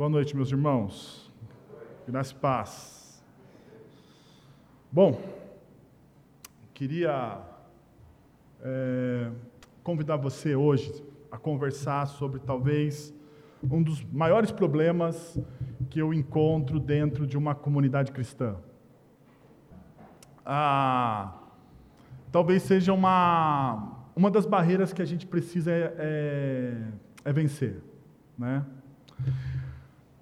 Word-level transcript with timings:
Boa 0.00 0.08
noite, 0.08 0.34
meus 0.34 0.50
irmãos. 0.50 1.30
Graça 2.08 2.32
e 2.32 2.36
paz. 2.36 3.22
Bom, 4.90 5.20
queria 6.72 7.38
é, 8.62 9.30
convidar 9.84 10.16
você 10.16 10.56
hoje 10.56 11.04
a 11.30 11.36
conversar 11.36 12.06
sobre 12.06 12.40
talvez 12.40 13.12
um 13.62 13.82
dos 13.82 14.02
maiores 14.10 14.50
problemas 14.50 15.38
que 15.90 16.00
eu 16.00 16.14
encontro 16.14 16.80
dentro 16.80 17.26
de 17.26 17.36
uma 17.36 17.54
comunidade 17.54 18.10
cristã. 18.10 18.56
Ah, 20.46 21.42
talvez 22.32 22.62
seja 22.62 22.94
uma, 22.94 23.98
uma 24.16 24.30
das 24.30 24.46
barreiras 24.46 24.94
que 24.94 25.02
a 25.02 25.04
gente 25.04 25.26
precisa 25.26 25.70
é, 25.70 25.94
é, 25.98 26.82
é 27.22 27.32
vencer. 27.34 27.82
Né? 28.38 28.64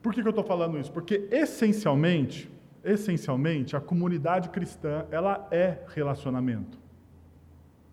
Por 0.09 0.15
que, 0.15 0.23
que 0.23 0.27
eu 0.27 0.31
estou 0.31 0.43
falando 0.45 0.79
isso? 0.79 0.91
Porque 0.91 1.29
essencialmente, 1.31 2.51
essencialmente, 2.83 3.77
a 3.77 3.81
comunidade 3.81 4.49
cristã 4.49 5.05
ela 5.11 5.47
é 5.51 5.81
relacionamento. 5.95 6.79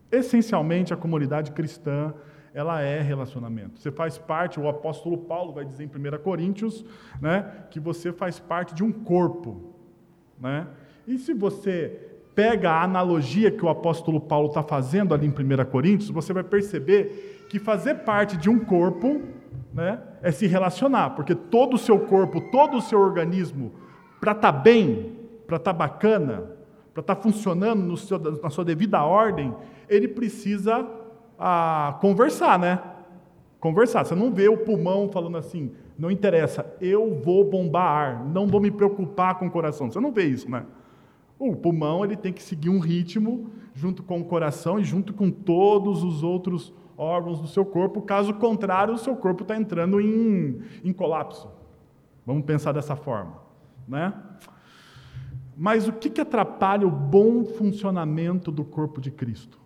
Essencialmente, 0.09 0.93
a 0.93 0.95
comunidade 0.95 1.51
cristã 1.51 2.13
ela 2.53 2.81
é 2.81 3.01
relacionamento. 3.01 3.81
Você 3.81 3.91
faz 3.91 4.17
parte, 4.17 4.61
o 4.61 4.69
apóstolo 4.69 5.17
Paulo 5.17 5.51
vai 5.51 5.65
dizer 5.65 5.83
em 5.83 5.87
1 5.87 6.23
Coríntios, 6.23 6.85
né, 7.19 7.51
que 7.69 7.81
você 7.81 8.13
faz 8.13 8.39
parte 8.39 8.73
de 8.73 8.81
um 8.81 8.93
corpo. 8.93 9.75
Né? 10.39 10.67
E 11.05 11.17
se 11.17 11.33
você 11.33 11.99
pega 12.33 12.71
a 12.71 12.83
analogia 12.83 13.51
que 13.51 13.65
o 13.65 13.67
apóstolo 13.67 14.21
Paulo 14.21 14.47
está 14.47 14.63
fazendo 14.63 15.13
ali 15.13 15.27
em 15.27 15.31
1 15.31 15.65
Coríntios, 15.69 16.09
você 16.09 16.31
vai 16.31 16.45
perceber 16.45 17.45
que 17.49 17.59
fazer 17.59 18.05
parte 18.05 18.37
de 18.37 18.49
um 18.49 18.57
corpo 18.57 19.21
né, 19.73 19.99
é 20.21 20.31
se 20.31 20.47
relacionar, 20.47 21.11
porque 21.11 21.35
todo 21.35 21.75
o 21.75 21.77
seu 21.77 21.99
corpo, 21.99 22.39
todo 22.39 22.77
o 22.77 22.81
seu 22.81 22.99
organismo, 22.99 23.73
para 24.19 24.31
estar 24.31 24.53
tá 24.53 24.59
bem, 24.59 25.17
para 25.45 25.57
estar 25.57 25.73
tá 25.73 25.77
bacana, 25.77 26.51
para 26.93 27.01
estar 27.01 27.15
tá 27.15 27.21
funcionando 27.21 27.97
seu, 27.97 28.17
na 28.19 28.49
sua 28.49 28.63
devida 28.63 29.03
ordem, 29.03 29.53
ele 29.89 30.07
precisa 30.07 30.87
ah, 31.37 31.97
conversar, 31.99 32.57
né? 32.57 32.81
Conversar. 33.59 34.05
Você 34.05 34.15
não 34.15 34.31
vê 34.31 34.47
o 34.47 34.57
pulmão 34.57 35.09
falando 35.09 35.37
assim, 35.37 35.71
não 35.97 36.09
interessa, 36.09 36.65
eu 36.79 37.15
vou 37.15 37.43
bombar 37.43 37.83
ar, 37.83 38.25
não 38.25 38.47
vou 38.47 38.61
me 38.61 38.71
preocupar 38.71 39.35
com 39.35 39.47
o 39.47 39.51
coração. 39.51 39.91
Você 39.91 39.99
não 39.99 40.11
vê 40.11 40.25
isso, 40.25 40.49
né? 40.49 40.65
O 41.37 41.55
pulmão 41.55 42.03
ele 42.05 42.15
tem 42.15 42.31
que 42.31 42.41
seguir 42.41 42.69
um 42.69 42.79
ritmo 42.79 43.49
junto 43.73 44.01
com 44.03 44.21
o 44.21 44.25
coração 44.25 44.79
e 44.79 44.83
junto 44.83 45.13
com 45.13 45.29
todos 45.29 46.03
os 46.03 46.23
outros 46.23 46.73
do 46.97 47.47
seu 47.47 47.65
corpo, 47.65 48.01
caso 48.01 48.33
contrário, 48.33 48.93
o 48.93 48.97
seu 48.97 49.15
corpo 49.15 49.43
está 49.43 49.55
entrando 49.55 49.99
em, 49.99 50.61
em 50.83 50.93
colapso. 50.93 51.49
Vamos 52.25 52.45
pensar 52.45 52.71
dessa 52.71 52.95
forma. 52.95 53.37
Né? 53.87 54.13
Mas 55.55 55.87
o 55.87 55.93
que, 55.93 56.09
que 56.09 56.21
atrapalha 56.21 56.87
o 56.87 56.91
bom 56.91 57.45
funcionamento 57.45 58.51
do 58.51 58.63
corpo 58.63 58.99
de 58.99 59.11
Cristo? 59.11 59.59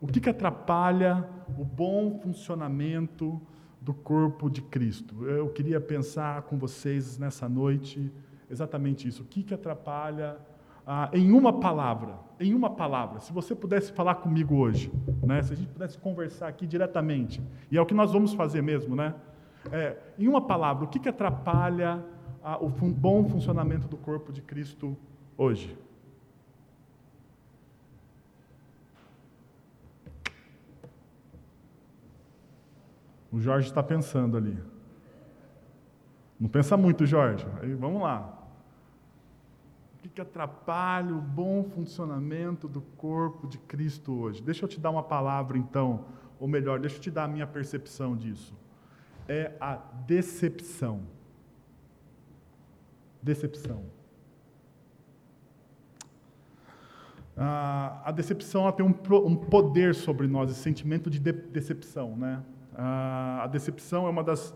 O 0.00 0.06
que, 0.06 0.20
que 0.20 0.30
atrapalha 0.30 1.28
o 1.58 1.64
bom 1.64 2.18
funcionamento 2.20 3.40
do 3.80 3.92
corpo 3.92 4.48
de 4.48 4.62
Cristo? 4.62 5.24
Eu 5.24 5.48
queria 5.48 5.80
pensar 5.80 6.42
com 6.42 6.58
vocês 6.58 7.18
nessa 7.18 7.48
noite 7.48 8.10
exatamente 8.50 9.06
isso. 9.06 9.22
O 9.22 9.26
que, 9.26 9.42
que 9.42 9.54
atrapalha 9.54 10.38
ah, 10.92 11.08
em 11.12 11.30
uma 11.30 11.52
palavra, 11.52 12.18
em 12.40 12.52
uma 12.52 12.68
palavra, 12.68 13.20
se 13.20 13.32
você 13.32 13.54
pudesse 13.54 13.92
falar 13.92 14.16
comigo 14.16 14.56
hoje, 14.56 14.90
né, 15.22 15.40
se 15.40 15.52
a 15.52 15.56
gente 15.56 15.68
pudesse 15.68 15.96
conversar 15.96 16.48
aqui 16.48 16.66
diretamente, 16.66 17.40
e 17.70 17.78
é 17.78 17.80
o 17.80 17.86
que 17.86 17.94
nós 17.94 18.12
vamos 18.12 18.34
fazer 18.34 18.60
mesmo, 18.60 18.96
né? 18.96 19.14
É, 19.70 19.96
em 20.18 20.26
uma 20.26 20.40
palavra, 20.40 20.84
o 20.84 20.88
que, 20.88 20.98
que 20.98 21.08
atrapalha 21.08 22.04
ah, 22.42 22.58
o 22.60 22.68
fun 22.70 22.90
bom 22.90 23.24
funcionamento 23.28 23.86
do 23.86 23.96
corpo 23.96 24.32
de 24.32 24.42
Cristo 24.42 24.96
hoje? 25.38 25.78
O 33.30 33.38
Jorge 33.38 33.68
está 33.68 33.80
pensando 33.80 34.36
ali. 34.36 34.58
Não 36.40 36.48
pensa 36.48 36.76
muito, 36.76 37.06
Jorge. 37.06 37.46
Aí 37.62 37.74
vamos 37.74 38.02
lá 38.02 38.39
que 40.10 40.20
atrapalha 40.20 41.14
o 41.14 41.20
bom 41.20 41.64
funcionamento 41.64 42.68
do 42.68 42.80
corpo 42.80 43.46
de 43.46 43.58
Cristo 43.58 44.12
hoje? 44.12 44.42
Deixa 44.42 44.64
eu 44.64 44.68
te 44.68 44.80
dar 44.80 44.90
uma 44.90 45.02
palavra 45.02 45.56
então, 45.56 46.06
ou 46.38 46.48
melhor, 46.48 46.80
deixa 46.80 46.96
eu 46.96 47.00
te 47.00 47.10
dar 47.10 47.24
a 47.24 47.28
minha 47.28 47.46
percepção 47.46 48.16
disso. 48.16 48.54
É 49.28 49.52
a 49.60 49.76
decepção. 50.06 51.02
Decepção. 53.22 53.84
Ah, 57.36 58.02
a 58.04 58.10
decepção 58.10 58.62
ela 58.62 58.72
tem 58.72 58.84
um, 58.84 58.94
um, 59.26 59.36
poder 59.36 59.94
sobre 59.94 60.26
nós, 60.26 60.50
esse 60.50 60.60
sentimento 60.60 61.08
de, 61.08 61.18
de 61.18 61.32
decepção. 61.32 62.16
Né? 62.16 62.42
Ah, 62.74 63.42
a 63.44 63.46
decepção 63.46 64.06
é 64.06 64.10
uma 64.10 64.24
das 64.24 64.54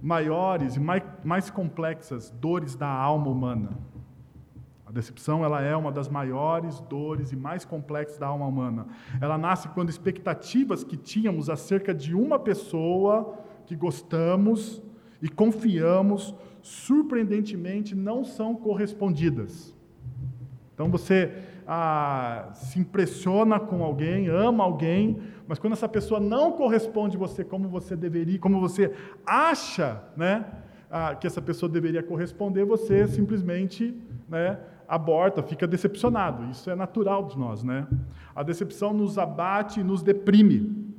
maiores 0.00 0.76
e 0.76 0.80
mais, 0.80 1.02
mais 1.24 1.50
complexas 1.50 2.30
dores 2.30 2.76
da 2.76 2.88
alma 2.88 3.28
humana 3.28 3.70
decepção 4.94 5.44
ela 5.44 5.60
é 5.60 5.76
uma 5.76 5.92
das 5.92 6.08
maiores 6.08 6.80
dores 6.80 7.32
e 7.32 7.36
mais 7.36 7.64
complexas 7.64 8.16
da 8.16 8.28
alma 8.28 8.46
humana. 8.46 8.86
Ela 9.20 9.36
nasce 9.36 9.68
quando 9.68 9.90
expectativas 9.90 10.84
que 10.84 10.96
tínhamos 10.96 11.50
acerca 11.50 11.92
de 11.92 12.14
uma 12.14 12.38
pessoa 12.38 13.36
que 13.66 13.74
gostamos 13.74 14.82
e 15.20 15.28
confiamos, 15.28 16.34
surpreendentemente 16.62 17.94
não 17.94 18.24
são 18.24 18.54
correspondidas. 18.54 19.74
Então 20.72 20.90
você 20.90 21.32
ah, 21.66 22.50
se 22.54 22.78
impressiona 22.78 23.58
com 23.58 23.82
alguém, 23.82 24.28
ama 24.28 24.64
alguém, 24.64 25.18
mas 25.46 25.58
quando 25.58 25.72
essa 25.72 25.88
pessoa 25.88 26.20
não 26.20 26.52
corresponde 26.52 27.16
você 27.16 27.44
como 27.44 27.68
você 27.68 27.96
deveria, 27.96 28.38
como 28.38 28.60
você 28.60 28.92
acha, 29.26 30.02
né, 30.16 30.44
ah, 30.90 31.14
que 31.14 31.26
essa 31.26 31.40
pessoa 31.40 31.70
deveria 31.70 32.02
corresponder, 32.02 32.64
você 32.64 33.06
simplesmente, 33.06 33.94
né, 34.28 34.58
aborta, 34.88 35.42
fica 35.42 35.66
decepcionado. 35.66 36.50
Isso 36.50 36.70
é 36.70 36.74
natural 36.74 37.26
de 37.26 37.38
nós, 37.38 37.62
né? 37.62 37.86
A 38.34 38.42
decepção 38.42 38.92
nos 38.92 39.18
abate 39.18 39.80
e 39.80 39.84
nos 39.84 40.02
deprime, 40.02 40.94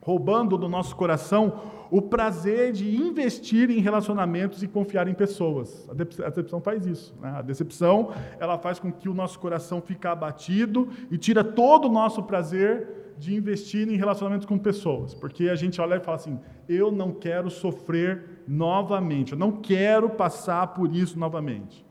roubando 0.00 0.56
do 0.58 0.68
nosso 0.68 0.94
coração 0.96 1.60
o 1.90 2.02
prazer 2.02 2.72
de 2.72 2.96
investir 2.96 3.70
em 3.70 3.78
relacionamentos 3.78 4.62
e 4.62 4.68
confiar 4.68 5.06
em 5.06 5.14
pessoas. 5.14 5.88
A 5.88 5.94
decepção 6.28 6.60
faz 6.60 6.86
isso. 6.86 7.14
Né? 7.20 7.32
A 7.36 7.42
decepção 7.42 8.10
ela 8.40 8.58
faz 8.58 8.78
com 8.78 8.90
que 8.90 9.08
o 9.08 9.14
nosso 9.14 9.38
coração 9.38 9.80
fique 9.80 10.06
abatido 10.06 10.88
e 11.10 11.16
tira 11.16 11.44
todo 11.44 11.86
o 11.86 11.92
nosso 11.92 12.22
prazer 12.22 13.14
de 13.16 13.34
investir 13.34 13.88
em 13.88 13.96
relacionamentos 13.96 14.46
com 14.46 14.58
pessoas, 14.58 15.14
porque 15.14 15.48
a 15.48 15.54
gente 15.54 15.80
olha 15.80 15.96
e 15.96 16.00
fala 16.00 16.16
assim: 16.16 16.40
eu 16.68 16.90
não 16.90 17.12
quero 17.12 17.48
sofrer 17.48 18.42
novamente, 18.48 19.32
eu 19.32 19.38
não 19.38 19.52
quero 19.52 20.10
passar 20.10 20.68
por 20.68 20.92
isso 20.94 21.18
novamente. 21.18 21.84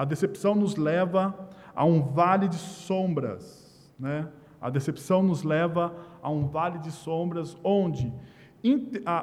A 0.00 0.04
decepção 0.06 0.54
nos 0.54 0.76
leva 0.76 1.34
a 1.76 1.84
um 1.84 2.00
vale 2.00 2.48
de 2.48 2.56
sombras, 2.56 3.94
né? 3.98 4.30
A 4.58 4.70
decepção 4.70 5.22
nos 5.22 5.42
leva 5.42 5.94
a 6.22 6.30
um 6.30 6.46
vale 6.46 6.78
de 6.78 6.90
sombras 6.90 7.54
onde, 7.62 8.10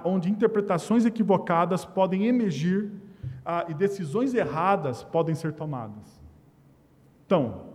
onde 0.06 0.30
interpretações 0.30 1.04
equivocadas 1.04 1.84
podem 1.84 2.28
emergir 2.28 2.92
e 3.68 3.74
decisões 3.74 4.36
erradas 4.36 5.04
podem 5.04 5.34
ser 5.34 5.54
tomadas. 5.54 6.22
Então, 7.26 7.70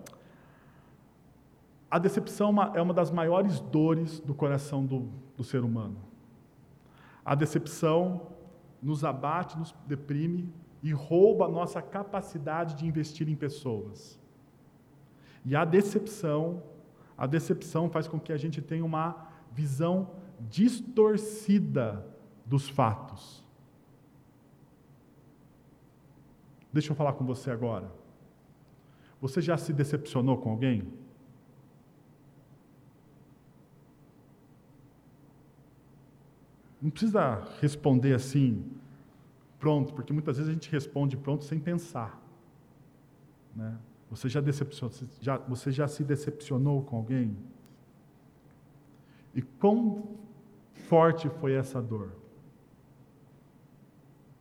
a 1.91 1.99
decepção 1.99 2.55
é 2.73 2.81
uma 2.81 2.95
das 2.95 3.11
maiores 3.11 3.59
dores 3.59 4.21
do 4.21 4.33
coração 4.33 4.87
do, 4.87 5.09
do 5.37 5.43
ser 5.43 5.65
humano. 5.65 5.97
A 7.25 7.35
decepção 7.35 8.29
nos 8.81 9.05
abate, 9.05 9.59
nos 9.59 9.75
deprime, 9.89 10.49
e 10.83 10.93
rouba 10.93 11.47
a 11.47 11.49
nossa 11.49 11.81
capacidade 11.81 12.75
de 12.75 12.87
investir 12.87 13.29
em 13.29 13.37
pessoas. 13.37 14.19
E 15.45 15.55
a 15.55 15.65
decepção, 15.65 16.63
a 17.17 17.27
decepção 17.27 17.89
faz 17.89 18.09
com 18.09 18.19
que 18.19 18.33
a 18.33 18.37
gente 18.37 18.61
tenha 18.61 18.85
uma 18.85 19.29
visão 19.53 20.11
distorcida 20.41 22.05
dos 22.45 22.69
fatos. 22.69 23.45
Deixa 26.73 26.91
eu 26.91 26.97
falar 26.97 27.13
com 27.13 27.25
você 27.25 27.51
agora. 27.51 27.93
Você 29.21 29.41
já 29.41 29.57
se 29.57 29.73
decepcionou 29.73 30.39
com 30.39 30.51
alguém? 30.51 30.83
Não 36.81 36.91
precisa 36.91 37.47
responder 37.61 38.15
assim, 38.15 38.65
pronto, 39.63 39.95
porque 39.95 40.13
muitas 40.13 40.39
vezes 40.39 40.51
a 40.51 40.53
gente 40.53 40.69
responde 40.69 41.17
pronto 41.17 41.45
sem 41.45 41.61
pensar. 41.61 42.21
Né? 43.55 43.79
Você, 44.11 44.29
já 44.29 44.43
já, 45.21 45.39
você 45.39 45.71
já 45.71 45.87
se 45.87 46.03
decepcionou 46.03 46.83
com 46.83 46.97
alguém? 46.97 47.37
E 49.33 49.41
quão 49.41 50.17
forte 50.75 51.29
foi 51.29 51.53
essa 51.53 51.81
dor? 51.81 52.11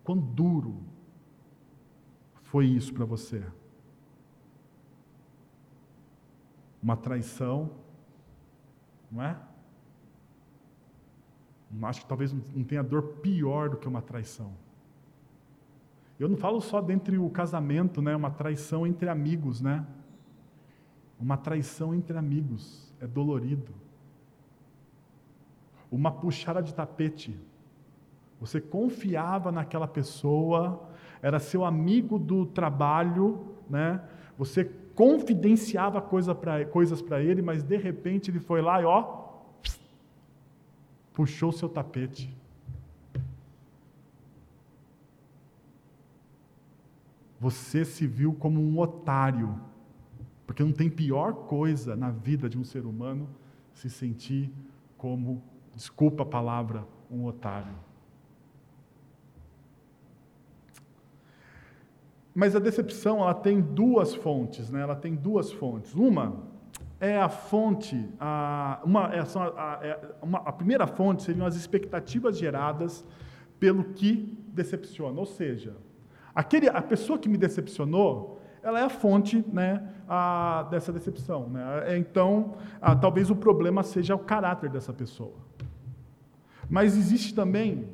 Quão 0.04 0.18
duro 0.18 0.82
foi 2.42 2.66
isso 2.66 2.92
para 2.92 3.06
você? 3.06 3.46
Uma 6.82 6.98
traição, 6.98 7.70
não 9.12 9.22
é? 9.22 9.40
Acho 11.84 12.02
que 12.02 12.08
talvez 12.08 12.34
não 12.34 12.64
tenha 12.64 12.82
dor 12.82 13.04
pior 13.22 13.70
do 13.70 13.78
que 13.78 13.88
uma 13.88 14.02
traição. 14.02 14.52
Eu 16.22 16.30
não 16.30 16.38
falo 16.38 16.62
só 16.62 16.80
dentre 16.80 17.18
o 17.18 17.28
casamento, 17.32 18.00
né? 18.00 18.16
Uma 18.16 18.30
traição 18.30 18.86
entre 18.86 19.10
amigos, 19.10 19.60
né? 19.60 19.84
Uma 21.20 21.36
traição 21.36 21.96
entre 21.96 22.16
amigos 22.16 22.94
é 23.00 23.08
dolorido. 23.08 23.74
Uma 25.92 26.12
puxada 26.12 26.62
de 26.62 26.76
tapete. 26.76 27.36
Você 28.40 28.62
confiava 28.62 29.52
naquela 29.52 29.88
pessoa, 29.88 30.88
era 31.24 31.40
seu 31.40 31.66
amigo 31.66 32.20
do 32.20 32.46
trabalho, 32.46 33.56
né? 33.68 34.00
Você 34.38 34.66
confidenciava 34.94 36.00
coisa 36.04 36.36
pra, 36.36 36.64
coisas 36.66 37.02
para 37.02 37.20
ele, 37.20 37.42
mas 37.42 37.64
de 37.64 37.78
repente 37.78 38.30
ele 38.30 38.40
foi 38.40 38.62
lá 38.62 38.80
e 38.80 38.86
ó, 38.86 39.24
puxou 41.16 41.52
seu 41.52 41.68
tapete. 41.68 42.40
Você 47.42 47.84
se 47.84 48.06
viu 48.06 48.36
como 48.36 48.62
um 48.62 48.78
otário, 48.78 49.60
porque 50.46 50.64
não 50.64 50.72
tem 50.72 50.92
pior 50.92 51.34
coisa 51.34 51.96
na 51.96 52.12
vida 52.12 52.48
de 52.48 52.56
um 52.56 52.64
ser 52.64 52.86
humano 52.86 53.28
se 53.74 53.90
sentir 53.90 54.54
como, 54.96 55.42
desculpa 55.74 56.22
a 56.22 56.26
palavra, 56.26 56.88
um 57.10 57.26
otário. 57.26 57.74
Mas 62.32 62.56
a 62.56 62.60
decepção 62.60 63.22
ela 63.22 63.34
tem 63.34 63.60
duas 63.60 64.14
fontes, 64.14 64.70
né? 64.70 64.82
Ela 64.82 64.96
tem 64.96 65.16
duas 65.16 65.52
fontes. 65.52 65.96
Uma 65.96 66.44
é 67.00 67.18
a 67.18 67.28
fonte, 67.28 68.08
a, 68.20 68.82
uma, 68.86 69.12
é, 69.16 69.20
a, 69.20 69.80
é, 69.82 70.16
uma, 70.22 70.38
a 70.42 70.52
primeira 70.52 70.86
fonte 70.86 71.24
seriam 71.24 71.48
as 71.48 71.56
expectativas 71.56 72.38
geradas 72.38 73.04
pelo 73.60 73.86
que 73.96 74.38
decepciona. 74.54 75.20
Ou 75.20 75.26
seja, 75.26 75.76
aquele, 76.34 76.70
a 76.70 76.82
pessoa 76.82 77.18
que 77.18 77.30
me 77.30 77.38
decepcionou, 77.38 78.40
ela 78.64 78.80
é 78.80 78.84
a 78.84 78.90
fonte 78.90 79.44
né, 79.52 79.82
a, 80.08 80.68
dessa 80.70 80.92
decepção. 80.92 81.50
Né? 81.50 81.84
É, 81.88 81.98
então, 81.98 82.56
a, 82.82 82.96
talvez 82.96 83.30
o 83.30 83.36
problema 83.36 83.84
seja 83.84 84.16
o 84.16 84.20
caráter 84.20 84.70
dessa 84.70 84.94
pessoa. 84.94 85.34
Mas 86.70 86.96
existe 86.96 87.34
também 87.34 87.90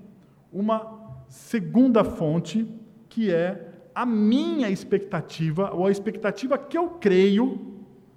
uma 0.51 1.23
segunda 1.27 2.03
fonte, 2.03 2.67
que 3.09 3.33
é 3.33 3.73
a 3.93 4.05
minha 4.05 4.69
expectativa, 4.69 5.73
ou 5.73 5.87
a 5.87 5.91
expectativa 5.91 6.57
que 6.57 6.77
eu 6.77 6.91
creio, 6.91 7.75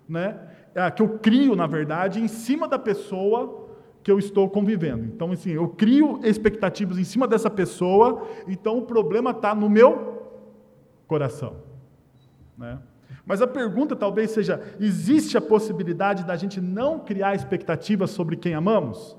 né, 0.08 0.38
que 0.94 1.02
eu 1.02 1.18
crio, 1.18 1.56
na 1.56 1.66
verdade, 1.66 2.20
em 2.20 2.28
cima 2.28 2.68
da 2.68 2.78
pessoa 2.78 3.59
que 4.02 4.10
eu 4.10 4.18
estou 4.18 4.48
convivendo. 4.48 5.04
Então, 5.04 5.30
assim, 5.32 5.50
eu 5.50 5.68
crio 5.68 6.20
expectativas 6.22 6.98
em 6.98 7.04
cima 7.04 7.28
dessa 7.28 7.50
pessoa, 7.50 8.26
então 8.48 8.78
o 8.78 8.82
problema 8.82 9.30
está 9.30 9.54
no 9.54 9.68
meu 9.68 10.32
coração. 11.06 11.56
Né? 12.56 12.78
Mas 13.26 13.42
a 13.42 13.46
pergunta 13.46 13.94
talvez 13.94 14.30
seja: 14.30 14.60
existe 14.80 15.36
a 15.36 15.40
possibilidade 15.40 16.24
da 16.24 16.36
gente 16.36 16.60
não 16.60 16.98
criar 16.98 17.34
expectativas 17.34 18.10
sobre 18.10 18.36
quem 18.36 18.54
amamos? 18.54 19.16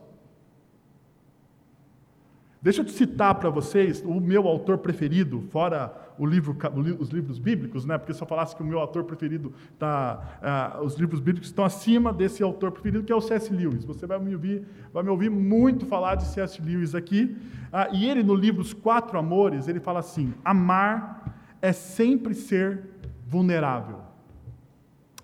Deixa 2.61 2.81
eu 2.81 2.87
citar 2.87 3.35
para 3.35 3.49
vocês 3.49 4.03
o 4.05 4.19
meu 4.19 4.47
autor 4.47 4.77
preferido, 4.77 5.41
fora 5.49 6.10
livro, 6.25 6.55
os 6.99 7.09
livros 7.09 7.39
bíblicos, 7.39 7.85
né? 7.85 7.97
Porque 7.97 8.13
se 8.13 8.21
eu 8.21 8.27
falasse 8.27 8.55
que 8.55 8.61
o 8.61 8.65
meu 8.65 8.79
autor 8.79 9.03
preferido 9.03 9.51
tá, 9.79 10.77
uh, 10.79 10.83
os 10.83 10.95
livros 10.95 11.19
bíblicos 11.19 11.49
estão 11.49 11.65
acima 11.65 12.13
desse 12.13 12.43
autor 12.43 12.71
preferido 12.71 13.03
que 13.03 13.11
é 13.11 13.15
o 13.15 13.21
C.S. 13.21 13.51
Lewis. 13.51 13.83
Você 13.85 14.05
vai 14.05 14.19
me 14.19 14.33
ouvir, 14.33 14.65
vai 14.93 15.03
me 15.03 15.09
ouvir 15.09 15.29
muito 15.29 15.85
falar 15.85 16.15
de 16.15 16.25
C.S. 16.25 16.61
Lewis 16.61 16.93
aqui. 16.93 17.35
Uh, 17.73 17.95
e 17.95 18.09
ele 18.09 18.21
no 18.23 18.35
livro 18.35 18.61
Os 18.61 18.73
Quatro 18.73 19.17
Amores 19.17 19.67
ele 19.67 19.79
fala 19.79 19.99
assim: 19.99 20.33
amar 20.45 21.35
é 21.61 21.71
sempre 21.71 22.33
ser 22.33 22.83
vulnerável. 23.25 23.99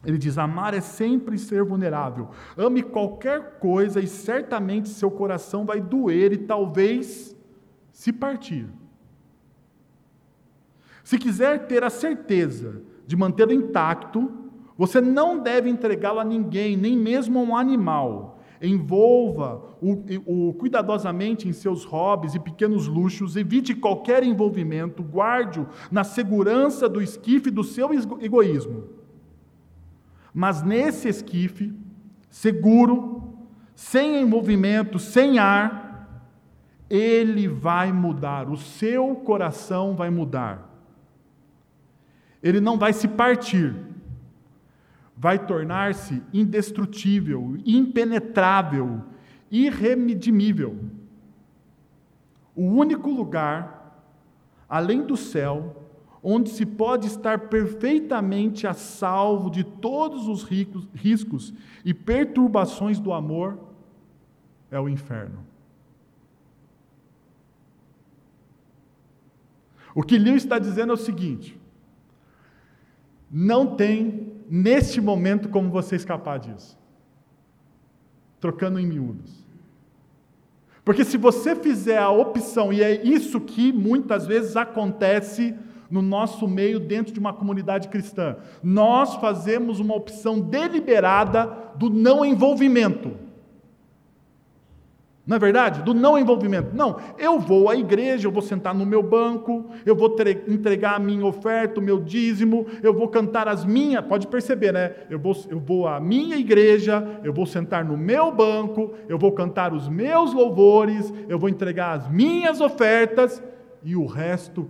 Ele 0.05 0.17
diz: 0.17 0.37
amar 0.37 0.73
é 0.73 0.81
sempre 0.81 1.37
ser 1.37 1.63
vulnerável. 1.63 2.29
Ame 2.57 2.81
qualquer 2.81 3.59
coisa 3.59 3.99
e 3.99 4.07
certamente 4.07 4.89
seu 4.89 5.11
coração 5.11 5.65
vai 5.65 5.81
doer 5.81 6.31
e 6.31 6.37
talvez 6.37 7.35
se 7.91 8.13
partir. 8.13 8.67
Se 11.07 11.17
quiser 11.17 11.67
ter 11.67 11.85
a 11.85 11.89
certeza 11.89 12.81
de 13.05 13.15
mantê-lo 13.15 13.53
intacto, 13.53 14.29
você 14.77 14.99
não 14.99 15.39
deve 15.39 15.69
entregá-lo 15.69 16.19
a 16.19 16.23
ninguém, 16.25 16.75
nem 16.75 16.97
mesmo 16.97 17.39
a 17.39 17.43
um 17.43 17.55
animal. 17.55 18.41
Envolva-o 18.61 20.53
cuidadosamente 20.55 21.47
em 21.47 21.53
seus 21.53 21.85
hobbies 21.85 22.35
e 22.35 22.39
pequenos 22.41 22.87
luxos, 22.89 23.37
evite 23.37 23.73
qualquer 23.73 24.21
envolvimento, 24.21 25.01
guarde-o 25.01 25.69
na 25.89 26.03
segurança 26.03 26.89
do 26.89 27.01
esquife 27.01 27.49
do 27.49 27.63
seu 27.63 27.89
egoísmo. 28.21 28.89
Mas 30.33 30.61
nesse 30.61 31.07
esquife, 31.07 31.73
seguro, 32.29 33.33
sem 33.73 34.23
envolvimento, 34.23 34.99
sem 34.99 35.39
ar, 35.39 36.21
ele 36.89 37.47
vai 37.47 37.93
mudar, 37.93 38.49
o 38.49 38.57
seu 38.57 39.15
coração 39.15 39.95
vai 39.95 40.09
mudar 40.09 40.66
ele 42.41 42.61
não 42.61 42.77
vai 42.77 42.93
se 42.93 43.07
partir, 43.07 43.75
vai 45.15 45.39
tornar-se 45.45 46.21
indestrutível, 46.31 47.57
impenetrável, 47.65 49.01
irremedimível. 49.49 50.77
O 52.55 52.63
único 52.63 53.09
lugar, 53.09 54.03
além 54.69 55.03
do 55.03 55.17
céu, 55.17 55.87
onde 56.21 56.49
se 56.49 56.65
pode 56.65 57.07
estar 57.07 57.47
perfeitamente 57.47 58.67
a 58.67 58.73
salvo 58.73 59.49
de 59.49 59.63
todos 59.63 60.27
os 60.27 60.43
riscos 60.43 61.53
e 61.85 61.93
perturbações 61.93 62.99
do 62.99 63.13
amor, 63.13 63.59
é 64.69 64.79
o 64.79 64.89
inferno. 64.89 65.45
O 69.95 70.03
que 70.03 70.17
Lewis 70.17 70.43
está 70.43 70.59
dizendo 70.59 70.91
é 70.91 70.93
o 70.93 70.97
seguinte: 70.97 71.56
não 73.29 73.75
tem, 73.75 74.33
neste 74.49 75.01
momento, 75.01 75.49
como 75.49 75.69
você 75.69 75.95
escapar 75.95 76.39
disso. 76.39 76.77
Trocando 78.39 78.79
em 78.79 78.85
miúdos. 78.85 79.45
Porque 80.83 81.03
se 81.03 81.17
você 81.17 81.55
fizer 81.55 81.97
a 81.97 82.09
opção, 82.09 82.71
e 82.71 82.81
é 82.81 83.03
isso 83.05 83.41
que 83.41 83.73
muitas 83.73 84.25
vezes 84.25 84.55
acontece 84.55 85.53
no 85.89 86.01
nosso 86.01 86.47
meio, 86.47 86.79
dentro 86.79 87.13
de 87.13 87.19
uma 87.19 87.33
comunidade 87.33 87.89
cristã, 87.89 88.37
nós 88.63 89.15
fazemos 89.15 89.79
uma 89.79 89.95
opção 89.95 90.39
deliberada 90.39 91.45
do 91.75 91.89
não 91.89 92.25
envolvimento. 92.25 93.26
Não 95.27 95.35
é 95.35 95.39
verdade? 95.39 95.83
Do 95.83 95.93
não 95.93 96.17
envolvimento. 96.17 96.73
Não, 96.73 97.01
eu 97.17 97.37
vou 97.37 97.69
à 97.69 97.75
igreja, 97.75 98.25
eu 98.25 98.31
vou 98.31 98.41
sentar 98.41 98.73
no 98.73 98.85
meu 98.85 99.03
banco, 99.03 99.69
eu 99.85 99.93
vou 99.93 100.15
entregar 100.47 100.95
a 100.95 100.99
minha 100.99 101.25
oferta, 101.25 101.81
o 101.81 101.83
meu 101.83 102.01
dízimo, 102.01 102.65
eu 102.81 102.93
vou 102.93 103.09
cantar 103.09 103.45
as 103.45 103.65
minhas. 103.65 104.05
Pode 104.05 104.25
perceber, 104.27 104.71
né? 104.71 104.95
Eu 105.09 105.19
vou, 105.19 105.35
eu 105.49 105.59
vou 105.59 105.85
à 105.85 105.99
minha 105.99 106.37
igreja, 106.37 107.19
eu 107.25 107.33
vou 107.33 107.45
sentar 107.45 107.83
no 107.83 107.97
meu 107.97 108.31
banco, 108.31 108.93
eu 109.09 109.17
vou 109.17 109.33
cantar 109.33 109.73
os 109.73 109.89
meus 109.89 110.33
louvores, 110.33 111.13
eu 111.27 111.37
vou 111.37 111.49
entregar 111.49 111.97
as 111.97 112.09
minhas 112.09 112.61
ofertas 112.61 113.43
e 113.83 113.97
o 113.97 114.05
resto. 114.05 114.69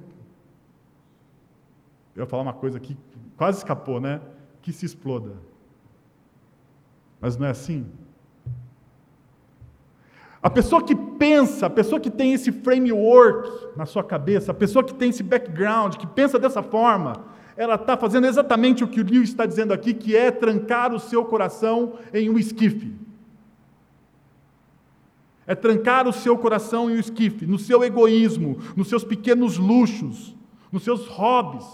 Eu 2.16 2.22
vou 2.22 2.28
falar 2.28 2.42
uma 2.42 2.54
coisa 2.54 2.80
que 2.80 2.98
quase 3.36 3.60
escapou, 3.60 4.02
né? 4.02 4.20
Que 4.64 4.74
se 4.74 4.88
exploda. 4.88 5.34
Mas 7.22 7.38
não 7.38 7.46
é 7.46 7.52
assim? 7.52 7.86
A 10.48 10.50
pessoa 10.50 10.82
que 10.82 10.96
pensa, 10.96 11.66
a 11.66 11.70
pessoa 11.70 12.00
que 12.00 12.10
tem 12.10 12.32
esse 12.32 12.54
framework 12.54 13.52
na 13.76 13.86
sua 13.86 14.02
cabeça, 14.02 14.54
a 14.54 14.56
pessoa 14.56 14.82
que 14.82 14.94
tem 14.94 15.10
esse 15.10 15.22
background, 15.22 15.98
que 15.98 16.08
pensa 16.08 16.40
dessa 16.40 16.64
forma, 16.64 17.26
ela 17.58 17.76
está 17.76 17.98
fazendo 17.98 18.28
exatamente 18.28 18.82
o 18.82 18.88
que 18.88 19.02
o 19.02 19.04
Lewis 19.04 19.28
está 19.28 19.46
dizendo 19.46 19.74
aqui, 19.74 19.94
que 19.94 20.16
é 20.16 20.32
trancar 20.32 20.94
o 20.94 21.02
seu 21.02 21.26
coração 21.26 21.96
em 22.14 22.30
um 22.30 22.40
esquife. 22.40 22.96
É 25.46 25.54
trancar 25.54 26.08
o 26.08 26.14
seu 26.14 26.38
coração 26.38 26.90
em 26.90 26.96
um 26.96 27.00
esquife, 27.00 27.46
no 27.46 27.60
seu 27.60 27.84
egoísmo, 27.84 28.58
nos 28.74 28.88
seus 28.88 29.04
pequenos 29.04 29.58
luxos, 29.58 30.34
nos 30.72 30.82
seus 30.82 31.08
hobbies. 31.08 31.66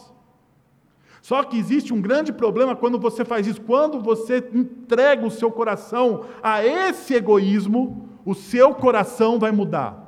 Só 1.22 1.44
que 1.44 1.60
existe 1.60 1.94
um 1.94 2.02
grande 2.02 2.34
problema 2.34 2.76
quando 2.76 2.98
você 2.98 3.24
faz 3.24 3.46
isso. 3.46 3.62
Quando 3.62 4.02
você 4.02 4.44
entrega 4.52 5.24
o 5.24 5.30
seu 5.30 5.52
coração 5.52 6.26
a 6.42 6.66
esse 6.66 7.14
egoísmo, 7.14 8.10
o 8.26 8.34
seu 8.34 8.74
coração 8.74 9.38
vai 9.40 9.52
mudar. 9.52 10.04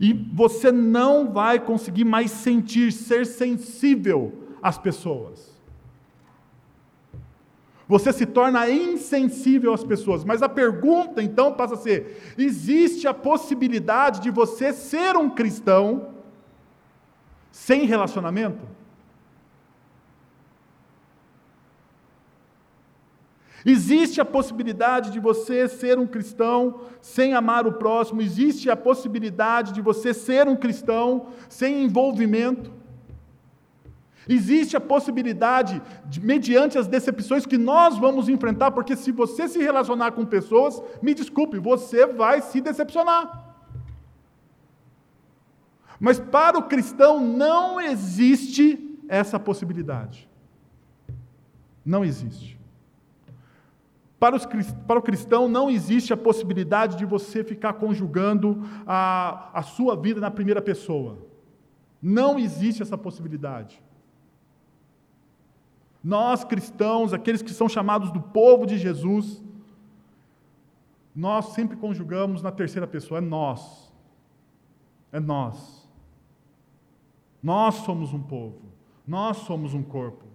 E 0.00 0.12
você 0.12 0.72
não 0.72 1.32
vai 1.32 1.60
conseguir 1.60 2.04
mais 2.04 2.30
sentir, 2.30 2.92
ser 2.92 3.24
sensível 3.24 4.46
às 4.60 4.76
pessoas. 4.76 5.52
Você 7.86 8.12
se 8.12 8.24
torna 8.24 8.70
insensível 8.70 9.72
às 9.74 9.84
pessoas. 9.84 10.24
Mas 10.24 10.42
a 10.42 10.48
pergunta 10.48 11.22
então 11.22 11.52
passa 11.52 11.74
a 11.74 11.76
ser: 11.76 12.34
existe 12.38 13.06
a 13.06 13.14
possibilidade 13.14 14.20
de 14.20 14.30
você 14.30 14.72
ser 14.72 15.16
um 15.16 15.28
cristão 15.28 16.08
sem 17.50 17.84
relacionamento? 17.84 18.66
Existe 23.64 24.20
a 24.20 24.24
possibilidade 24.24 25.10
de 25.10 25.20
você 25.20 25.68
ser 25.68 25.98
um 25.98 26.06
cristão 26.06 26.80
sem 27.00 27.34
amar 27.34 27.66
o 27.66 27.72
próximo, 27.72 28.20
existe 28.20 28.68
a 28.68 28.76
possibilidade 28.76 29.72
de 29.72 29.80
você 29.80 30.12
ser 30.12 30.48
um 30.48 30.56
cristão 30.56 31.28
sem 31.48 31.84
envolvimento. 31.84 32.72
Existe 34.28 34.76
a 34.76 34.80
possibilidade, 34.80 35.82
de, 36.06 36.20
mediante 36.20 36.78
as 36.78 36.86
decepções 36.86 37.44
que 37.44 37.58
nós 37.58 37.98
vamos 37.98 38.28
enfrentar, 38.28 38.70
porque 38.70 38.94
se 38.94 39.10
você 39.10 39.48
se 39.48 39.58
relacionar 39.58 40.12
com 40.12 40.24
pessoas, 40.24 40.80
me 41.00 41.12
desculpe, 41.12 41.58
você 41.58 42.06
vai 42.06 42.40
se 42.40 42.60
decepcionar. 42.60 43.56
Mas 45.98 46.18
para 46.18 46.58
o 46.58 46.64
cristão 46.64 47.20
não 47.20 47.80
existe 47.80 48.98
essa 49.08 49.38
possibilidade. 49.38 50.28
Não 51.84 52.04
existe. 52.04 52.61
Para, 54.22 54.36
os, 54.36 54.46
para, 54.86 55.00
o 55.00 55.02
cristão 55.02 55.48
não 55.48 55.68
existe 55.68 56.12
a 56.12 56.16
possibilidade 56.16 56.96
de 56.96 57.04
você 57.04 57.42
ficar 57.42 57.72
conjugando 57.72 58.62
a, 58.86 59.50
a 59.52 59.62
sua 59.62 59.96
vida 59.96 60.20
na 60.20 60.30
primeira 60.30 60.62
pessoa. 60.62 61.18
Não 62.00 62.38
existe 62.38 62.80
essa 62.80 62.96
possibilidade. 62.96 63.82
Nós 66.04 66.44
cristãos, 66.44 67.12
aqueles 67.12 67.42
que 67.42 67.50
são 67.50 67.68
chamados 67.68 68.12
do 68.12 68.20
povo 68.20 68.64
de 68.64 68.78
Jesus, 68.78 69.42
nós 71.12 71.46
sempre 71.46 71.76
conjugamos 71.76 72.42
na 72.42 72.52
terceira 72.52 72.86
pessoa, 72.86 73.18
é 73.18 73.20
nós. 73.20 73.92
É 75.10 75.18
nós. 75.18 75.90
Nós 77.42 77.74
somos 77.74 78.12
um 78.12 78.22
povo. 78.22 78.62
Nós 79.04 79.38
somos 79.38 79.74
um 79.74 79.82
corpo. 79.82 80.26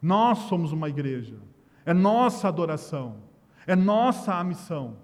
Nós 0.00 0.38
somos 0.38 0.70
uma 0.70 0.88
igreja 0.88 1.47
é 1.88 1.94
nossa 1.94 2.48
adoração, 2.48 3.16
é 3.66 3.74
nossa 3.74 4.34
a 4.34 4.44
missão, 4.44 4.98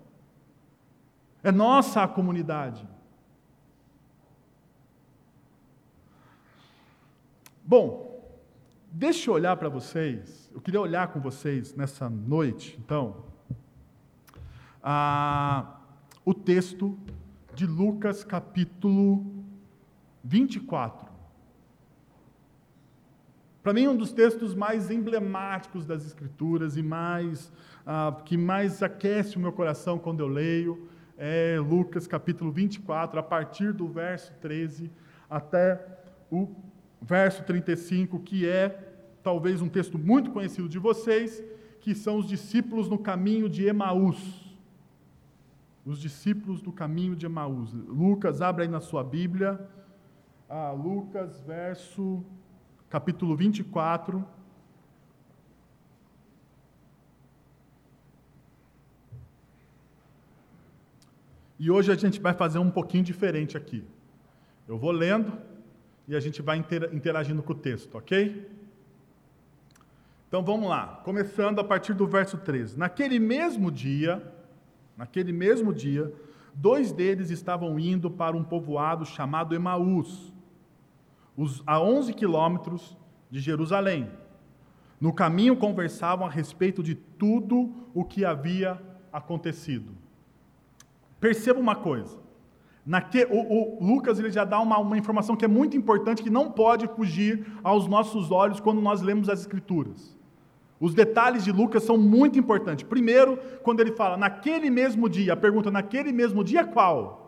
é 1.42 1.50
nossa 1.50 2.02
a 2.02 2.06
comunidade. 2.06 2.86
Bom, 7.64 8.38
deixa 8.92 9.30
eu 9.30 9.34
olhar 9.34 9.56
para 9.56 9.70
vocês, 9.70 10.50
eu 10.52 10.60
queria 10.60 10.78
olhar 10.78 11.08
com 11.08 11.20
vocês 11.20 11.74
nessa 11.74 12.10
noite, 12.10 12.78
então, 12.78 13.24
a, 14.82 15.80
o 16.22 16.34
texto 16.34 16.98
de 17.54 17.66
Lucas 17.66 18.22
capítulo 18.22 19.24
24. 20.22 21.03
Para 23.64 23.72
mim, 23.72 23.88
um 23.88 23.96
dos 23.96 24.12
textos 24.12 24.54
mais 24.54 24.90
emblemáticos 24.90 25.86
das 25.86 26.04
Escrituras 26.04 26.76
e 26.76 26.82
mais 26.82 27.50
ah, 27.86 28.14
que 28.22 28.36
mais 28.36 28.82
aquece 28.82 29.38
o 29.38 29.40
meu 29.40 29.52
coração 29.52 29.98
quando 29.98 30.20
eu 30.20 30.28
leio 30.28 30.86
é 31.16 31.56
Lucas 31.58 32.06
capítulo 32.06 32.52
24, 32.52 33.18
a 33.18 33.22
partir 33.22 33.72
do 33.72 33.88
verso 33.88 34.34
13 34.42 34.90
até 35.30 35.82
o 36.30 36.46
verso 37.00 37.42
35, 37.44 38.20
que 38.20 38.46
é 38.46 38.68
talvez 39.22 39.62
um 39.62 39.68
texto 39.70 39.98
muito 39.98 40.30
conhecido 40.30 40.68
de 40.68 40.78
vocês, 40.78 41.42
que 41.80 41.94
são 41.94 42.18
os 42.18 42.26
discípulos 42.28 42.86
no 42.86 42.98
caminho 42.98 43.48
de 43.48 43.64
Emaús. 43.64 44.54
Os 45.86 45.98
discípulos 45.98 46.60
do 46.60 46.70
caminho 46.70 47.16
de 47.16 47.24
Emaús. 47.24 47.72
Lucas, 47.72 48.42
abre 48.42 48.64
aí 48.64 48.68
na 48.68 48.80
sua 48.80 49.02
Bíblia. 49.02 49.58
Ah, 50.50 50.70
Lucas, 50.72 51.40
verso 51.46 52.22
capítulo 52.94 53.34
24. 53.34 54.24
E 61.58 61.68
hoje 61.68 61.90
a 61.90 61.96
gente 61.96 62.20
vai 62.20 62.32
fazer 62.32 62.60
um 62.60 62.70
pouquinho 62.70 63.02
diferente 63.02 63.56
aqui. 63.56 63.82
Eu 64.68 64.78
vou 64.78 64.92
lendo 64.92 65.36
e 66.06 66.14
a 66.14 66.20
gente 66.20 66.40
vai 66.40 66.56
interagindo 66.92 67.42
com 67.42 67.52
o 67.52 67.56
texto, 67.56 67.96
ok? 67.96 68.48
Então 70.28 70.44
vamos 70.44 70.68
lá, 70.68 71.00
começando 71.04 71.58
a 71.58 71.64
partir 71.64 71.94
do 71.94 72.06
verso 72.06 72.38
13. 72.38 72.78
Naquele 72.78 73.18
mesmo 73.18 73.72
dia, 73.72 74.22
naquele 74.96 75.32
mesmo 75.32 75.74
dia, 75.74 76.14
dois 76.54 76.92
deles 76.92 77.30
estavam 77.30 77.76
indo 77.76 78.08
para 78.08 78.36
um 78.36 78.44
povoado 78.44 79.04
chamado 79.04 79.52
Emaús, 79.52 80.32
a 81.66 81.80
11 81.80 82.12
quilômetros 82.12 82.96
de 83.30 83.40
Jerusalém. 83.40 84.08
No 85.00 85.12
caminho 85.12 85.56
conversavam 85.56 86.26
a 86.26 86.30
respeito 86.30 86.82
de 86.82 86.94
tudo 86.94 87.72
o 87.92 88.04
que 88.04 88.24
havia 88.24 88.80
acontecido. 89.12 89.92
Perceba 91.20 91.58
uma 91.58 91.74
coisa. 91.74 92.18
Naque, 92.86 93.26
o, 93.30 93.78
o, 93.80 93.84
Lucas 93.84 94.18
ele 94.18 94.30
já 94.30 94.44
dá 94.44 94.60
uma, 94.60 94.78
uma 94.78 94.98
informação 94.98 95.34
que 95.34 95.44
é 95.44 95.48
muito 95.48 95.76
importante, 95.76 96.22
que 96.22 96.30
não 96.30 96.50
pode 96.50 96.86
fugir 96.88 97.46
aos 97.62 97.88
nossos 97.88 98.30
olhos 98.30 98.60
quando 98.60 98.80
nós 98.80 99.00
lemos 99.00 99.28
as 99.28 99.40
Escrituras. 99.40 100.14
Os 100.78 100.92
detalhes 100.92 101.44
de 101.44 101.50
Lucas 101.50 101.82
são 101.82 101.96
muito 101.96 102.38
importantes. 102.38 102.84
Primeiro, 102.86 103.38
quando 103.62 103.80
ele 103.80 103.92
fala 103.92 104.18
naquele 104.18 104.68
mesmo 104.68 105.08
dia, 105.08 105.32
a 105.32 105.36
pergunta 105.36 105.70
naquele 105.70 106.12
mesmo 106.12 106.44
dia 106.44 106.64
qual? 106.64 107.23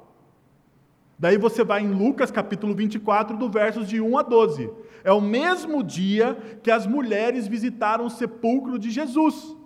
Daí 1.19 1.39
você 1.39 1.65
vai 1.65 1.83
em 1.83 1.93
Lucas 1.93 2.31
capítulo 2.31 2.75
24, 2.75 3.37
do 3.37 3.49
versos 3.49 3.89
de 3.89 4.01
1 4.01 4.19
a 4.19 4.23
12. 4.23 4.71
É 5.03 5.11
o 5.13 5.21
mesmo 5.21 5.83
dia 5.83 6.35
que 6.63 6.71
as 6.71 6.87
mulheres 6.87 7.49
visitaram 7.49 8.05
o 8.05 8.11
sepulcro 8.11 8.79
de 8.79 8.91
Jesus. 8.91 9.57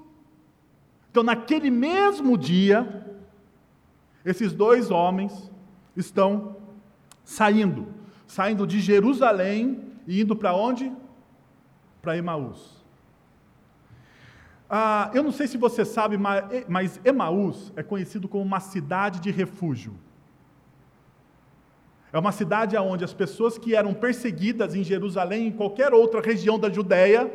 Então, 1.11 1.25
naquele 1.25 1.71
mesmo 1.71 2.39
dia, 2.39 3.05
esses 4.25 4.53
dois 4.53 4.93
homens 4.93 5.51
estão 5.97 6.57
saindo, 7.25 7.89
saindo 8.29 8.65
de 8.65 8.79
Jerusalém 8.79 9.93
e 10.07 10.21
indo 10.21 10.37
para 10.37 10.55
onde? 10.55 10.93
Para 12.01 12.17
Emaús. 12.17 12.85
Ah, 14.69 15.11
eu 15.13 15.25
não 15.25 15.33
sei 15.33 15.49
se 15.49 15.59
você 15.59 15.85
sabe, 15.85 16.17
mas 16.69 17.01
Emaús 17.05 17.73
é 17.75 17.83
conhecido 17.83 18.29
como 18.29 18.45
uma 18.45 18.61
cidade 18.61 19.19
de 19.19 19.33
refúgio. 19.33 19.95
É 22.13 22.19
uma 22.19 22.33
cidade 22.33 22.77
onde 22.77 23.05
as 23.05 23.13
pessoas 23.13 23.57
que 23.57 23.75
eram 23.75 23.95
perseguidas 23.95 24.75
em 24.75 24.83
Jerusalém, 24.83 25.47
em 25.47 25.53
qualquer 25.53 25.95
outra 25.95 26.21
região 26.21 26.59
da 26.59 26.69
Judéia, 26.69 27.31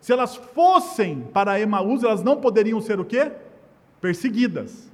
se 0.00 0.12
elas 0.12 0.36
fossem 0.36 1.22
para 1.32 1.60
Emaús, 1.60 2.02
elas 2.02 2.22
não 2.22 2.40
poderiam 2.40 2.80
ser 2.80 2.98
o 3.00 3.04
quê? 3.04 3.32
Perseguidas. 4.00 4.90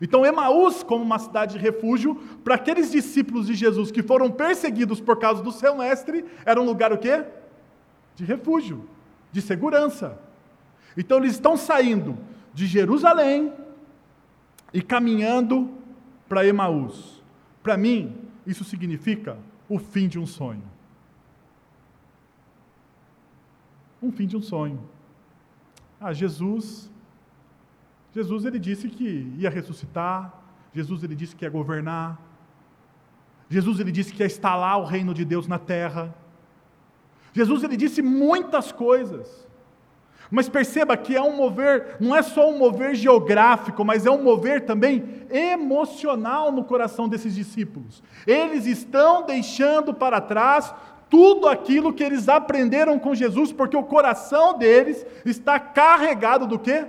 Então, 0.00 0.24
Emaús, 0.24 0.82
como 0.82 1.04
uma 1.04 1.18
cidade 1.18 1.56
de 1.56 1.58
refúgio, 1.58 2.16
para 2.42 2.56
aqueles 2.56 2.90
discípulos 2.90 3.46
de 3.46 3.54
Jesus 3.54 3.90
que 3.90 4.02
foram 4.02 4.30
perseguidos 4.30 5.00
por 5.00 5.18
causa 5.18 5.42
do 5.42 5.52
seu 5.52 5.76
mestre, 5.76 6.24
era 6.44 6.60
um 6.60 6.64
lugar 6.64 6.92
o 6.92 6.98
quê? 6.98 7.24
De 8.16 8.24
refúgio, 8.24 8.88
de 9.30 9.40
segurança. 9.40 10.18
Então, 10.96 11.18
eles 11.18 11.32
estão 11.32 11.56
saindo 11.56 12.18
de 12.52 12.66
Jerusalém 12.66 13.52
e 14.72 14.82
caminhando 14.82 15.70
para 16.28 16.46
Emaús. 16.46 17.23
Para 17.64 17.78
mim, 17.78 18.14
isso 18.46 18.62
significa 18.62 19.38
o 19.70 19.78
fim 19.78 20.06
de 20.06 20.18
um 20.18 20.26
sonho. 20.26 20.62
Um 24.02 24.12
fim 24.12 24.26
de 24.26 24.36
um 24.36 24.42
sonho. 24.42 24.78
Ah, 25.98 26.12
Jesus, 26.12 26.90
Jesus 28.12 28.44
ele 28.44 28.58
disse 28.58 28.90
que 28.90 29.34
ia 29.38 29.48
ressuscitar, 29.48 30.44
Jesus 30.74 31.02
ele 31.02 31.16
disse 31.16 31.34
que 31.34 31.46
ia 31.46 31.50
governar, 31.50 32.20
Jesus 33.48 33.80
ele 33.80 33.90
disse 33.90 34.12
que 34.12 34.22
ia 34.22 34.26
instalar 34.26 34.78
o 34.78 34.84
reino 34.84 35.14
de 35.14 35.24
Deus 35.24 35.48
na 35.48 35.58
terra. 35.58 36.14
Jesus 37.32 37.62
ele 37.62 37.78
disse 37.78 38.02
muitas 38.02 38.72
coisas. 38.72 39.48
Mas 40.30 40.48
perceba 40.48 40.96
que 40.96 41.14
é 41.14 41.22
um 41.22 41.36
mover, 41.36 41.96
não 42.00 42.14
é 42.14 42.22
só 42.22 42.48
um 42.48 42.58
mover 42.58 42.94
geográfico, 42.94 43.84
mas 43.84 44.06
é 44.06 44.10
um 44.10 44.22
mover 44.22 44.64
também 44.64 45.26
emocional 45.30 46.50
no 46.50 46.64
coração 46.64 47.08
desses 47.08 47.34
discípulos. 47.34 48.02
Eles 48.26 48.66
estão 48.66 49.24
deixando 49.24 49.92
para 49.92 50.20
trás 50.20 50.74
tudo 51.08 51.46
aquilo 51.46 51.92
que 51.92 52.02
eles 52.02 52.28
aprenderam 52.28 52.98
com 52.98 53.14
Jesus, 53.14 53.52
porque 53.52 53.76
o 53.76 53.84
coração 53.84 54.58
deles 54.58 55.06
está 55.24 55.60
carregado 55.60 56.46
do 56.46 56.58
quê? 56.58 56.86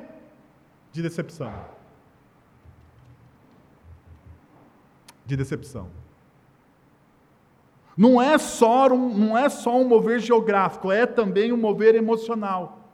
De 0.92 1.01
decepção. 1.01 1.75
de 5.25 5.36
decepção. 5.36 5.89
Não 7.98 8.22
é 8.22 8.38
só 8.38 8.88
um, 8.88 9.18
não 9.18 9.38
é 9.38 9.50
só 9.50 9.77
um 9.77 9.88
mover 9.88 10.20
geográfico, 10.20 10.92
é 10.92 11.06
também 11.06 11.51
um 11.51 11.58
mover 11.58 11.96
emocional. 11.96 12.85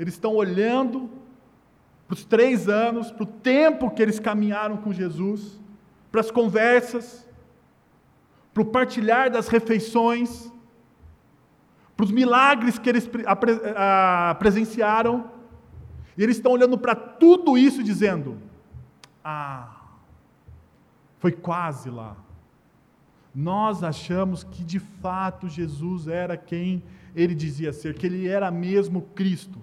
Eles 0.00 0.14
estão 0.14 0.34
olhando 0.34 1.10
para 2.08 2.14
os 2.14 2.24
três 2.24 2.68
anos, 2.68 3.12
para 3.12 3.22
o 3.22 3.26
tempo 3.26 3.90
que 3.90 4.02
eles 4.02 4.18
caminharam 4.18 4.78
com 4.78 4.92
Jesus, 4.92 5.60
para 6.10 6.22
as 6.22 6.30
conversas, 6.30 7.28
para 8.52 8.62
o 8.62 8.66
partilhar 8.66 9.30
das 9.30 9.46
refeições, 9.46 10.50
para 11.96 12.04
os 12.04 12.10
milagres 12.10 12.78
que 12.78 12.88
eles 12.88 13.08
presenciaram. 14.38 15.30
E 16.16 16.22
eles 16.22 16.36
estão 16.36 16.52
olhando 16.52 16.76
para 16.78 16.94
tudo 16.94 17.56
isso 17.58 17.82
dizendo: 17.82 18.38
Ah, 19.22 19.76
foi 21.18 21.32
quase 21.32 21.90
lá 21.90 22.16
nós 23.34 23.82
achamos 23.82 24.42
que 24.42 24.64
de 24.64 24.78
fato 24.78 25.48
Jesus 25.48 26.08
era 26.08 26.36
quem 26.36 26.82
ele 27.14 27.34
dizia 27.34 27.72
ser, 27.72 27.94
que 27.94 28.06
ele 28.06 28.28
era 28.28 28.50
mesmo 28.50 29.02
Cristo. 29.14 29.60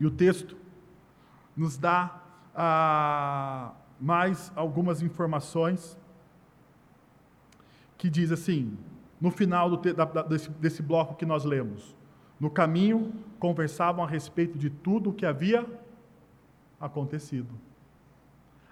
E 0.00 0.06
o 0.06 0.10
texto 0.10 0.56
nos 1.54 1.76
dá 1.76 2.22
ah, 2.54 3.72
mais 4.00 4.50
algumas 4.56 5.02
informações 5.02 5.98
que 7.98 8.08
diz 8.08 8.32
assim, 8.32 8.78
no 9.20 9.30
final 9.30 9.76
te, 9.76 9.92
da, 9.92 10.04
desse, 10.04 10.48
desse 10.52 10.82
bloco 10.82 11.14
que 11.14 11.26
nós 11.26 11.44
lemos: 11.44 11.94
No 12.40 12.50
caminho 12.50 13.12
conversavam 13.38 14.02
a 14.02 14.08
respeito 14.08 14.58
de 14.58 14.70
tudo 14.70 15.10
o 15.10 15.12
que 15.12 15.26
havia 15.26 15.66
acontecido. 16.80 17.54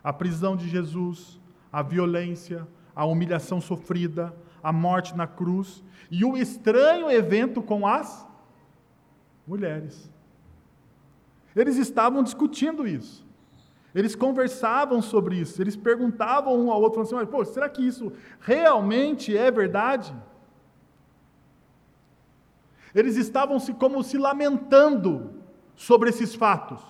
A 0.02 0.12
prisão 0.12 0.56
de 0.56 0.66
Jesus, 0.66 1.38
a 1.70 1.82
violência, 1.82 2.66
a 2.96 3.04
humilhação 3.04 3.60
sofrida, 3.60 4.34
a 4.62 4.72
morte 4.72 5.14
na 5.14 5.26
cruz 5.26 5.84
e 6.10 6.24
o 6.24 6.36
estranho 6.36 7.10
evento 7.10 7.62
com 7.62 7.86
as 7.86 8.26
mulheres. 9.46 10.10
Eles 11.54 11.76
estavam 11.76 12.22
discutindo 12.22 12.86
isso. 12.86 13.26
Eles 13.94 14.14
conversavam 14.14 15.00
sobre 15.00 15.36
isso, 15.36 15.60
eles 15.60 15.74
perguntavam 15.74 16.54
um 16.54 16.70
ao 16.70 16.80
outro, 16.80 17.00
assim, 17.00 17.14
mas, 17.14 17.28
pô, 17.28 17.44
será 17.44 17.68
que 17.68 17.84
isso 17.84 18.12
realmente 18.38 19.36
é 19.36 19.50
verdade? 19.50 20.14
Eles 22.94 23.16
estavam 23.16 23.58
se 23.58 23.72
como 23.72 24.02
se 24.02 24.18
lamentando 24.18 25.42
sobre 25.74 26.10
esses 26.10 26.34
fatos. 26.34 26.80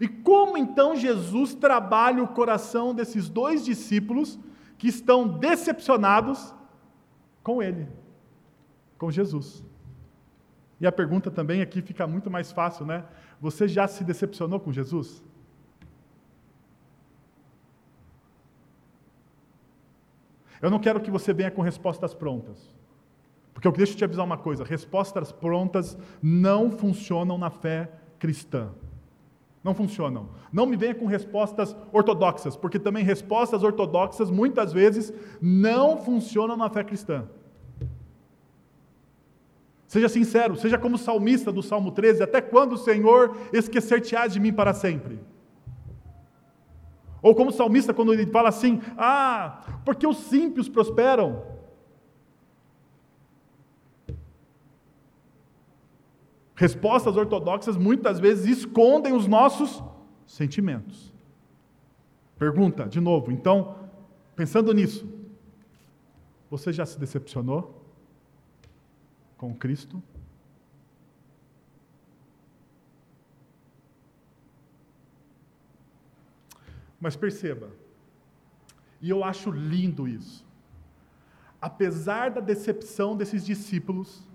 E 0.00 0.06
como 0.06 0.56
então 0.56 0.94
Jesus 0.94 1.54
trabalha 1.54 2.22
o 2.22 2.28
coração 2.28 2.94
desses 2.94 3.28
dois 3.28 3.64
discípulos 3.64 4.38
que 4.78 4.88
estão 4.88 5.26
decepcionados 5.26 6.54
com 7.42 7.62
Ele, 7.62 7.88
com 8.98 9.10
Jesus? 9.10 9.64
E 10.80 10.86
a 10.86 10.92
pergunta 10.92 11.30
também 11.30 11.62
aqui 11.62 11.80
fica 11.80 12.06
muito 12.06 12.30
mais 12.30 12.52
fácil, 12.52 12.84
né? 12.84 13.04
Você 13.40 13.66
já 13.66 13.88
se 13.88 14.04
decepcionou 14.04 14.60
com 14.60 14.72
Jesus? 14.72 15.22
Eu 20.60 20.70
não 20.70 20.78
quero 20.78 21.00
que 21.00 21.10
você 21.10 21.32
venha 21.32 21.50
com 21.50 21.62
respostas 21.62 22.14
prontas. 22.14 22.74
Porque 23.54 23.66
eu 23.66 23.72
deixo 23.72 23.96
te 23.96 24.04
avisar 24.04 24.24
uma 24.24 24.36
coisa: 24.36 24.64
respostas 24.64 25.32
prontas 25.32 25.96
não 26.22 26.70
funcionam 26.70 27.38
na 27.38 27.50
fé 27.50 27.90
cristã. 28.18 28.70
Não 29.64 29.74
funcionam. 29.74 30.28
Não 30.52 30.66
me 30.66 30.76
venha 30.76 30.94
com 30.94 31.06
respostas 31.06 31.74
ortodoxas, 31.92 32.56
porque 32.56 32.78
também 32.78 33.02
respostas 33.02 33.62
ortodoxas 33.62 34.30
muitas 34.30 34.72
vezes 34.72 35.12
não 35.40 35.96
funcionam 35.96 36.56
na 36.56 36.68
fé 36.68 36.84
cristã. 36.84 37.26
Seja 39.86 40.08
sincero, 40.08 40.56
seja 40.56 40.76
como 40.76 40.98
salmista 40.98 41.52
do 41.52 41.62
Salmo 41.62 41.92
13: 41.92 42.22
Até 42.22 42.40
quando, 42.40 42.76
Senhor, 42.76 43.36
esquecer-te-á 43.52 44.26
de 44.26 44.40
mim 44.40 44.52
para 44.52 44.74
sempre? 44.74 45.20
Ou 47.22 47.34
como 47.34 47.52
salmista, 47.52 47.94
quando 47.94 48.12
ele 48.12 48.26
fala 48.26 48.48
assim: 48.48 48.80
Ah, 48.96 49.80
porque 49.84 50.06
os 50.06 50.16
símpios 50.18 50.68
prosperam. 50.68 51.54
Respostas 56.56 57.16
ortodoxas 57.16 57.76
muitas 57.76 58.18
vezes 58.18 58.58
escondem 58.58 59.12
os 59.12 59.26
nossos 59.26 59.82
sentimentos. 60.26 61.12
Pergunta, 62.38 62.86
de 62.86 62.98
novo, 62.98 63.30
então, 63.30 63.76
pensando 64.34 64.72
nisso, 64.72 65.06
você 66.50 66.72
já 66.72 66.84
se 66.86 66.98
decepcionou 66.98 67.85
com 69.36 69.54
Cristo? 69.54 70.02
Mas 77.00 77.14
perceba, 77.14 77.70
e 79.00 79.10
eu 79.10 79.22
acho 79.22 79.50
lindo 79.50 80.08
isso, 80.08 80.44
apesar 81.60 82.30
da 82.30 82.40
decepção 82.40 83.16
desses 83.16 83.44
discípulos, 83.44 84.26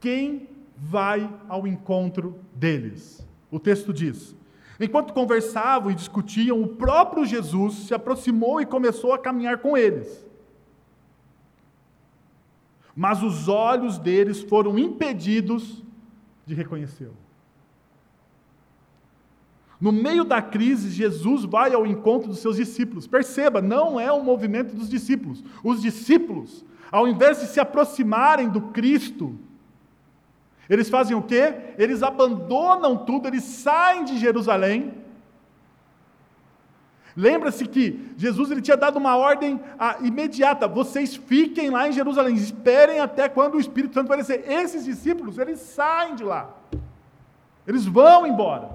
quem 0.00 0.48
vai 0.76 1.32
ao 1.48 1.66
encontro 1.66 2.38
deles. 2.54 3.26
O 3.50 3.60
texto 3.60 3.92
diz: 3.92 4.34
Enquanto 4.80 5.12
conversavam 5.12 5.90
e 5.90 5.94
discutiam, 5.94 6.60
o 6.60 6.66
próprio 6.66 7.24
Jesus 7.24 7.86
se 7.86 7.94
aproximou 7.94 8.60
e 8.60 8.66
começou 8.66 9.12
a 9.12 9.18
caminhar 9.18 9.58
com 9.58 9.76
eles. 9.76 10.26
Mas 12.94 13.22
os 13.22 13.48
olhos 13.48 13.98
deles 13.98 14.40
foram 14.40 14.78
impedidos 14.78 15.82
de 16.46 16.54
reconhecê-lo. 16.54 17.16
No 19.80 19.90
meio 19.90 20.22
da 20.22 20.40
crise, 20.40 20.90
Jesus 20.90 21.44
vai 21.44 21.74
ao 21.74 21.84
encontro 21.84 22.28
dos 22.28 22.38
seus 22.38 22.56
discípulos. 22.56 23.06
Perceba, 23.08 23.60
não 23.60 23.98
é 23.98 24.12
um 24.12 24.22
movimento 24.22 24.76
dos 24.76 24.88
discípulos. 24.88 25.42
Os 25.64 25.82
discípulos, 25.82 26.64
ao 26.90 27.08
invés 27.08 27.40
de 27.40 27.46
se 27.46 27.58
aproximarem 27.58 28.48
do 28.48 28.60
Cristo, 28.60 29.36
eles 30.70 30.88
fazem 30.88 31.16
o 31.16 31.22
quê? 31.22 31.74
Eles 31.76 32.02
abandonam 32.02 32.96
tudo, 32.96 33.26
eles 33.26 33.42
saem 33.42 34.04
de 34.04 34.18
Jerusalém. 34.18 35.01
Lembra-se 37.16 37.66
que 37.66 38.12
Jesus 38.16 38.50
ele 38.50 38.62
tinha 38.62 38.76
dado 38.76 38.96
uma 38.96 39.16
ordem 39.16 39.60
ah, 39.78 39.98
imediata: 40.00 40.66
vocês 40.66 41.14
fiquem 41.14 41.70
lá 41.70 41.88
em 41.88 41.92
Jerusalém, 41.92 42.34
esperem 42.34 43.00
até 43.00 43.28
quando 43.28 43.54
o 43.54 43.60
Espírito 43.60 43.94
Santo 43.94 44.06
aparecer. 44.06 44.50
Esses 44.50 44.84
discípulos, 44.84 45.38
eles 45.38 45.60
saem 45.60 46.14
de 46.14 46.24
lá, 46.24 46.54
eles 47.66 47.84
vão 47.84 48.26
embora. 48.26 48.70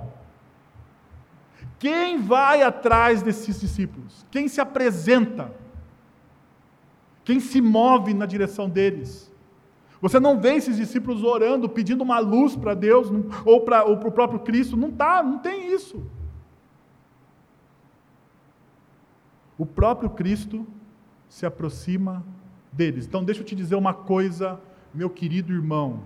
Quem 1.79 2.19
vai 2.19 2.63
atrás 2.63 3.21
desses 3.21 3.59
discípulos? 3.59 4.25
Quem 4.31 4.47
se 4.47 4.59
apresenta? 4.59 5.51
Quem 7.23 7.39
se 7.39 7.61
move 7.61 8.13
na 8.13 8.25
direção 8.25 8.69
deles? 8.69 9.31
Você 9.99 10.19
não 10.19 10.39
vê 10.39 10.53
esses 10.53 10.77
discípulos 10.77 11.23
orando, 11.23 11.67
pedindo 11.67 12.03
uma 12.03 12.19
luz 12.19 12.55
para 12.55 12.73
Deus 12.73 13.09
ou 13.43 13.61
para 13.61 13.87
o 13.89 14.11
próprio 14.11 14.39
Cristo. 14.39 14.77
Não 14.77 14.91
tá, 14.91 15.23
não 15.23 15.39
tem 15.39 15.73
isso. 15.73 16.03
O 19.57 19.65
próprio 19.65 20.09
Cristo 20.09 20.65
se 21.27 21.45
aproxima 21.45 22.25
deles. 22.71 23.05
Então, 23.05 23.23
deixa 23.23 23.41
eu 23.41 23.45
te 23.45 23.55
dizer 23.55 23.75
uma 23.75 23.93
coisa, 23.93 24.59
meu 24.93 25.09
querido 25.09 25.53
irmão. 25.53 26.03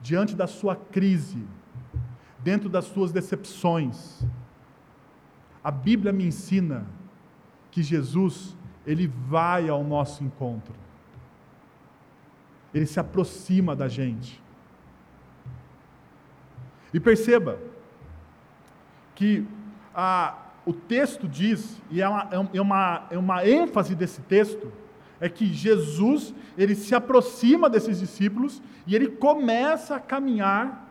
Diante 0.00 0.34
da 0.34 0.46
sua 0.46 0.74
crise, 0.74 1.44
dentro 2.40 2.68
das 2.68 2.86
suas 2.86 3.12
decepções, 3.12 4.24
a 5.62 5.70
Bíblia 5.70 6.12
me 6.12 6.26
ensina 6.26 6.86
que 7.70 7.82
Jesus, 7.82 8.56
ele 8.86 9.06
vai 9.06 9.68
ao 9.68 9.84
nosso 9.84 10.24
encontro 10.24 10.82
ele 12.72 12.86
se 12.86 12.98
aproxima 12.98 13.76
da 13.76 13.88
gente. 13.88 14.42
E 16.92 17.00
perceba 17.00 17.58
que 19.14 19.46
a, 19.94 20.36
o 20.64 20.72
texto 20.72 21.26
diz, 21.26 21.80
e 21.90 22.00
é 22.00 22.08
uma, 22.08 22.28
é, 22.30 22.60
uma, 22.60 23.06
é 23.10 23.18
uma 23.18 23.46
ênfase 23.46 23.94
desse 23.94 24.20
texto, 24.22 24.72
é 25.20 25.28
que 25.28 25.46
Jesus, 25.46 26.34
ele 26.56 26.74
se 26.74 26.94
aproxima 26.94 27.68
desses 27.70 28.00
discípulos 28.00 28.62
e 28.86 28.94
ele 28.94 29.08
começa 29.08 29.96
a 29.96 30.00
caminhar 30.00 30.84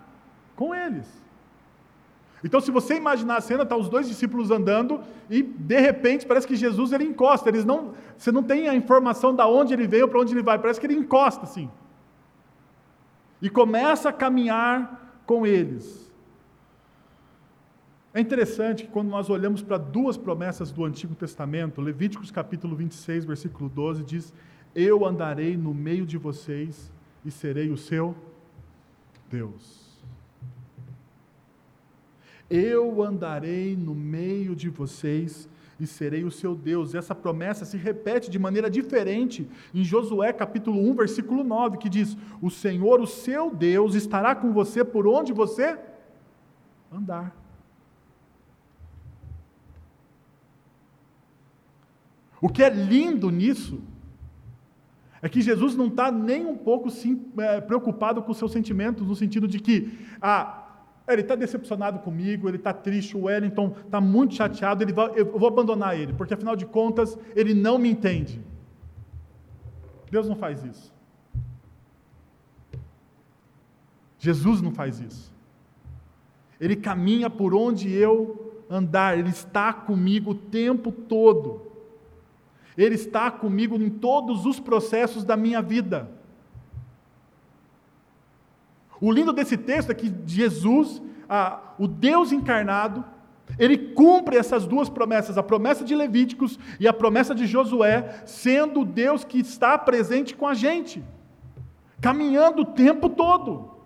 com 0.55 0.73
eles. 0.73 1.21
Então, 2.43 2.59
se 2.59 2.71
você 2.71 2.95
imaginar 2.95 3.37
a 3.37 3.41
cena, 3.41 3.65
tá 3.65 3.75
os 3.75 3.87
dois 3.87 4.07
discípulos 4.07 4.49
andando 4.49 5.01
e 5.29 5.43
de 5.43 5.79
repente 5.79 6.25
parece 6.25 6.47
que 6.47 6.55
Jesus 6.55 6.91
ele 6.91 7.03
encosta. 7.03 7.49
Eles 7.49 7.63
não, 7.63 7.93
você 8.17 8.31
não 8.31 8.41
tem 8.41 8.67
a 8.67 8.73
informação 8.73 9.35
da 9.35 9.47
onde 9.47 9.73
ele 9.73 9.87
veio 9.87 10.07
para 10.07 10.19
onde 10.19 10.33
ele 10.33 10.41
vai. 10.41 10.57
Parece 10.57 10.79
que 10.79 10.87
ele 10.87 10.95
encosta 10.95 11.43
assim. 11.43 11.69
E 13.41 13.49
começa 13.49 14.09
a 14.09 14.13
caminhar 14.13 15.21
com 15.25 15.45
eles. 15.45 16.10
É 18.13 18.19
interessante 18.19 18.83
que 18.83 18.91
quando 18.91 19.07
nós 19.07 19.29
olhamos 19.29 19.61
para 19.61 19.77
duas 19.77 20.17
promessas 20.17 20.69
do 20.69 20.83
Antigo 20.83 21.15
Testamento, 21.15 21.79
Levíticos 21.79 22.29
capítulo 22.29 22.75
26, 22.75 23.23
versículo 23.23 23.69
12 23.69 24.03
diz: 24.03 24.33
"Eu 24.75 25.05
andarei 25.05 25.55
no 25.55 25.73
meio 25.73 26.05
de 26.05 26.17
vocês 26.17 26.91
e 27.23 27.31
serei 27.31 27.69
o 27.69 27.77
seu 27.77 28.13
Deus." 29.29 29.81
Eu 32.49 33.01
andarei 33.01 33.77
no 33.77 33.95
meio 33.95 34.53
de 34.57 34.69
vocês 34.69 35.47
e 35.79 35.87
serei 35.87 36.25
o 36.25 36.29
seu 36.29 36.53
Deus. 36.53 36.93
Essa 36.93 37.15
promessa 37.15 37.63
se 37.63 37.77
repete 37.77 38.29
de 38.29 38.37
maneira 38.37 38.69
diferente 38.69 39.47
em 39.73 39.85
Josué 39.85 40.33
capítulo 40.33 40.81
1, 40.91 40.95
versículo 40.95 41.45
9, 41.45 41.77
que 41.77 41.87
diz: 41.87 42.17
O 42.41 42.49
Senhor, 42.49 42.99
o 42.99 43.07
seu 43.07 43.55
Deus, 43.55 43.95
estará 43.95 44.35
com 44.35 44.51
você 44.51 44.83
por 44.83 45.07
onde 45.07 45.31
você 45.31 45.79
andar. 46.91 47.40
O 52.41 52.49
que 52.49 52.63
é 52.63 52.69
lindo 52.69 53.29
nisso 53.29 53.79
é 55.21 55.29
que 55.29 55.39
Jesus 55.39 55.75
não 55.75 55.87
está 55.87 56.11
nem 56.11 56.45
um 56.45 56.57
pouco 56.57 56.89
sim, 56.89 57.23
é, 57.37 57.61
preocupado 57.61 58.23
com 58.23 58.33
seus 58.33 58.51
sentimentos, 58.51 59.07
no 59.07 59.15
sentido 59.15 59.47
de 59.47 59.59
que, 59.59 59.99
ah, 60.19 60.57
ele 61.07 61.21
está 61.21 61.35
decepcionado 61.35 61.99
comigo, 61.99 62.49
ele 62.49 62.57
está 62.57 62.73
triste, 62.73 63.15
o 63.15 63.23
Wellington 63.25 63.75
está 63.85 64.01
muito 64.01 64.33
chateado, 64.33 64.83
ele 64.83 64.91
vai, 64.91 65.11
eu 65.15 65.37
vou 65.37 65.47
abandonar 65.47 65.95
ele, 65.95 66.13
porque 66.13 66.33
afinal 66.33 66.55
de 66.55 66.65
contas 66.65 67.17
ele 67.35 67.53
não 67.53 67.77
me 67.77 67.89
entende. 67.89 68.41
Deus 70.09 70.27
não 70.27 70.35
faz 70.35 70.63
isso. 70.63 70.91
Jesus 74.17 74.61
não 74.61 74.71
faz 74.71 74.99
isso. 74.99 75.31
Ele 76.59 76.75
caminha 76.75 77.29
por 77.29 77.53
onde 77.53 77.91
eu 77.91 78.63
andar, 78.69 79.17
ele 79.17 79.29
está 79.29 79.73
comigo 79.73 80.31
o 80.31 80.35
tempo 80.35 80.91
todo. 80.91 81.70
Ele 82.77 82.95
está 82.95 83.29
comigo 83.29 83.75
em 83.75 83.89
todos 83.89 84.45
os 84.45 84.59
processos 84.59 85.23
da 85.23 85.35
minha 85.35 85.61
vida. 85.61 86.09
O 88.99 89.11
lindo 89.11 89.33
desse 89.33 89.57
texto 89.57 89.89
é 89.89 89.95
que 89.95 90.13
Jesus, 90.25 91.01
o 91.79 91.87
Deus 91.87 92.31
encarnado, 92.31 93.03
ele 93.57 93.77
cumpre 93.93 94.37
essas 94.37 94.65
duas 94.65 94.89
promessas, 94.89 95.37
a 95.37 95.43
promessa 95.43 95.83
de 95.83 95.95
Levíticos 95.95 96.57
e 96.79 96.87
a 96.87 96.93
promessa 96.93 97.35
de 97.35 97.45
Josué, 97.45 98.21
sendo 98.25 98.81
o 98.81 98.85
Deus 98.85 99.23
que 99.23 99.39
está 99.39 99.77
presente 99.77 100.35
com 100.35 100.47
a 100.47 100.53
gente, 100.53 101.03
caminhando 101.99 102.61
o 102.61 102.65
tempo 102.65 103.09
todo. 103.09 103.80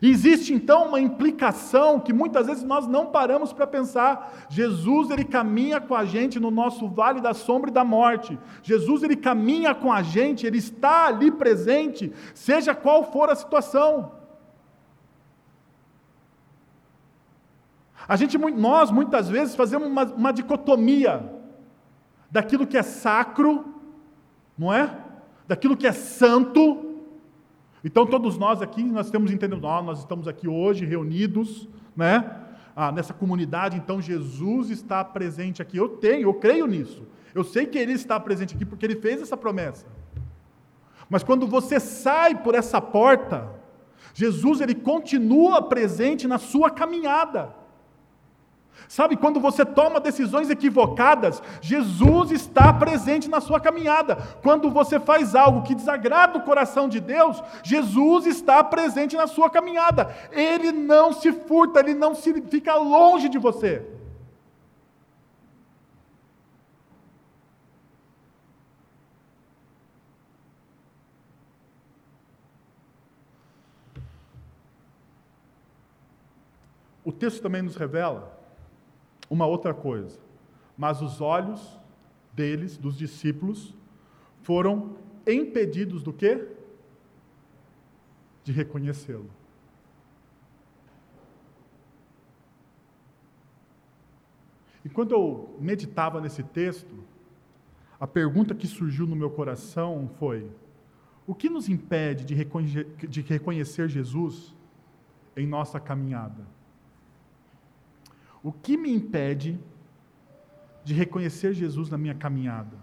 Existe 0.00 0.54
então 0.54 0.88
uma 0.88 1.00
implicação 1.00 1.98
que 1.98 2.12
muitas 2.12 2.46
vezes 2.46 2.62
nós 2.62 2.86
não 2.86 3.06
paramos 3.06 3.52
para 3.52 3.66
pensar. 3.66 4.46
Jesus 4.48 5.10
ele 5.10 5.24
caminha 5.24 5.80
com 5.80 5.94
a 5.94 6.04
gente 6.04 6.38
no 6.38 6.50
nosso 6.50 6.88
vale 6.88 7.20
da 7.20 7.34
sombra 7.34 7.70
e 7.70 7.72
da 7.72 7.84
morte. 7.84 8.38
Jesus 8.62 9.02
ele 9.02 9.16
caminha 9.16 9.74
com 9.74 9.92
a 9.92 10.02
gente, 10.02 10.46
ele 10.46 10.58
está 10.58 11.06
ali 11.06 11.30
presente, 11.30 12.12
seja 12.32 12.74
qual 12.74 13.10
for 13.10 13.28
a 13.28 13.34
situação. 13.34 14.12
A 18.06 18.14
gente, 18.14 18.38
nós 18.38 18.90
muitas 18.90 19.28
vezes 19.28 19.56
fazemos 19.56 19.88
uma, 19.88 20.04
uma 20.04 20.32
dicotomia 20.32 21.30
daquilo 22.30 22.66
que 22.66 22.78
é 22.78 22.82
sacro, 22.82 23.74
não 24.56 24.72
é? 24.72 24.96
Daquilo 25.46 25.76
que 25.76 25.86
é 25.86 25.92
santo 25.92 26.87
então 27.84 28.06
todos 28.06 28.36
nós 28.36 28.60
aqui, 28.60 28.82
nós 28.82 29.10
temos 29.10 29.30
entendendo, 29.30 29.62
nós 29.62 30.00
estamos 30.00 30.26
aqui 30.26 30.48
hoje 30.48 30.84
reunidos, 30.84 31.68
né? 31.96 32.44
Ah, 32.74 32.92
nessa 32.92 33.12
comunidade, 33.12 33.76
então 33.76 34.00
Jesus 34.00 34.70
está 34.70 35.04
presente 35.04 35.60
aqui. 35.60 35.76
Eu 35.76 35.88
tenho, 35.88 36.28
eu 36.28 36.34
creio 36.34 36.66
nisso. 36.66 37.02
Eu 37.34 37.42
sei 37.42 37.66
que 37.66 37.76
Ele 37.76 37.92
está 37.92 38.20
presente 38.20 38.54
aqui 38.54 38.64
porque 38.64 38.86
Ele 38.86 38.96
fez 38.96 39.20
essa 39.20 39.36
promessa. 39.36 39.84
Mas 41.10 41.22
quando 41.22 41.46
você 41.46 41.80
sai 41.80 42.34
por 42.36 42.54
essa 42.54 42.80
porta, 42.80 43.50
Jesus 44.12 44.60
ele 44.60 44.74
continua 44.74 45.62
presente 45.62 46.26
na 46.26 46.38
sua 46.38 46.70
caminhada. 46.70 47.54
Sabe, 48.86 49.16
quando 49.16 49.40
você 49.40 49.64
toma 49.64 50.00
decisões 50.00 50.48
equivocadas, 50.48 51.42
Jesus 51.60 52.30
está 52.30 52.72
presente 52.72 53.28
na 53.28 53.40
sua 53.40 53.60
caminhada. 53.60 54.16
Quando 54.42 54.70
você 54.70 55.00
faz 55.00 55.34
algo 55.34 55.62
que 55.62 55.74
desagrada 55.74 56.38
o 56.38 56.42
coração 56.42 56.88
de 56.88 57.00
Deus, 57.00 57.42
Jesus 57.62 58.26
está 58.26 58.62
presente 58.62 59.16
na 59.16 59.26
sua 59.26 59.50
caminhada. 59.50 60.14
Ele 60.30 60.72
não 60.72 61.12
se 61.12 61.32
furta, 61.32 61.80
ele 61.80 61.94
não 61.94 62.14
se 62.14 62.40
fica 62.42 62.76
longe 62.76 63.28
de 63.28 63.38
você. 63.38 63.84
O 77.04 77.12
texto 77.12 77.40
também 77.40 77.62
nos 77.62 77.74
revela 77.74 78.37
uma 79.28 79.46
outra 79.46 79.74
coisa. 79.74 80.18
Mas 80.76 81.02
os 81.02 81.20
olhos 81.20 81.78
deles, 82.32 82.76
dos 82.76 82.96
discípulos, 82.96 83.74
foram 84.42 84.96
impedidos 85.26 86.02
do 86.02 86.12
quê? 86.12 86.48
De 88.44 88.52
reconhecê-lo. 88.52 89.30
Enquanto 94.84 95.12
eu 95.12 95.56
meditava 95.60 96.20
nesse 96.20 96.42
texto, 96.42 97.04
a 98.00 98.06
pergunta 98.06 98.54
que 98.54 98.66
surgiu 98.66 99.06
no 99.06 99.16
meu 99.16 99.30
coração 99.30 100.08
foi: 100.18 100.50
o 101.26 101.34
que 101.34 101.50
nos 101.50 101.68
impede 101.68 102.24
de, 102.24 102.34
de 103.06 103.20
reconhecer 103.20 103.88
Jesus 103.88 104.56
em 105.36 105.46
nossa 105.46 105.78
caminhada? 105.78 106.46
O 108.48 108.52
que 108.52 108.78
me 108.78 108.90
impede 108.90 109.60
de 110.82 110.94
reconhecer 110.94 111.52
Jesus 111.52 111.90
na 111.90 111.98
minha 111.98 112.14
caminhada? 112.14 112.78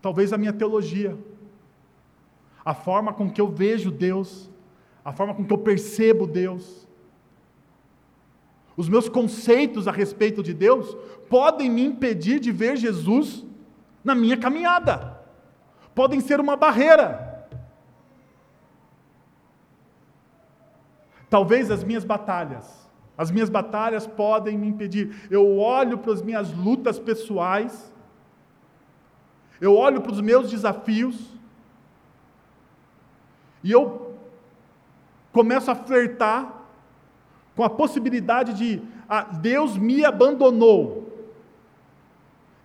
Talvez 0.00 0.32
a 0.32 0.38
minha 0.38 0.52
teologia, 0.52 1.18
a 2.64 2.72
forma 2.72 3.12
com 3.12 3.28
que 3.28 3.40
eu 3.40 3.48
vejo 3.48 3.90
Deus, 3.90 4.48
a 5.04 5.12
forma 5.12 5.34
com 5.34 5.44
que 5.44 5.52
eu 5.52 5.58
percebo 5.58 6.24
Deus. 6.24 6.86
Os 8.76 8.88
meus 8.88 9.08
conceitos 9.08 9.88
a 9.88 9.90
respeito 9.90 10.40
de 10.40 10.54
Deus 10.54 10.96
podem 11.28 11.68
me 11.68 11.84
impedir 11.84 12.38
de 12.38 12.52
ver 12.52 12.76
Jesus 12.76 13.44
na 14.04 14.14
minha 14.14 14.36
caminhada, 14.36 15.20
podem 15.96 16.20
ser 16.20 16.38
uma 16.38 16.54
barreira. 16.54 17.48
Talvez 21.28 21.72
as 21.72 21.82
minhas 21.82 22.04
batalhas, 22.04 22.83
as 23.16 23.30
minhas 23.30 23.48
batalhas 23.48 24.06
podem 24.06 24.58
me 24.58 24.66
impedir. 24.66 25.28
Eu 25.30 25.56
olho 25.58 25.98
para 25.98 26.12
as 26.12 26.22
minhas 26.22 26.52
lutas 26.52 26.98
pessoais, 26.98 27.92
eu 29.60 29.76
olho 29.76 30.00
para 30.00 30.12
os 30.12 30.20
meus 30.20 30.50
desafios, 30.50 31.32
e 33.62 33.70
eu 33.70 34.14
começo 35.32 35.70
a 35.70 35.74
flertar 35.74 36.62
com 37.56 37.62
a 37.62 37.70
possibilidade 37.70 38.54
de 38.54 38.82
ah, 39.08 39.22
Deus 39.22 39.76
me 39.76 40.04
abandonou. 40.04 41.04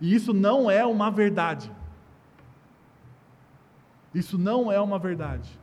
E 0.00 0.14
isso 0.14 0.32
não 0.32 0.70
é 0.70 0.84
uma 0.84 1.10
verdade. 1.10 1.70
Isso 4.14 4.36
não 4.38 4.72
é 4.72 4.80
uma 4.80 4.98
verdade. 4.98 5.59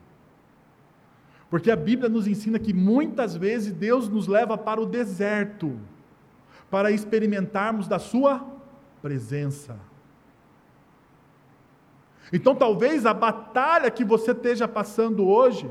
Porque 1.49 1.71
a 1.71 1.75
Bíblia 1.75 2.09
nos 2.09 2.27
ensina 2.27 2.59
que 2.59 2.73
muitas 2.73 3.35
vezes 3.35 3.71
Deus 3.71 4.09
nos 4.09 4.27
leva 4.27 4.57
para 4.57 4.81
o 4.81 4.85
deserto, 4.85 5.79
para 6.69 6.91
experimentarmos 6.91 7.87
da 7.87 7.99
Sua 7.99 8.45
presença. 9.01 9.79
Então, 12.31 12.53
talvez 12.53 13.05
a 13.05 13.13
batalha 13.13 13.89
que 13.89 14.03
você 14.03 14.31
esteja 14.31 14.67
passando 14.67 15.25
hoje, 15.25 15.69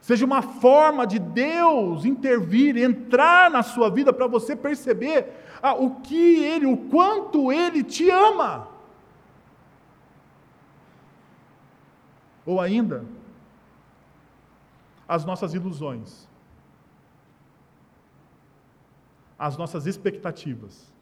seja 0.00 0.24
uma 0.24 0.40
forma 0.40 1.04
de 1.04 1.18
Deus 1.18 2.04
intervir, 2.04 2.76
entrar 2.76 3.50
na 3.50 3.64
sua 3.64 3.90
vida 3.90 4.12
para 4.12 4.28
você 4.28 4.54
perceber 4.54 5.32
ah, 5.60 5.74
o 5.74 5.96
que 5.96 6.44
Ele, 6.44 6.66
o 6.66 6.76
quanto 6.76 7.50
Ele 7.50 7.82
te 7.82 8.08
ama. 8.08 8.68
Ou 12.44 12.60
ainda, 12.60 13.04
as 15.08 15.24
nossas 15.24 15.54
ilusões, 15.54 16.28
as 19.38 19.56
nossas 19.56 19.86
expectativas. 19.86 20.92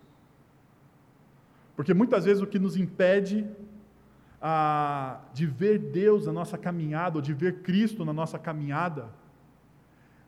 Porque 1.76 1.94
muitas 1.94 2.24
vezes 2.24 2.42
o 2.42 2.46
que 2.46 2.58
nos 2.58 2.76
impede 2.76 3.48
de 5.32 5.46
ver 5.46 5.78
Deus 5.78 6.26
na 6.26 6.32
nossa 6.32 6.58
caminhada, 6.58 7.16
ou 7.16 7.22
de 7.22 7.32
ver 7.32 7.62
Cristo 7.62 8.04
na 8.04 8.12
nossa 8.12 8.38
caminhada, 8.38 9.08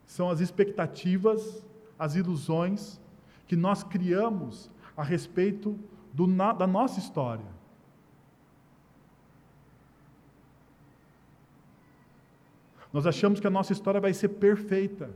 são 0.07 0.31
as 0.31 0.41
expectativas, 0.41 1.67
as 1.99 2.15
ilusões 2.15 3.01
que 3.47 3.55
nós 3.57 3.83
criamos 3.83 4.71
a 4.97 5.03
respeito 5.03 5.79
do, 6.13 6.27
da 6.55 6.67
nossa 6.67 6.99
história. 6.99 7.56
Nós 12.97 13.07
achamos 13.07 13.41
que 13.41 13.47
a 13.47 13.51
nossa 13.51 13.75
história 13.75 14.01
vai 14.01 14.15
ser 14.15 14.29
perfeita, 14.29 15.11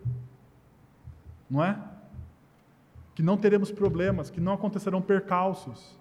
não 1.49 1.65
é? 1.65 1.79
Que 3.15 3.23
não 3.23 3.39
teremos 3.39 3.73
problemas, 3.73 4.29
que 4.29 4.39
não 4.39 4.53
acontecerão 4.53 5.01
percalços. 5.01 5.99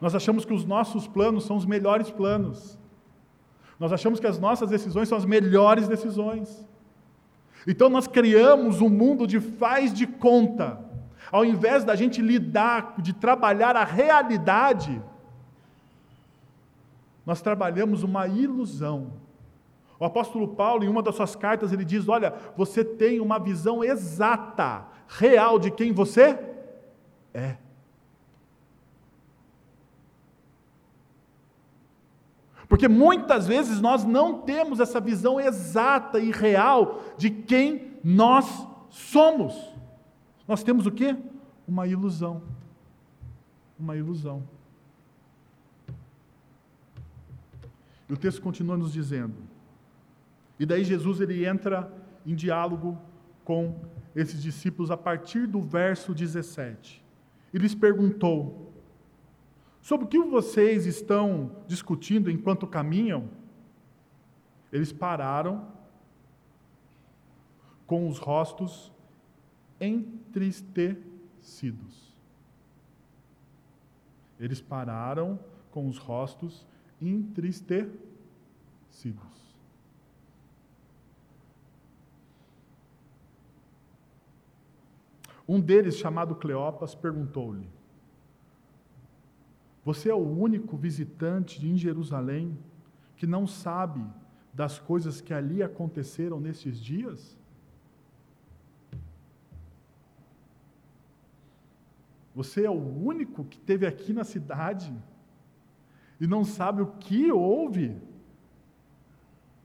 Nós 0.00 0.12
achamos 0.12 0.44
que 0.44 0.52
os 0.52 0.64
nossos 0.64 1.06
planos 1.06 1.44
são 1.44 1.56
os 1.56 1.64
melhores 1.64 2.10
planos. 2.10 2.76
Nós 3.78 3.92
achamos 3.92 4.18
que 4.18 4.26
as 4.26 4.40
nossas 4.40 4.68
decisões 4.70 5.08
são 5.08 5.16
as 5.16 5.24
melhores 5.24 5.86
decisões. 5.86 6.66
Então 7.64 7.88
nós 7.88 8.08
criamos 8.08 8.80
um 8.80 8.88
mundo 8.88 9.24
de 9.24 9.38
faz 9.38 9.94
de 9.94 10.04
conta. 10.04 10.80
Ao 11.30 11.44
invés 11.44 11.84
da 11.84 11.94
gente 11.94 12.20
lidar, 12.20 12.96
de 12.98 13.12
trabalhar 13.12 13.76
a 13.76 13.84
realidade, 13.84 15.00
nós 17.24 17.40
trabalhamos 17.40 18.02
uma 18.02 18.26
ilusão. 18.26 19.21
O 20.02 20.04
apóstolo 20.04 20.48
Paulo, 20.48 20.82
em 20.82 20.88
uma 20.88 21.00
das 21.00 21.14
suas 21.14 21.36
cartas, 21.36 21.72
ele 21.72 21.84
diz: 21.84 22.08
Olha, 22.08 22.34
você 22.56 22.84
tem 22.84 23.20
uma 23.20 23.38
visão 23.38 23.84
exata, 23.84 24.84
real 25.06 25.60
de 25.60 25.70
quem 25.70 25.92
você 25.92 26.36
é. 27.32 27.56
Porque 32.68 32.88
muitas 32.88 33.46
vezes 33.46 33.80
nós 33.80 34.04
não 34.04 34.40
temos 34.40 34.80
essa 34.80 35.00
visão 35.00 35.38
exata 35.38 36.18
e 36.18 36.32
real 36.32 37.00
de 37.16 37.30
quem 37.30 37.92
nós 38.02 38.66
somos. 38.90 39.54
Nós 40.48 40.64
temos 40.64 40.84
o 40.84 40.90
quê? 40.90 41.16
Uma 41.64 41.86
ilusão. 41.86 42.42
Uma 43.78 43.96
ilusão. 43.96 44.42
E 48.08 48.12
o 48.12 48.16
texto 48.16 48.42
continua 48.42 48.76
nos 48.76 48.92
dizendo: 48.92 49.51
e 50.62 50.64
daí 50.64 50.84
Jesus 50.84 51.20
ele 51.20 51.44
entra 51.44 51.92
em 52.24 52.36
diálogo 52.36 52.96
com 53.44 53.80
esses 54.14 54.40
discípulos 54.40 54.92
a 54.92 54.96
partir 54.96 55.48
do 55.48 55.60
verso 55.60 56.14
17. 56.14 57.04
E 57.52 57.58
lhes 57.58 57.74
perguntou: 57.74 58.72
Sobre 59.80 60.06
o 60.06 60.08
que 60.08 60.20
vocês 60.20 60.86
estão 60.86 61.50
discutindo 61.66 62.30
enquanto 62.30 62.64
caminham? 62.64 63.28
Eles 64.72 64.92
pararam 64.92 65.66
com 67.84 68.06
os 68.06 68.18
rostos 68.18 68.92
entristecidos. 69.80 72.14
Eles 74.38 74.60
pararam 74.60 75.40
com 75.72 75.88
os 75.88 75.98
rostos 75.98 76.64
entristecidos. 77.00 79.51
Um 85.46 85.60
deles, 85.60 85.96
chamado 85.96 86.34
Cleopas, 86.34 86.94
perguntou-lhe: 86.94 87.68
Você 89.84 90.10
é 90.10 90.14
o 90.14 90.18
único 90.18 90.76
visitante 90.76 91.66
em 91.66 91.76
Jerusalém 91.76 92.56
que 93.16 93.26
não 93.26 93.46
sabe 93.46 94.04
das 94.52 94.78
coisas 94.78 95.20
que 95.20 95.34
ali 95.34 95.62
aconteceram 95.62 96.38
nesses 96.40 96.78
dias? 96.80 97.36
Você 102.34 102.64
é 102.64 102.70
o 102.70 103.04
único 103.04 103.44
que 103.44 103.58
esteve 103.58 103.86
aqui 103.86 104.12
na 104.12 104.24
cidade 104.24 104.94
e 106.20 106.26
não 106.26 106.44
sabe 106.44 106.82
o 106.82 106.86
que 106.86 107.30
houve? 107.30 108.00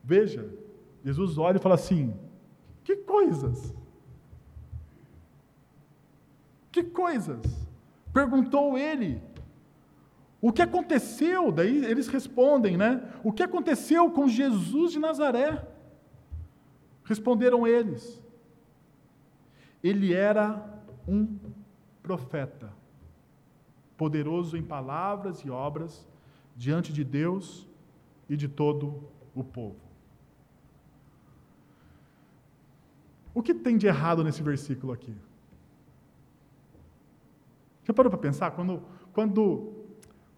Veja, 0.04 0.50
Jesus 1.04 1.38
olha 1.38 1.58
e 1.58 1.62
fala 1.62 1.76
assim: 1.76 2.14
Que 2.84 2.96
coisas? 2.96 3.74
Que 6.78 6.84
coisas? 6.84 7.42
Perguntou 8.14 8.78
ele. 8.78 9.20
O 10.40 10.54
que 10.54 10.62
aconteceu? 10.62 11.52
Daí 11.52 11.84
eles 11.84 12.08
respondem, 12.08 12.78
né? 12.78 13.12
O 13.24 13.34
que 13.34 13.42
aconteceu 13.42 14.12
com 14.12 14.28
Jesus 14.28 14.92
de 14.92 15.00
Nazaré? 15.00 15.68
Responderam 17.04 17.66
eles. 17.66 18.22
Ele 19.84 20.14
era 20.14 20.64
um 21.08 21.40
profeta, 22.04 22.72
poderoso 23.98 24.56
em 24.56 24.62
palavras 24.62 25.40
e 25.40 25.50
obras 25.50 26.08
diante 26.56 26.94
de 26.94 27.04
Deus 27.04 27.68
e 28.30 28.38
de 28.38 28.48
todo 28.48 29.02
o 29.34 29.44
povo. 29.44 29.82
O 33.34 33.42
que 33.42 33.56
tem 33.56 33.80
de 33.80 33.88
errado 33.88 34.24
nesse 34.24 34.44
versículo 34.44 34.94
aqui? 34.94 35.16
Você 37.88 37.94
parou 37.94 38.10
para 38.10 38.20
pensar? 38.20 38.52
Quando, 38.52 38.84
quando, 39.14 39.72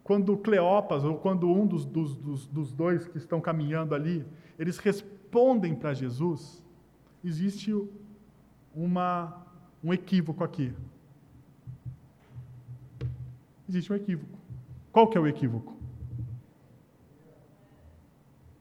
quando 0.03 0.37
Cleopas, 0.37 1.03
ou 1.03 1.17
quando 1.17 1.49
um 1.49 1.65
dos, 1.65 1.83
dos, 1.83 2.15
dos, 2.15 2.45
dos 2.45 2.71
dois 2.71 3.07
que 3.07 3.17
estão 3.17 3.41
caminhando 3.41 3.95
ali, 3.95 4.23
eles 4.59 4.77
respondem 4.77 5.73
para 5.73 5.91
Jesus, 5.95 6.63
existe 7.23 7.73
uma, 8.71 9.47
um 9.83 9.91
equívoco 9.91 10.43
aqui. 10.43 10.71
Existe 13.67 13.91
um 13.91 13.95
equívoco. 13.95 14.37
Qual 14.91 15.07
que 15.07 15.17
é 15.17 15.21
o 15.21 15.25
equívoco? 15.25 15.75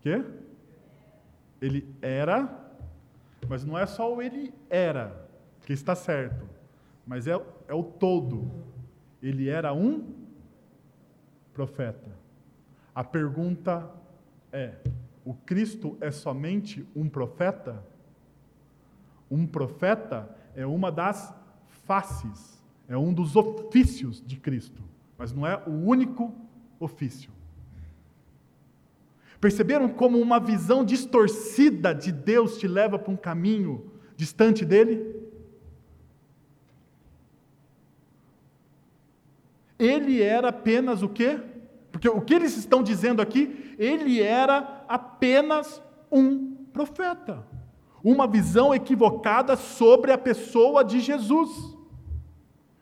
Quê? 0.01 0.25
Ele 1.61 1.95
era, 2.01 2.73
mas 3.51 3.67
não 3.67 3.77
é 3.77 3.85
só 3.85 4.15
o 4.15 4.23
ele 4.23 4.51
era, 4.71 5.29
que 5.67 5.75
está 5.75 5.95
certo, 5.95 6.49
mas 7.07 7.27
é, 7.27 7.39
é 7.69 7.75
o 7.75 7.83
todo. 7.83 8.67
Ele 9.23 9.49
era 9.49 9.73
um 9.73 10.05
profeta. 11.53 12.11
A 12.95 13.03
pergunta 13.03 13.91
é: 14.53 14.75
o 15.25 15.35
Cristo 15.35 15.97
é 16.01 16.11
somente 16.11 16.87
um 16.95 17.09
profeta? 17.09 17.85
Um 19.31 19.47
profeta 19.47 20.35
é 20.55 20.65
uma 20.65 20.91
das 20.91 21.35
faces, 21.85 22.63
é 22.89 22.97
um 22.97 23.13
dos 23.13 23.37
ofícios 23.37 24.23
de 24.25 24.37
Cristo, 24.37 24.83
mas 25.17 25.33
não 25.33 25.47
é 25.47 25.63
o 25.67 25.71
único 25.71 26.35
ofício. 26.81 27.31
Perceberam 29.41 29.89
como 29.89 30.19
uma 30.19 30.41
visão 30.41 30.85
distorcida 30.85 31.95
de 31.95 32.11
Deus 32.11 32.59
te 32.59 32.67
leva 32.67 32.99
para 32.99 33.13
um 33.13 33.17
caminho 33.17 33.93
distante 34.17 34.65
dele? 34.65 35.15
Ele 39.79 40.21
era 40.21 40.49
apenas 40.49 41.03
o 41.03 41.09
quê? 41.09 41.39
Porque 41.93 42.09
o 42.09 42.21
que 42.21 42.35
eles 42.35 42.57
estão 42.57 42.83
dizendo 42.83 43.23
aqui, 43.23 43.75
ele 43.79 44.21
era 44.21 44.85
apenas 44.89 45.83
um 46.11 46.57
profeta. 46.73 47.47
Uma 48.03 48.27
visão 48.27 48.75
equivocada 48.75 49.57
sobre 49.57 50.13
a 50.13 50.19
pessoa 50.19 50.85
de 50.85 51.01
Jesus. 51.01 51.77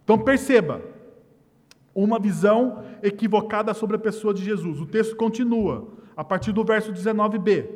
Então 0.04 0.18
perceba, 0.18 0.82
uma 1.94 2.18
visão 2.18 2.84
equivocada 3.02 3.72
sobre 3.74 3.96
a 3.96 3.98
pessoa 3.98 4.32
de 4.32 4.44
Jesus. 4.44 4.80
O 4.80 4.86
texto 4.86 5.16
continua, 5.16 5.88
a 6.16 6.22
partir 6.22 6.52
do 6.52 6.64
verso 6.64 6.92
19b. 6.92 7.66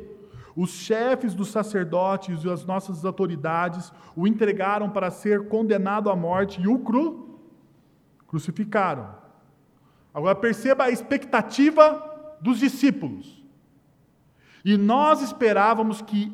Os 0.55 0.71
chefes 0.71 1.33
dos 1.33 1.49
sacerdotes 1.49 2.43
e 2.43 2.49
as 2.49 2.65
nossas 2.65 3.05
autoridades 3.05 3.91
o 4.15 4.27
entregaram 4.27 4.89
para 4.89 5.09
ser 5.09 5.47
condenado 5.47 6.09
à 6.09 6.15
morte 6.15 6.61
e 6.61 6.67
o 6.67 6.79
cru 6.79 7.30
Crucificaram. 8.31 9.13
Agora 10.13 10.33
perceba 10.35 10.85
a 10.85 10.89
expectativa 10.89 12.37
dos 12.39 12.59
discípulos. 12.59 13.43
E 14.63 14.77
nós 14.77 15.21
esperávamos 15.21 16.01
que, 16.01 16.31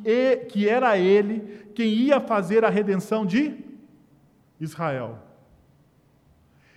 que 0.47 0.69
era 0.69 0.95
ele 0.95 1.71
quem 1.73 1.87
ia 1.87 2.19
fazer 2.19 2.63
a 2.63 2.69
redenção 2.69 3.25
de 3.25 3.65
Israel. 4.59 5.17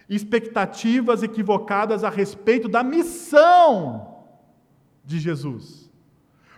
Expectativas 0.08 1.22
equivocadas 1.22 2.02
a 2.02 2.08
respeito 2.08 2.66
da 2.66 2.82
missão 2.82 4.24
de 5.04 5.18
Jesus. 5.18 5.92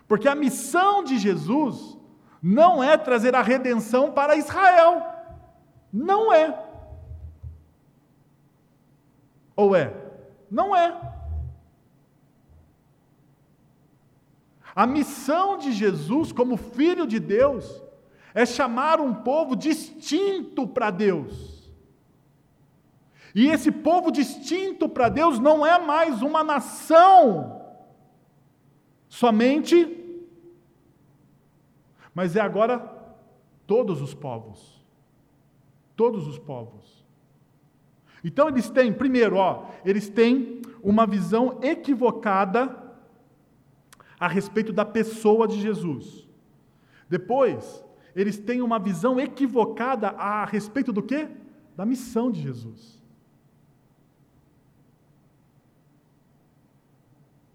Porque 0.06 0.28
a 0.28 0.36
missão 0.36 1.02
de 1.02 1.18
Jesus 1.18 1.98
não 2.40 2.80
é 2.80 2.96
trazer 2.96 3.34
a 3.34 3.42
redenção 3.42 4.12
para 4.12 4.36
Israel. 4.36 5.04
Não 5.92 6.32
é. 6.32 6.61
Ou 9.62 9.76
é? 9.76 9.94
Não 10.50 10.74
é. 10.74 10.88
A 14.74 14.86
missão 14.86 15.56
de 15.56 15.70
Jesus 15.70 16.32
como 16.32 16.56
Filho 16.56 17.06
de 17.06 17.20
Deus 17.20 17.80
é 18.34 18.44
chamar 18.44 19.00
um 19.00 19.14
povo 19.14 19.54
distinto 19.54 20.66
para 20.66 20.90
Deus. 20.90 21.70
E 23.34 23.46
esse 23.46 23.70
povo 23.70 24.10
distinto 24.10 24.88
para 24.88 25.08
Deus 25.08 25.38
não 25.38 25.64
é 25.64 25.78
mais 25.78 26.22
uma 26.22 26.42
nação 26.42 27.60
somente, 29.08 29.76
mas 32.12 32.34
é 32.34 32.40
agora 32.40 32.78
todos 33.66 34.02
os 34.02 34.12
povos. 34.12 34.82
Todos 35.94 36.26
os 36.26 36.38
povos. 36.38 37.01
Então 38.24 38.48
eles 38.48 38.70
têm, 38.70 38.92
primeiro, 38.92 39.36
ó, 39.36 39.68
eles 39.84 40.08
têm 40.08 40.62
uma 40.82 41.06
visão 41.06 41.58
equivocada 41.62 42.80
a 44.18 44.28
respeito 44.28 44.72
da 44.72 44.84
pessoa 44.84 45.48
de 45.48 45.60
Jesus. 45.60 46.28
Depois, 47.08 47.84
eles 48.14 48.38
têm 48.38 48.62
uma 48.62 48.78
visão 48.78 49.18
equivocada 49.18 50.08
a 50.10 50.44
respeito 50.44 50.92
do 50.92 51.02
quê? 51.02 51.28
Da 51.76 51.84
missão 51.84 52.30
de 52.30 52.40
Jesus. 52.40 53.02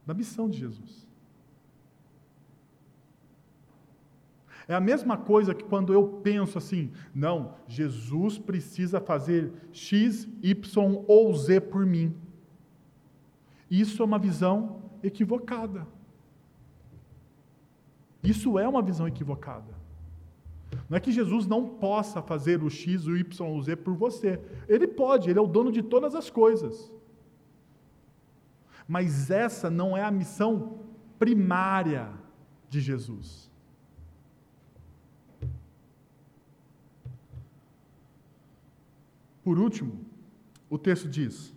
Da 0.05 0.13
missão 0.13 0.49
de 0.49 0.57
Jesus. 0.57 1.06
É 4.67 4.75
a 4.75 4.81
mesma 4.81 5.15
coisa 5.15 5.55
que 5.55 5.63
quando 5.63 5.93
eu 5.93 6.05
penso 6.21 6.57
assim, 6.57 6.91
não, 7.15 7.55
Jesus 7.67 8.37
precisa 8.37 8.99
fazer 8.99 9.53
X, 9.71 10.27
Y 10.43 11.03
ou 11.07 11.33
Z 11.33 11.61
por 11.61 11.85
mim. 11.85 12.13
Isso 13.71 14.01
é 14.01 14.05
uma 14.05 14.19
visão 14.19 14.81
equivocada. 15.01 15.87
Isso 18.21 18.59
é 18.59 18.67
uma 18.67 18.81
visão 18.81 19.07
equivocada. 19.07 19.73
Não 20.89 20.97
é 20.97 20.99
que 20.99 21.13
Jesus 21.13 21.47
não 21.47 21.65
possa 21.65 22.21
fazer 22.21 22.61
o 22.61 22.69
X, 22.69 23.07
o 23.07 23.15
Y, 23.15 23.57
o 23.57 23.61
Z 23.61 23.77
por 23.77 23.93
você. 23.93 24.39
Ele 24.67 24.87
pode, 24.87 25.29
ele 25.29 25.39
é 25.39 25.41
o 25.41 25.47
dono 25.47 25.71
de 25.71 25.81
todas 25.81 26.13
as 26.13 26.29
coisas. 26.29 26.91
Mas 28.85 29.31
essa 29.31 29.69
não 29.69 29.95
é 29.95 30.03
a 30.03 30.11
missão 30.11 30.79
primária 31.17 32.09
de 32.69 32.81
Jesus. 32.81 33.46
Por 39.47 39.57
último, 39.59 40.05
o 40.69 40.77
texto 40.77 41.07
diz: 41.07 41.55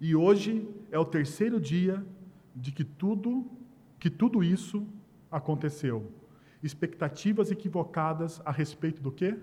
E 0.00 0.16
hoje 0.16 0.66
é 0.90 0.98
o 0.98 1.04
terceiro 1.04 1.60
dia 1.60 2.02
de 2.56 2.72
que 2.72 2.82
tudo 2.82 3.46
que 4.00 4.08
tudo 4.08 4.42
isso 4.42 4.86
aconteceu. 5.30 6.10
Expectativas 6.62 7.50
equivocadas 7.50 8.40
a 8.42 8.50
respeito 8.50 9.02
do 9.02 9.12
quê? 9.12 9.38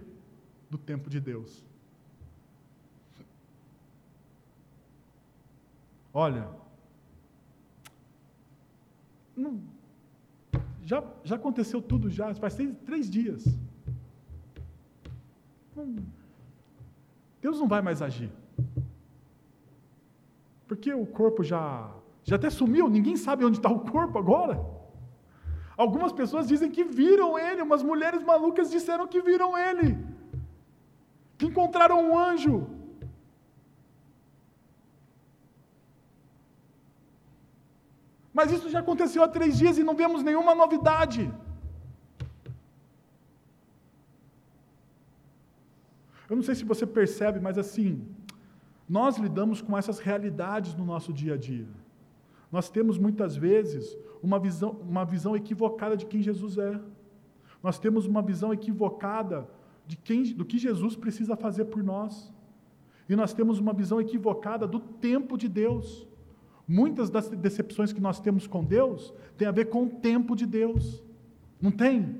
Do 0.71 0.79
tempo 0.79 1.07
de 1.07 1.19
Deus. 1.19 1.63
Olha, 6.11 6.49
não, 9.37 9.61
já, 10.83 11.03
já 11.23 11.35
aconteceu 11.35 11.79
tudo 11.79 12.09
já, 12.09 12.33
faz 12.33 12.55
três, 12.55 12.75
três 12.87 13.07
dias. 13.07 13.68
Deus 17.41 17.59
não 17.59 17.67
vai 17.67 17.81
mais 17.81 18.01
agir. 18.01 18.31
Porque 20.67 20.93
o 20.93 21.05
corpo 21.05 21.43
já 21.43 21.89
já 22.29 22.35
até 22.35 22.49
sumiu, 22.49 22.87
ninguém 22.87 23.15
sabe 23.17 23.43
onde 23.43 23.57
está 23.57 23.69
o 23.69 23.79
corpo 23.79 24.17
agora. 24.23 24.55
Algumas 25.83 26.11
pessoas 26.11 26.47
dizem 26.47 26.69
que 26.69 26.83
viram 26.83 27.39
ele, 27.39 27.61
umas 27.61 27.81
mulheres 27.81 28.21
malucas 28.21 28.69
disseram 28.69 29.07
que 29.07 29.21
viram 29.21 29.57
ele, 29.57 29.97
que 31.37 31.45
encontraram 31.47 31.99
um 32.07 32.17
anjo. 32.17 32.67
Mas 38.33 38.51
isso 38.51 38.69
já 38.69 38.79
aconteceu 38.79 39.23
há 39.23 39.27
três 39.27 39.57
dias 39.57 39.77
e 39.77 39.83
não 39.83 39.95
vemos 39.95 40.21
nenhuma 40.21 40.53
novidade. 40.53 41.23
Eu 46.29 46.35
não 46.35 46.43
sei 46.43 46.55
se 46.55 46.63
você 46.63 46.85
percebe, 46.85 47.39
mas 47.39 47.57
assim, 47.57 48.05
nós 48.87 49.17
lidamos 49.17 49.61
com 49.61 49.77
essas 49.77 49.99
realidades 49.99 50.75
no 50.75 50.85
nosso 50.85 51.11
dia 51.11 51.33
a 51.33 51.37
dia. 51.37 51.67
Nós 52.51 52.69
temos 52.69 52.97
muitas 52.97 53.35
vezes 53.35 53.97
uma 54.21 54.39
visão, 54.39 54.71
uma 54.81 55.05
visão 55.05 55.35
equivocada 55.35 55.95
de 55.95 56.05
quem 56.05 56.21
Jesus 56.21 56.57
é. 56.57 56.79
Nós 57.61 57.77
temos 57.77 58.05
uma 58.05 58.21
visão 58.21 58.53
equivocada 58.53 59.47
de 59.85 59.97
quem, 59.97 60.23
do 60.33 60.45
que 60.45 60.57
Jesus 60.57 60.95
precisa 60.95 61.35
fazer 61.35 61.65
por 61.65 61.83
nós. 61.83 62.33
E 63.07 63.15
nós 63.15 63.33
temos 63.33 63.59
uma 63.59 63.73
visão 63.73 63.99
equivocada 63.99 64.67
do 64.67 64.79
tempo 64.79 65.37
de 65.37 65.47
Deus. 65.47 66.07
Muitas 66.67 67.09
das 67.09 67.27
decepções 67.29 67.91
que 67.91 67.99
nós 67.99 68.19
temos 68.19 68.45
com 68.45 68.63
Deus 68.63 69.13
têm 69.35 69.47
a 69.47 69.51
ver 69.51 69.65
com 69.65 69.85
o 69.85 69.89
tempo 69.89 70.35
de 70.35 70.45
Deus. 70.45 71.03
Não 71.59 71.71
tem? 71.71 72.19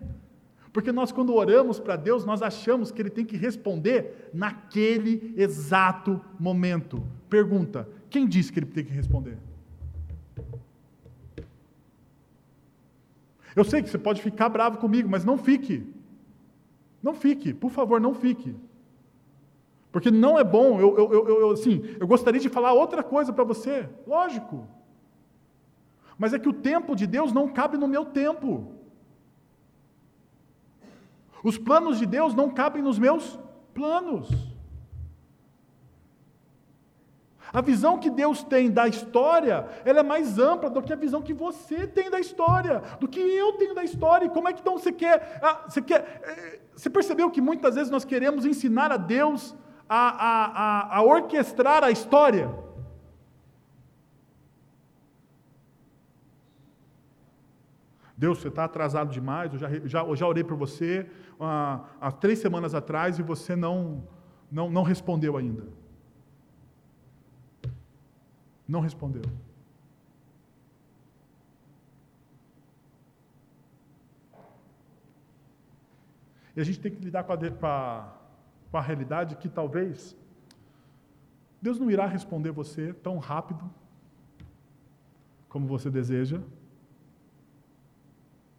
Porque 0.71 0.91
nós, 0.91 1.11
quando 1.11 1.33
oramos 1.33 1.79
para 1.79 1.95
Deus, 1.95 2.25
nós 2.25 2.41
achamos 2.41 2.91
que 2.91 3.01
Ele 3.01 3.09
tem 3.09 3.25
que 3.25 3.35
responder 3.35 4.29
naquele 4.33 5.33
exato 5.35 6.21
momento. 6.39 7.03
Pergunta: 7.29 7.87
quem 8.09 8.27
disse 8.27 8.51
que 8.51 8.59
Ele 8.59 8.67
tem 8.67 8.85
que 8.85 8.93
responder? 8.93 9.37
Eu 13.55 13.63
sei 13.63 13.81
que 13.81 13.89
você 13.89 13.97
pode 13.97 14.21
ficar 14.21 14.47
bravo 14.49 14.77
comigo, 14.77 15.09
mas 15.09 15.25
não 15.25 15.37
fique. 15.37 15.91
Não 17.01 17.13
fique, 17.13 17.53
por 17.53 17.71
favor, 17.71 17.99
não 17.99 18.13
fique. 18.13 18.55
Porque 19.91 20.11
não 20.11 20.37
é 20.37 20.43
bom, 20.43 20.79
eu, 20.79 20.95
eu, 20.97 21.13
eu, 21.13 21.39
eu 21.41 21.51
assim, 21.51 21.83
eu 21.99 22.05
gostaria 22.05 22.39
de 22.39 22.47
falar 22.47 22.73
outra 22.73 23.01
coisa 23.01 23.33
para 23.33 23.43
você, 23.43 23.89
lógico. 24.05 24.67
Mas 26.17 26.33
é 26.33 26.39
que 26.39 26.49
o 26.49 26.53
tempo 26.53 26.95
de 26.95 27.07
Deus 27.07 27.31
não 27.31 27.47
cabe 27.47 27.77
no 27.77 27.87
meu 27.87 28.05
tempo. 28.05 28.78
Os 31.43 31.57
planos 31.57 31.97
de 31.99 32.05
Deus 32.05 32.33
não 32.33 32.49
cabem 32.49 32.81
nos 32.81 32.99
meus 32.99 33.39
planos. 33.73 34.29
A 37.51 37.61
visão 37.61 37.97
que 37.97 38.09
Deus 38.09 38.43
tem 38.43 38.69
da 38.69 38.87
história, 38.87 39.67
ela 39.83 40.01
é 40.01 40.03
mais 40.03 40.37
ampla 40.37 40.69
do 40.69 40.81
que 40.81 40.93
a 40.93 40.95
visão 40.95 41.21
que 41.21 41.33
você 41.33 41.87
tem 41.87 42.09
da 42.09 42.19
história, 42.19 42.83
do 42.99 43.07
que 43.07 43.19
eu 43.19 43.53
tenho 43.53 43.73
da 43.73 43.83
história. 43.83 44.25
E 44.25 44.29
como 44.29 44.47
é 44.47 44.53
que 44.53 44.61
então 44.61 44.77
você 44.77 44.91
quer? 44.91 45.39
Ah, 45.41 45.65
você 45.67 45.81
quer? 45.81 46.21
Eh, 46.23 46.59
você 46.75 46.89
percebeu 46.89 47.31
que 47.31 47.41
muitas 47.41 47.73
vezes 47.75 47.89
nós 47.89 48.05
queremos 48.05 48.45
ensinar 48.45 48.91
a 48.91 48.97
Deus 48.97 49.55
a, 49.87 50.09
a, 50.09 50.45
a, 50.45 50.97
a 50.97 51.01
orquestrar 51.01 51.83
a 51.83 51.89
história? 51.89 52.53
Deus, 58.19 58.39
você 58.39 58.49
está 58.49 58.65
atrasado 58.65 59.09
demais, 59.09 59.53
eu 59.53 59.57
já, 59.57 59.69
já, 59.85 60.01
eu 60.03 60.13
já 60.13 60.27
orei 60.27 60.43
por 60.43 60.57
você 60.57 61.09
ah, 61.39 61.85
há 62.01 62.11
três 62.11 62.39
semanas 62.39 62.75
atrás 62.75 63.17
e 63.17 63.23
você 63.23 63.55
não, 63.55 64.03
não, 64.51 64.69
não 64.69 64.83
respondeu 64.83 65.37
ainda. 65.37 65.63
Não 68.67 68.81
respondeu. 68.81 69.21
E 76.57 76.59
a 76.59 76.63
gente 76.65 76.81
tem 76.81 76.93
que 76.93 77.01
lidar 77.01 77.23
com 77.23 77.31
a, 77.31 77.37
com 77.37 77.65
a, 77.65 78.13
com 78.69 78.77
a 78.77 78.81
realidade 78.81 79.37
que 79.37 79.47
talvez 79.47 80.13
Deus 81.61 81.79
não 81.79 81.89
irá 81.89 82.05
responder 82.05 82.51
você 82.51 82.91
tão 82.91 83.17
rápido 83.17 83.63
como 85.47 85.65
você 85.65 85.89
deseja. 85.89 86.41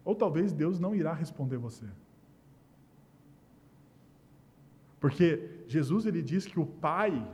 Ou 0.04 0.14
talvez 0.14 0.52
Deus 0.52 0.78
não 0.78 0.94
irá 0.94 1.12
responder 1.12 1.56
você. 1.56 1.86
Porque 4.98 5.62
Jesus 5.66 6.04
ele 6.04 6.22
diz 6.22 6.46
que 6.46 6.60
o 6.60 6.66
Pai, 6.66 7.26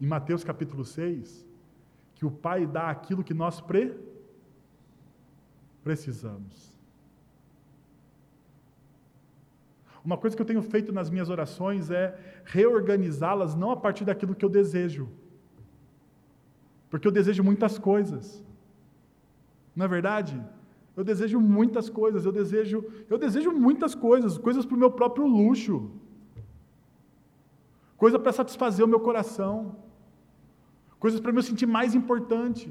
em 0.00 0.06
Mateus 0.06 0.44
capítulo 0.44 0.84
6, 0.84 1.46
que 2.14 2.24
o 2.24 2.30
Pai 2.30 2.66
dá 2.66 2.90
aquilo 2.90 3.24
que 3.24 3.34
nós 3.34 3.60
pre 3.60 3.96
precisamos. 5.82 6.70
Uma 10.04 10.16
coisa 10.16 10.34
que 10.34 10.42
eu 10.42 10.46
tenho 10.46 10.62
feito 10.62 10.92
nas 10.92 11.10
minhas 11.10 11.28
orações 11.28 11.90
é 11.90 12.18
reorganizá-las 12.44 13.54
não 13.54 13.70
a 13.70 13.76
partir 13.76 14.04
daquilo 14.04 14.34
que 14.34 14.44
eu 14.44 14.48
desejo. 14.48 15.08
Porque 16.88 17.06
eu 17.06 17.12
desejo 17.12 17.44
muitas 17.44 17.78
coisas. 17.78 18.44
Não 19.74 19.84
é 19.84 19.88
verdade? 19.88 20.42
Eu 21.00 21.04
desejo 21.12 21.38
muitas 21.56 21.86
coisas, 22.00 22.24
eu 22.28 22.32
desejo, 22.40 22.78
eu 23.12 23.18
desejo 23.26 23.50
muitas 23.66 23.94
coisas, 24.06 24.38
coisas 24.46 24.64
para 24.66 24.76
o 24.78 24.82
meu 24.84 24.92
próprio 25.00 25.26
luxo. 25.38 25.76
Coisa 28.02 28.18
para 28.24 28.32
satisfazer 28.40 28.84
o 28.84 28.92
meu 28.94 29.00
coração 29.08 29.54
coisas 31.00 31.18
para 31.18 31.32
me 31.32 31.42
sentir 31.42 31.66
mais 31.66 31.94
importante. 31.94 32.70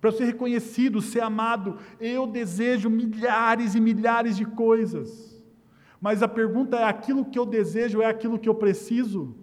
para 0.00 0.12
ser 0.12 0.26
reconhecido, 0.26 1.00
ser 1.02 1.22
amado. 1.28 1.76
Eu 1.98 2.24
desejo 2.24 2.88
milhares 2.88 3.74
e 3.74 3.80
milhares 3.80 4.36
de 4.36 4.44
coisas. 4.44 5.08
Mas 6.00 6.22
a 6.22 6.28
pergunta 6.28 6.76
é: 6.76 6.84
aquilo 6.84 7.24
que 7.24 7.38
eu 7.38 7.44
desejo 7.44 8.00
é 8.00 8.06
aquilo 8.06 8.38
que 8.38 8.48
eu 8.48 8.54
preciso? 8.54 9.34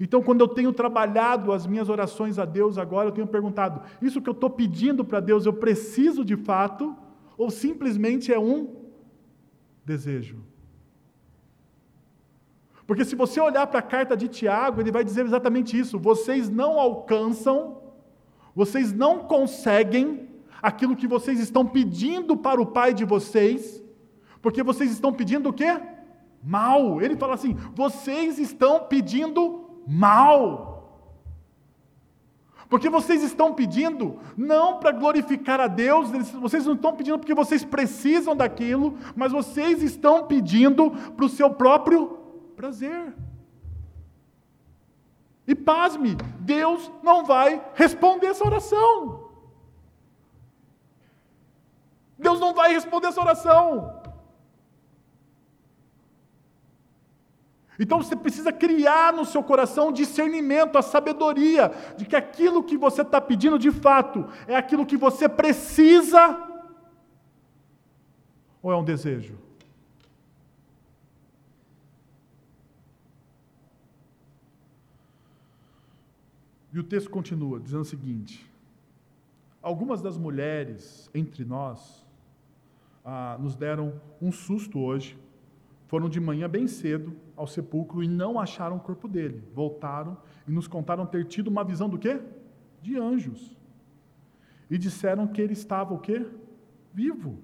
Então, 0.00 0.22
quando 0.22 0.40
eu 0.40 0.48
tenho 0.48 0.72
trabalhado 0.72 1.52
as 1.52 1.66
minhas 1.66 1.88
orações 1.88 2.38
a 2.38 2.44
Deus 2.44 2.78
agora, 2.78 3.08
eu 3.08 3.12
tenho 3.12 3.26
perguntado: 3.26 3.82
isso 4.00 4.22
que 4.22 4.28
eu 4.28 4.32
estou 4.32 4.48
pedindo 4.48 5.04
para 5.04 5.20
Deus, 5.20 5.44
eu 5.44 5.52
preciso 5.52 6.24
de 6.24 6.36
fato? 6.36 6.96
Ou 7.36 7.50
simplesmente 7.50 8.32
é 8.32 8.38
um 8.38 8.76
desejo? 9.84 10.38
Porque 12.86 13.04
se 13.04 13.14
você 13.14 13.40
olhar 13.40 13.66
para 13.66 13.80
a 13.80 13.82
carta 13.82 14.16
de 14.16 14.28
Tiago, 14.28 14.80
ele 14.80 14.92
vai 14.92 15.02
dizer 15.02 15.26
exatamente 15.26 15.78
isso: 15.78 15.98
vocês 15.98 16.48
não 16.48 16.78
alcançam, 16.78 17.82
vocês 18.54 18.92
não 18.92 19.20
conseguem 19.20 20.28
aquilo 20.62 20.96
que 20.96 21.06
vocês 21.06 21.40
estão 21.40 21.66
pedindo 21.66 22.36
para 22.36 22.60
o 22.60 22.66
Pai 22.66 22.94
de 22.94 23.04
vocês, 23.04 23.82
porque 24.40 24.62
vocês 24.62 24.90
estão 24.90 25.12
pedindo 25.12 25.48
o 25.48 25.52
quê? 25.52 25.78
Mal. 26.42 27.02
Ele 27.02 27.16
fala 27.16 27.34
assim: 27.34 27.56
vocês 27.74 28.38
estão 28.38 28.80
pedindo 28.80 29.67
mal. 29.88 30.68
Porque 32.68 32.90
vocês 32.90 33.22
estão 33.22 33.54
pedindo 33.54 34.20
não 34.36 34.78
para 34.78 34.92
glorificar 34.92 35.58
a 35.58 35.66
Deus, 35.66 36.10
vocês 36.34 36.66
não 36.66 36.74
estão 36.74 36.94
pedindo 36.94 37.18
porque 37.18 37.34
vocês 37.34 37.64
precisam 37.64 38.36
daquilo, 38.36 38.98
mas 39.16 39.32
vocês 39.32 39.82
estão 39.82 40.26
pedindo 40.26 40.90
para 40.90 41.24
o 41.24 41.30
seu 41.30 41.48
próprio 41.50 42.18
prazer. 42.54 43.14
E 45.46 45.54
pasme, 45.54 46.14
Deus 46.40 46.92
não 47.02 47.24
vai 47.24 47.64
responder 47.74 48.26
essa 48.26 48.44
oração. 48.44 49.30
Deus 52.18 52.38
não 52.38 52.52
vai 52.52 52.72
responder 52.72 53.06
essa 53.06 53.20
oração. 53.22 54.02
Então 57.78 58.02
você 58.02 58.16
precisa 58.16 58.52
criar 58.52 59.12
no 59.12 59.24
seu 59.24 59.42
coração 59.42 59.92
discernimento, 59.92 60.76
a 60.76 60.82
sabedoria 60.82 61.70
de 61.96 62.04
que 62.04 62.16
aquilo 62.16 62.64
que 62.64 62.76
você 62.76 63.02
está 63.02 63.20
pedindo 63.20 63.58
de 63.58 63.70
fato 63.70 64.26
é 64.48 64.56
aquilo 64.56 64.84
que 64.84 64.96
você 64.96 65.28
precisa 65.28 66.48
ou 68.60 68.72
é 68.72 68.76
um 68.76 68.84
desejo? 68.84 69.38
E 76.72 76.78
o 76.78 76.82
texto 76.82 77.08
continua 77.08 77.58
dizendo 77.60 77.82
o 77.82 77.84
seguinte: 77.84 78.44
algumas 79.62 80.02
das 80.02 80.18
mulheres 80.18 81.08
entre 81.14 81.44
nós 81.44 82.04
ah, 83.04 83.36
nos 83.40 83.56
deram 83.56 84.00
um 84.20 84.30
susto 84.30 84.80
hoje 84.80 85.16
foram 85.88 86.08
de 86.08 86.20
manhã 86.20 86.48
bem 86.48 86.68
cedo 86.68 87.16
ao 87.34 87.46
sepulcro 87.46 88.02
e 88.02 88.06
não 88.06 88.38
acharam 88.38 88.76
o 88.76 88.80
corpo 88.80 89.08
dele. 89.08 89.42
Voltaram 89.54 90.18
e 90.46 90.52
nos 90.52 90.68
contaram 90.68 91.06
ter 91.06 91.24
tido 91.24 91.48
uma 91.48 91.64
visão 91.64 91.88
do 91.88 91.98
quê? 91.98 92.20
De 92.82 92.98
anjos. 92.98 93.56
E 94.70 94.76
disseram 94.76 95.26
que 95.26 95.40
ele 95.40 95.54
estava 95.54 95.94
o 95.94 95.98
quê? 95.98 96.26
Vivo. 96.92 97.38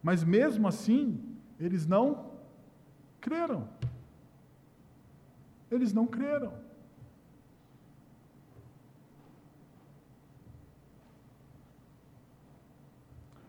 Mas 0.00 0.22
mesmo 0.22 0.68
assim, 0.68 1.20
eles 1.58 1.84
não 1.84 2.30
creram. 3.20 3.68
Eles 5.68 5.92
não 5.92 6.06
creram. 6.06 6.52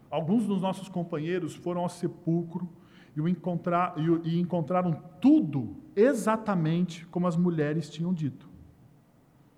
Alguns 0.10 0.48
dos 0.48 0.64
nossos 0.64 0.90
companheiros 0.90 1.54
foram 1.54 1.82
ao 1.82 1.90
sepulcro 1.90 2.68
e, 3.16 3.22
o 3.22 3.28
encontrar, 3.28 3.96
e, 3.98 4.30
e 4.30 4.40
encontraram 4.40 4.94
tudo 5.22 5.76
exatamente 5.96 7.06
como 7.08 7.28
as 7.28 7.36
mulheres 7.36 7.90
tinham 7.90 8.14
dito, 8.14 8.50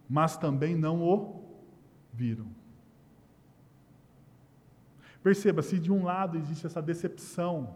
mas 0.10 0.38
também 0.38 0.76
não 0.76 1.01
o 1.01 1.43
viram. 2.14 2.47
Perceba, 5.24 5.62
se 5.62 5.80
de 5.80 5.91
um 5.91 6.03
lado 6.03 6.38
existe 6.38 6.66
essa 6.66 6.82
decepção, 6.82 7.76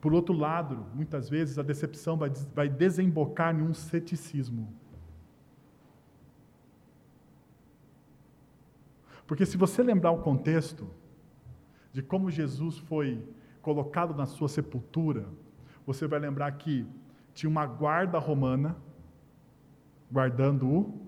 por 0.00 0.14
outro 0.14 0.34
lado, 0.34 0.86
muitas 0.94 1.28
vezes 1.28 1.58
a 1.58 1.62
decepção 1.62 2.16
vai, 2.16 2.30
vai 2.54 2.68
desembocar 2.68 3.54
em 3.54 3.62
um 3.62 3.74
ceticismo. 3.74 4.72
Porque 9.26 9.44
se 9.44 9.56
você 9.56 9.82
lembrar 9.82 10.10
o 10.10 10.22
contexto, 10.22 10.90
de 11.92 12.02
como 12.02 12.30
Jesus 12.30 12.78
foi 12.78 13.22
colocado 13.60 14.14
na 14.14 14.26
sua 14.26 14.48
sepultura, 14.48 15.26
você 15.86 16.06
vai 16.06 16.18
lembrar 16.18 16.50
que 16.52 16.86
tinha 17.34 17.50
uma 17.50 17.66
guarda 17.66 18.18
romana 18.18 18.76
guardando 20.10 20.68
o 20.68 21.00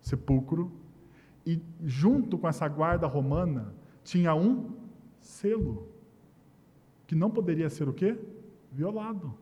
sepulcro, 0.00 0.72
e 1.46 1.60
junto 1.82 2.38
com 2.38 2.48
essa 2.48 2.66
guarda 2.68 3.06
romana 3.06 3.74
tinha 4.02 4.34
um 4.34 4.74
selo, 5.20 5.88
que 7.06 7.14
não 7.14 7.30
poderia 7.30 7.68
ser 7.68 7.88
o 7.88 7.92
quê? 7.92 8.18
Violado. 8.72 9.34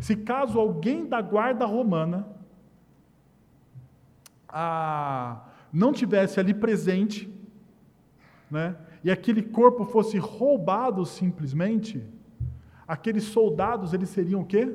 Se 0.00 0.16
caso 0.16 0.58
alguém 0.58 1.06
da 1.06 1.20
guarda 1.20 1.66
romana 1.66 2.26
ah, 4.48 5.48
não 5.72 5.92
tivesse 5.92 6.40
ali 6.40 6.54
presente, 6.54 7.32
né? 8.54 8.76
e 9.02 9.10
aquele 9.10 9.42
corpo 9.42 9.84
fosse 9.84 10.16
roubado 10.16 11.04
simplesmente, 11.04 12.00
aqueles 12.86 13.24
soldados 13.24 13.92
eles 13.92 14.08
seriam 14.10 14.42
o 14.42 14.46
quê? 14.46 14.72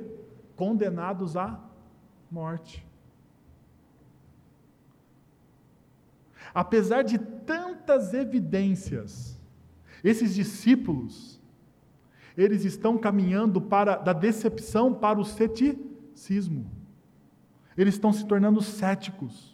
Condenados 0.57 1.37
à 1.37 1.57
morte. 2.29 2.85
Apesar 6.53 7.03
de 7.03 7.17
tantas 7.17 8.13
evidências, 8.13 9.39
esses 10.03 10.35
discípulos, 10.35 11.41
eles 12.35 12.65
estão 12.65 12.97
caminhando 12.97 13.61
para 13.61 13.95
da 13.95 14.11
decepção 14.11 14.93
para 14.93 15.17
o 15.17 15.23
ceticismo. 15.23 16.69
Eles 17.77 17.93
estão 17.93 18.11
se 18.11 18.25
tornando 18.27 18.61
céticos. 18.61 19.48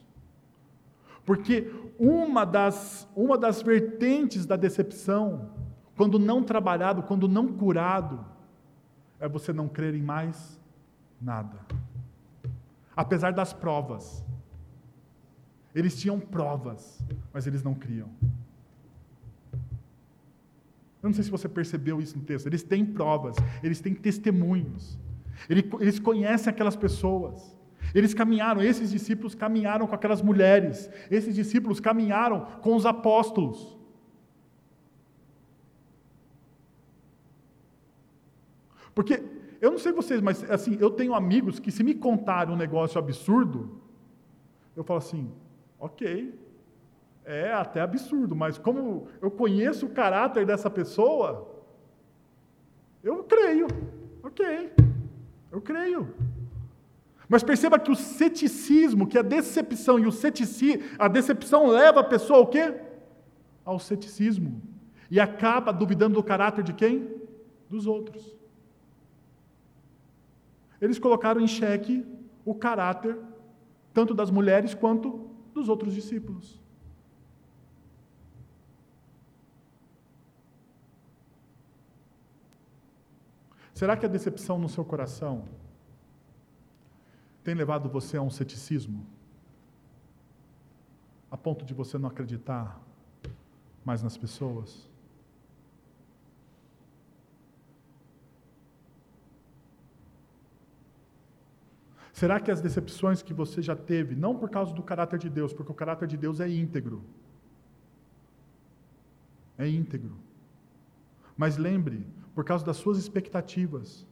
Porque 1.25 1.71
uma 1.97 2.45
das, 2.45 3.07
uma 3.15 3.37
das 3.37 3.61
vertentes 3.61 4.45
da 4.45 4.55
decepção, 4.55 5.49
quando 5.97 6.19
não 6.19 6.43
trabalhado, 6.43 7.03
quando 7.03 7.27
não 7.27 7.47
curado, 7.53 8.23
é 9.19 9.27
você 9.27 9.51
não 9.51 9.67
crer 9.67 9.95
em 9.95 10.01
mais 10.01 10.61
nada. 11.19 11.57
Apesar 12.95 13.31
das 13.31 13.53
provas. 13.53 14.23
Eles 15.73 15.99
tinham 15.99 16.17
provas, 16.19 17.03
mas 17.33 17.45
eles 17.45 17.61
não 17.61 17.73
criam. 17.73 18.09
Eu 21.03 21.09
não 21.09 21.13
sei 21.13 21.23
se 21.23 21.29
você 21.29 21.49
percebeu 21.49 22.01
isso 22.01 22.17
no 22.17 22.23
texto. 22.23 22.47
Eles 22.47 22.63
têm 22.63 22.85
provas, 22.85 23.35
eles 23.61 23.81
têm 23.81 23.93
testemunhos. 23.93 24.97
Eles 25.49 25.99
conhecem 25.99 26.49
aquelas 26.49 26.75
pessoas. 26.75 27.54
Eles 27.95 28.13
caminharam, 28.13 28.61
esses 28.61 28.91
discípulos 28.91 29.33
caminharam 29.33 29.87
com 29.87 29.95
aquelas 29.95 30.21
mulheres, 30.21 30.89
esses 31.09 31.33
discípulos 31.33 31.79
caminharam 31.79 32.41
com 32.61 32.75
os 32.75 32.85
apóstolos. 32.85 33.77
Porque 38.93 39.23
eu 39.61 39.71
não 39.71 39.77
sei 39.77 39.93
vocês, 39.93 40.19
mas 40.19 40.43
assim, 40.51 40.77
eu 40.81 40.91
tenho 40.91 41.15
amigos 41.15 41.57
que 41.57 41.71
se 41.71 41.85
me 41.85 41.95
contarem 41.95 42.53
um 42.53 42.57
negócio 42.57 42.99
absurdo, 42.99 43.81
eu 44.75 44.83
falo 44.83 44.97
assim, 44.97 45.31
ok, 45.79 46.37
é 47.23 47.53
até 47.53 47.79
absurdo, 47.79 48.35
mas 48.35 48.57
como 48.57 49.07
eu 49.21 49.31
conheço 49.31 49.85
o 49.85 49.89
caráter 49.89 50.45
dessa 50.45 50.69
pessoa, 50.69 51.49
eu 53.01 53.23
creio, 53.23 53.67
ok, 54.21 54.69
eu 55.49 55.61
creio. 55.61 56.34
Mas 57.27 57.43
perceba 57.43 57.79
que 57.79 57.91
o 57.91 57.95
ceticismo, 57.95 59.07
que 59.07 59.17
a 59.17 59.21
decepção 59.21 59.97
e 59.99 60.05
o 60.05 60.11
ceticismo, 60.11 60.83
a 60.99 61.07
decepção 61.07 61.67
leva 61.67 62.01
a 62.01 62.03
pessoa 62.03 62.39
ao 62.39 62.47
quê? 62.47 62.73
Ao 63.63 63.79
ceticismo. 63.79 64.61
E 65.09 65.19
acaba 65.19 65.71
duvidando 65.71 66.15
do 66.15 66.23
caráter 66.23 66.63
de 66.63 66.73
quem? 66.73 67.09
Dos 67.69 67.87
outros. 67.87 68.35
Eles 70.79 70.99
colocaram 70.99 71.41
em 71.41 71.47
xeque 71.47 72.05
o 72.43 72.53
caráter 72.53 73.17
tanto 73.93 74.13
das 74.13 74.29
mulheres 74.29 74.73
quanto 74.73 75.29
dos 75.53 75.69
outros 75.69 75.93
discípulos. 75.93 76.59
Será 83.73 83.97
que 83.97 84.05
a 84.05 84.09
decepção 84.09 84.59
no 84.59 84.69
seu 84.69 84.85
coração 84.85 85.45
tem 87.45 87.53
levado 87.53 87.87
você 87.87 88.17
a 88.17 88.21
um 88.23 88.29
ceticismo? 88.29 89.05
A 91.29 91.37
ponto 91.37 91.63
de 91.63 91.75
você 91.75 91.95
não 91.95 92.09
acreditar 92.09 92.81
mais 93.85 94.01
nas 94.01 94.17
pessoas? 94.17 94.89
Será 102.11 102.39
que 102.39 102.49
as 102.49 102.61
decepções 102.61 103.21
que 103.21 103.33
você 103.33 103.61
já 103.61 103.75
teve, 103.75 104.15
não 104.15 104.35
por 104.35 104.49
causa 104.49 104.73
do 104.73 104.81
caráter 104.81 105.19
de 105.19 105.29
Deus, 105.29 105.53
porque 105.53 105.71
o 105.71 105.75
caráter 105.75 106.07
de 106.07 106.17
Deus 106.17 106.39
é 106.39 106.49
íntegro, 106.49 107.03
é 109.57 109.67
íntegro. 109.67 110.17
Mas 111.37 111.57
lembre, 111.57 112.07
por 112.33 112.43
causa 112.43 112.65
das 112.65 112.77
suas 112.77 112.97
expectativas, 112.97 114.07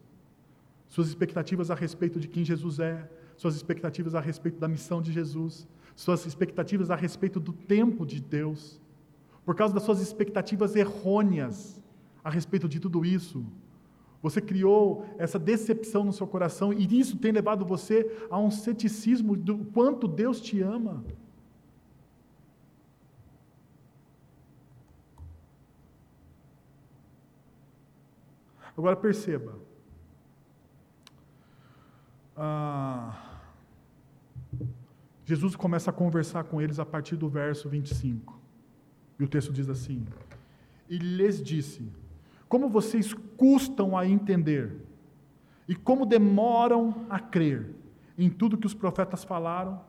suas 0.89 1.07
expectativas 1.07 1.71
a 1.71 1.75
respeito 1.75 2.19
de 2.19 2.27
quem 2.27 2.45
Jesus 2.45 2.79
é, 2.79 3.09
suas 3.37 3.55
expectativas 3.55 4.15
a 4.15 4.19
respeito 4.19 4.59
da 4.59 4.67
missão 4.67 5.01
de 5.01 5.11
Jesus, 5.11 5.67
suas 5.95 6.25
expectativas 6.25 6.89
a 6.89 6.95
respeito 6.95 7.39
do 7.39 7.53
tempo 7.53 8.05
de 8.05 8.21
Deus, 8.21 8.81
por 9.45 9.55
causa 9.55 9.73
das 9.73 9.83
suas 9.83 10.01
expectativas 10.01 10.75
errôneas 10.75 11.81
a 12.23 12.29
respeito 12.29 12.69
de 12.69 12.79
tudo 12.79 13.03
isso, 13.03 13.45
você 14.21 14.39
criou 14.39 15.05
essa 15.17 15.37
decepção 15.37 16.05
no 16.05 16.13
seu 16.13 16.25
coração 16.25 16.71
e 16.71 16.99
isso 16.99 17.17
tem 17.17 17.33
levado 17.33 17.65
você 17.65 18.09
a 18.29 18.39
um 18.39 18.49
ceticismo 18.49 19.35
do 19.35 19.57
quanto 19.65 20.07
Deus 20.07 20.39
te 20.39 20.61
ama. 20.61 21.03
Agora 28.77 28.95
perceba. 28.95 29.62
Ah, 32.35 33.15
Jesus 35.25 35.55
começa 35.55 35.89
a 35.89 35.93
conversar 35.93 36.43
com 36.45 36.61
eles 36.61 36.79
a 36.79 36.85
partir 36.85 37.15
do 37.15 37.29
verso 37.29 37.69
25. 37.69 38.39
E 39.19 39.23
o 39.23 39.27
texto 39.27 39.53
diz 39.53 39.69
assim: 39.69 40.05
E 40.89 40.97
lhes 40.97 41.41
disse: 41.41 41.87
Como 42.49 42.69
vocês 42.69 43.13
custam 43.37 43.97
a 43.97 44.07
entender, 44.07 44.75
e 45.67 45.75
como 45.75 46.05
demoram 46.05 47.05
a 47.09 47.19
crer 47.19 47.73
em 48.17 48.29
tudo 48.29 48.57
que 48.57 48.67
os 48.67 48.73
profetas 48.73 49.23
falaram. 49.23 49.81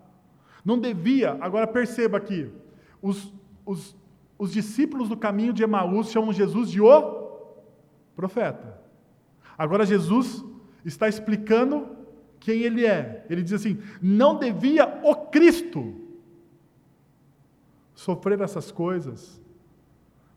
Não 0.64 0.78
devia, 0.78 1.36
agora 1.40 1.66
perceba 1.66 2.16
aqui, 2.16 2.50
os, 3.02 3.32
os, 3.66 3.94
os 4.38 4.52
discípulos 4.52 5.08
do 5.08 5.16
caminho 5.16 5.52
de 5.52 5.62
Emaús 5.62 6.10
chamam 6.10 6.32
Jesus 6.32 6.70
de 6.70 6.80
o 6.80 7.24
profeta. 8.16 8.80
Agora 9.58 9.84
Jesus 9.84 10.44
está 10.84 11.08
explicando 11.08 11.86
quem 12.44 12.60
ele 12.60 12.84
é. 12.84 13.24
Ele 13.30 13.42
diz 13.42 13.54
assim: 13.54 13.82
não 14.02 14.38
devia 14.38 15.00
o 15.02 15.16
Cristo 15.16 15.98
sofrer 17.94 18.38
essas 18.42 18.70
coisas 18.70 19.40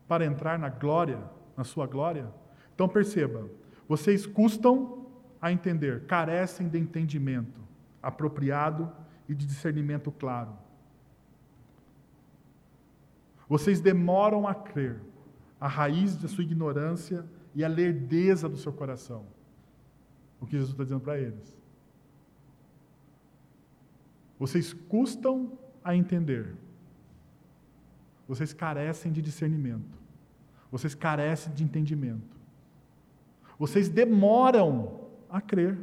para 0.08 0.24
entrar 0.24 0.58
na 0.58 0.70
glória, 0.70 1.22
na 1.54 1.64
sua 1.64 1.86
glória? 1.86 2.32
Então 2.74 2.88
perceba, 2.88 3.46
vocês 3.86 4.24
custam 4.24 5.06
a 5.38 5.52
entender, 5.52 6.06
carecem 6.06 6.66
de 6.66 6.78
entendimento 6.78 7.60
apropriado 8.02 8.90
e 9.28 9.34
de 9.34 9.44
discernimento 9.44 10.10
claro. 10.10 10.56
Vocês 13.46 13.82
demoram 13.82 14.48
a 14.48 14.54
crer, 14.54 14.98
a 15.60 15.68
raiz 15.68 16.16
da 16.16 16.26
sua 16.26 16.42
ignorância 16.42 17.26
e 17.54 17.62
a 17.62 17.68
lerdeza 17.68 18.48
do 18.48 18.56
seu 18.56 18.72
coração. 18.72 19.26
O 20.40 20.46
que 20.46 20.52
Jesus 20.52 20.70
está 20.70 20.84
dizendo 20.84 21.02
para 21.02 21.18
eles. 21.18 21.57
Vocês 24.38 24.72
custam 24.72 25.58
a 25.82 25.96
entender. 25.96 26.54
Vocês 28.26 28.52
carecem 28.52 29.10
de 29.10 29.20
discernimento. 29.20 29.98
Vocês 30.70 30.94
carecem 30.94 31.52
de 31.54 31.64
entendimento. 31.64 32.36
Vocês 33.58 33.88
demoram 33.88 35.00
a 35.28 35.40
crer. 35.40 35.78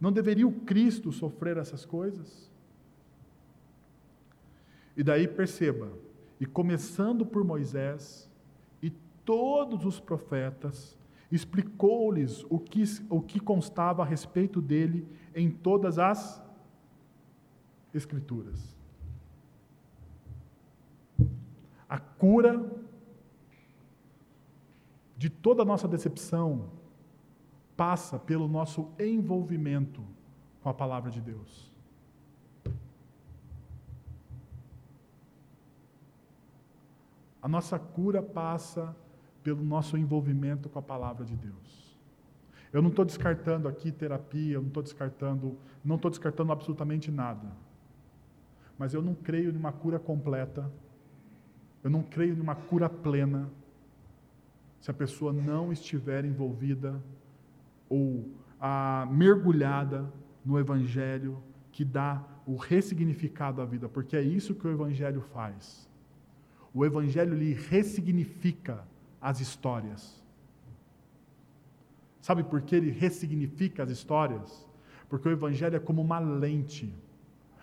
Não 0.00 0.12
deveria 0.12 0.46
o 0.46 0.52
Cristo 0.52 1.12
sofrer 1.12 1.56
essas 1.56 1.84
coisas? 1.84 2.50
E 4.96 5.02
daí 5.02 5.26
perceba, 5.26 5.90
e 6.40 6.44
começando 6.44 7.24
por 7.24 7.44
Moisés 7.44 8.28
e 8.82 8.90
todos 9.24 9.86
os 9.86 10.00
profetas, 10.00 10.98
explicou-lhes 11.32 12.44
o 12.50 12.58
que, 12.58 12.84
o 13.08 13.20
que 13.20 13.40
constava 13.40 14.02
a 14.02 14.06
respeito 14.06 14.60
dele 14.60 15.08
em 15.34 15.50
todas 15.50 15.98
as 15.98 16.42
Escrituras. 17.94 18.74
A 21.86 21.98
cura 21.98 22.72
de 25.14 25.28
toda 25.28 25.60
a 25.60 25.64
nossa 25.64 25.86
decepção 25.86 26.70
passa 27.76 28.18
pelo 28.18 28.48
nosso 28.48 28.90
envolvimento 28.98 30.02
com 30.62 30.70
a 30.70 30.74
palavra 30.74 31.10
de 31.10 31.20
Deus. 31.20 31.70
A 37.42 37.48
nossa 37.48 37.78
cura 37.78 38.22
passa 38.22 38.96
pelo 39.42 39.64
nosso 39.64 39.96
envolvimento 39.96 40.68
com 40.68 40.78
a 40.78 40.82
palavra 40.82 41.24
de 41.24 41.36
Deus. 41.36 41.82
Eu 42.72 42.80
não 42.80 42.88
estou 42.88 43.04
descartando 43.04 43.68
aqui 43.68 43.92
terapia, 43.92 44.54
eu 44.54 44.60
não 44.60 44.68
estou 44.68 44.82
descartando, 44.82 45.58
não 45.84 45.96
estou 45.96 46.10
descartando 46.10 46.52
absolutamente 46.52 47.10
nada. 47.10 47.52
Mas 48.78 48.94
eu 48.94 49.02
não 49.02 49.14
creio 49.14 49.52
numa 49.52 49.72
cura 49.72 49.98
completa, 49.98 50.70
eu 51.84 51.90
não 51.90 52.02
creio 52.02 52.34
numa 52.34 52.54
cura 52.54 52.88
plena, 52.88 53.50
se 54.80 54.90
a 54.90 54.94
pessoa 54.94 55.32
não 55.32 55.72
estiver 55.72 56.24
envolvida 56.24 57.00
ou 57.88 58.28
ah, 58.60 59.06
mergulhada 59.10 60.10
no 60.44 60.58
Evangelho 60.58 61.42
que 61.70 61.84
dá 61.84 62.24
o 62.46 62.56
ressignificado 62.56 63.60
à 63.60 63.64
vida, 63.64 63.88
porque 63.88 64.16
é 64.16 64.22
isso 64.22 64.54
que 64.54 64.66
o 64.66 64.70
Evangelho 64.70 65.20
faz. 65.20 65.88
O 66.74 66.84
Evangelho 66.84 67.34
lhe 67.34 67.52
ressignifica 67.52 68.84
as 69.22 69.40
histórias. 69.40 70.20
Sabe 72.20 72.42
por 72.42 72.60
que 72.62 72.74
ele 72.74 72.90
ressignifica 72.90 73.84
as 73.84 73.90
histórias? 73.90 74.66
Porque 75.08 75.28
o 75.28 75.32
Evangelho 75.32 75.76
é 75.76 75.80
como 75.80 76.02
uma 76.02 76.18
lente. 76.18 76.92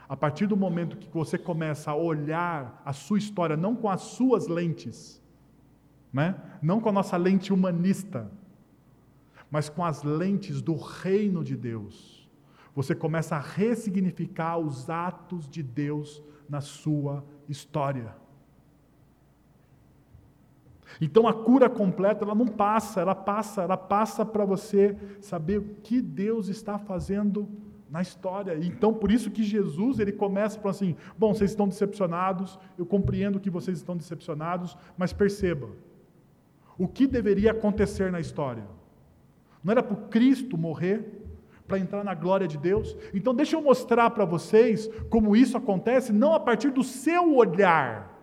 A 0.08 0.16
partir 0.16 0.48
do 0.48 0.58
momento 0.58 0.98
que 0.98 1.10
você 1.14 1.38
começa 1.38 1.92
a 1.92 1.96
olhar 1.96 2.82
a 2.86 2.94
sua 2.94 3.18
história 3.18 3.58
não 3.58 3.76
com 3.76 3.90
as 3.90 4.02
suas 4.02 4.48
lentes, 4.48 5.22
né? 6.12 6.36
não 6.62 6.82
com 6.82 6.90
a 6.90 6.92
nossa 6.92 7.18
lente 7.18 7.54
humanista, 7.54 8.32
mas 9.52 9.70
com 9.70 9.84
as 9.84 10.02
lentes 10.04 10.62
do 10.62 10.76
reino 10.76 11.44
de 11.44 11.56
Deus, 11.56 12.28
você 12.74 12.96
começa 12.96 13.36
a 13.36 13.40
ressignificar 13.40 14.58
os 14.58 14.90
atos 14.90 15.48
de 15.50 15.62
Deus 15.62 16.24
na 16.48 16.62
sua 16.62 17.24
história. 17.48 18.16
Então 21.00 21.28
a 21.28 21.34
cura 21.34 21.70
completa, 21.70 22.24
ela 22.24 22.36
não 22.36 22.48
passa, 22.48 23.02
ela 23.02 23.16
passa, 23.16 23.62
ela 23.62 23.78
passa 23.78 24.26
para 24.26 24.46
você 24.46 24.96
saber 25.22 25.60
o 25.60 25.76
que 25.84 26.02
Deus 26.02 26.48
está 26.48 26.78
fazendo 26.78 27.48
na 27.90 28.02
história. 28.02 28.58
Então 28.62 28.94
por 28.94 29.12
isso 29.12 29.32
que 29.32 29.44
Jesus, 29.44 30.00
ele 30.00 30.12
começa 30.12 30.60
falando 30.60 30.76
assim: 30.76 30.96
"Bom, 31.18 31.34
vocês 31.34 31.52
estão 31.52 31.68
decepcionados, 31.68 32.60
eu 32.78 32.86
compreendo 32.86 33.40
que 33.40 33.50
vocês 33.50 33.78
estão 33.78 33.96
decepcionados, 33.96 34.78
mas 34.98 35.14
perceba, 35.14 35.70
o 36.78 36.88
que 36.88 37.06
deveria 37.08 37.52
acontecer 37.52 38.12
na 38.12 38.20
história? 38.20 38.64
Não 39.64 39.72
era 39.72 39.84
para 39.84 39.94
o 39.94 40.08
Cristo 40.08 40.58
morrer 40.58 41.26
para 41.68 41.78
entrar 41.78 42.04
na 42.04 42.14
glória 42.16 42.48
de 42.48 42.58
Deus? 42.58 42.96
Então 43.14 43.34
deixa 43.34 43.56
eu 43.56 43.62
mostrar 43.62 44.10
para 44.12 44.26
vocês 44.26 44.90
como 45.10 45.36
isso 45.36 45.58
acontece 45.58 46.12
não 46.12 46.34
a 46.34 46.40
partir 46.40 46.72
do 46.72 46.84
seu 46.84 47.36
olhar, 47.36 48.19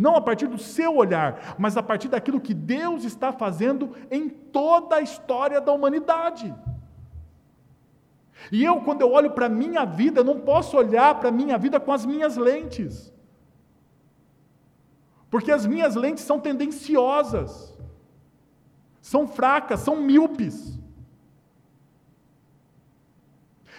não 0.00 0.16
a 0.16 0.20
partir 0.20 0.46
do 0.46 0.56
seu 0.56 0.96
olhar, 0.96 1.54
mas 1.58 1.76
a 1.76 1.82
partir 1.82 2.08
daquilo 2.08 2.40
que 2.40 2.54
Deus 2.54 3.04
está 3.04 3.32
fazendo 3.32 3.94
em 4.10 4.28
toda 4.28 4.96
a 4.96 5.02
história 5.02 5.60
da 5.60 5.72
humanidade. 5.72 6.54
E 8.50 8.64
eu, 8.64 8.80
quando 8.80 9.02
eu 9.02 9.12
olho 9.12 9.32
para 9.32 9.44
a 9.46 9.50
minha 9.50 9.84
vida, 9.84 10.24
não 10.24 10.40
posso 10.40 10.76
olhar 10.76 11.16
para 11.16 11.28
a 11.28 11.32
minha 11.32 11.58
vida 11.58 11.78
com 11.78 11.92
as 11.92 12.06
minhas 12.06 12.38
lentes. 12.38 13.12
Porque 15.28 15.52
as 15.52 15.66
minhas 15.66 15.94
lentes 15.94 16.24
são 16.24 16.40
tendenciosas, 16.40 17.76
são 19.02 19.28
fracas, 19.28 19.80
são 19.80 19.96
míopes. 19.96 20.78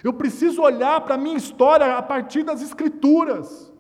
Eu 0.04 0.14
preciso 0.14 0.62
olhar 0.62 1.02
para 1.02 1.16
a 1.16 1.18
minha 1.18 1.38
história 1.38 1.98
a 1.98 2.02
partir 2.02 2.44
das 2.44 2.62
Escrituras. 2.62 3.71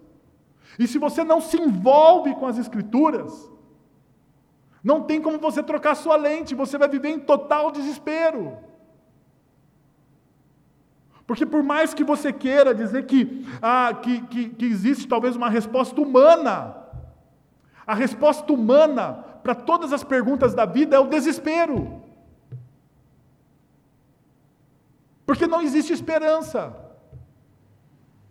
E 0.77 0.87
se 0.87 0.97
você 0.97 1.23
não 1.23 1.41
se 1.41 1.57
envolve 1.57 2.33
com 2.35 2.47
as 2.47 2.57
Escrituras, 2.57 3.49
Não 4.83 5.03
tem 5.03 5.21
como 5.21 5.37
você 5.37 5.61
trocar 5.61 5.95
sua 5.95 6.15
lente, 6.15 6.55
você 6.55 6.77
vai 6.77 6.89
viver 6.89 7.09
em 7.09 7.19
total 7.19 7.71
desespero. 7.71 8.57
Porque 11.27 11.45
por 11.45 11.61
mais 11.63 11.93
que 11.93 12.03
você 12.03 12.33
queira 12.33 12.73
dizer 12.73 13.05
que, 13.05 13.45
ah, 13.61 13.93
que, 13.93 14.21
que, 14.21 14.49
que 14.49 14.65
existe 14.65 15.07
talvez 15.07 15.35
uma 15.35 15.49
resposta 15.49 16.01
humana, 16.01 16.75
a 17.85 17.93
resposta 17.93 18.51
humana 18.51 19.23
para 19.43 19.53
todas 19.53 19.93
as 19.93 20.03
perguntas 20.03 20.53
da 20.53 20.65
vida 20.65 20.95
é 20.95 20.99
o 20.99 21.07
desespero. 21.07 22.01
Porque 25.25 25.47
não 25.47 25.61
existe 25.61 25.93
esperança. 25.93 26.75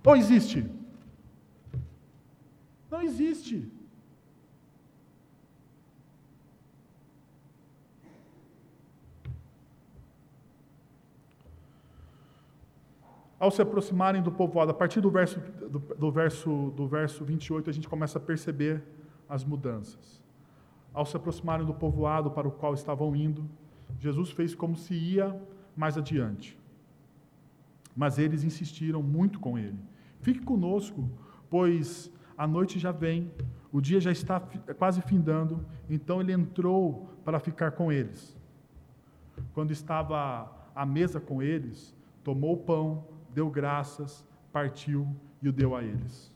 Ou 0.04 0.16
existe? 0.16 0.68
Não 2.90 3.00
existe. 3.02 3.70
Ao 13.38 13.50
se 13.50 13.62
aproximarem 13.62 14.22
do 14.22 14.30
povoado, 14.30 14.70
a 14.70 14.74
partir 14.74 15.00
do 15.00 15.10
verso, 15.10 15.40
do, 15.40 15.78
do, 15.78 16.10
verso, 16.10 16.72
do 16.76 16.86
verso 16.86 17.24
28, 17.24 17.70
a 17.70 17.72
gente 17.72 17.88
começa 17.88 18.18
a 18.18 18.20
perceber 18.20 18.82
as 19.26 19.44
mudanças. 19.44 20.20
Ao 20.92 21.06
se 21.06 21.16
aproximarem 21.16 21.64
do 21.64 21.72
povoado 21.72 22.30
para 22.30 22.46
o 22.46 22.50
qual 22.50 22.74
estavam 22.74 23.16
indo, 23.16 23.48
Jesus 23.98 24.30
fez 24.30 24.54
como 24.54 24.76
se 24.76 24.94
ia 24.94 25.40
mais 25.74 25.96
adiante. 25.96 26.58
Mas 27.96 28.18
eles 28.18 28.44
insistiram 28.44 29.02
muito 29.02 29.40
com 29.40 29.58
ele. 29.58 29.78
Fique 30.20 30.40
conosco, 30.40 31.08
pois 31.48 32.12
a 32.40 32.46
noite 32.46 32.78
já 32.78 32.90
vem, 32.90 33.30
o 33.70 33.82
dia 33.82 34.00
já 34.00 34.10
está 34.10 34.40
quase 34.78 35.02
findando. 35.02 35.62
Então 35.90 36.22
ele 36.22 36.32
entrou 36.32 37.06
para 37.22 37.38
ficar 37.38 37.72
com 37.72 37.92
eles. 37.92 38.34
Quando 39.52 39.72
estava 39.72 40.50
à 40.74 40.86
mesa 40.86 41.20
com 41.20 41.42
eles, 41.42 41.94
tomou 42.24 42.54
o 42.54 42.56
pão, 42.56 43.04
deu 43.34 43.50
graças, 43.50 44.26
partiu 44.50 45.06
e 45.42 45.50
o 45.50 45.52
deu 45.52 45.76
a 45.76 45.84
eles. 45.84 46.32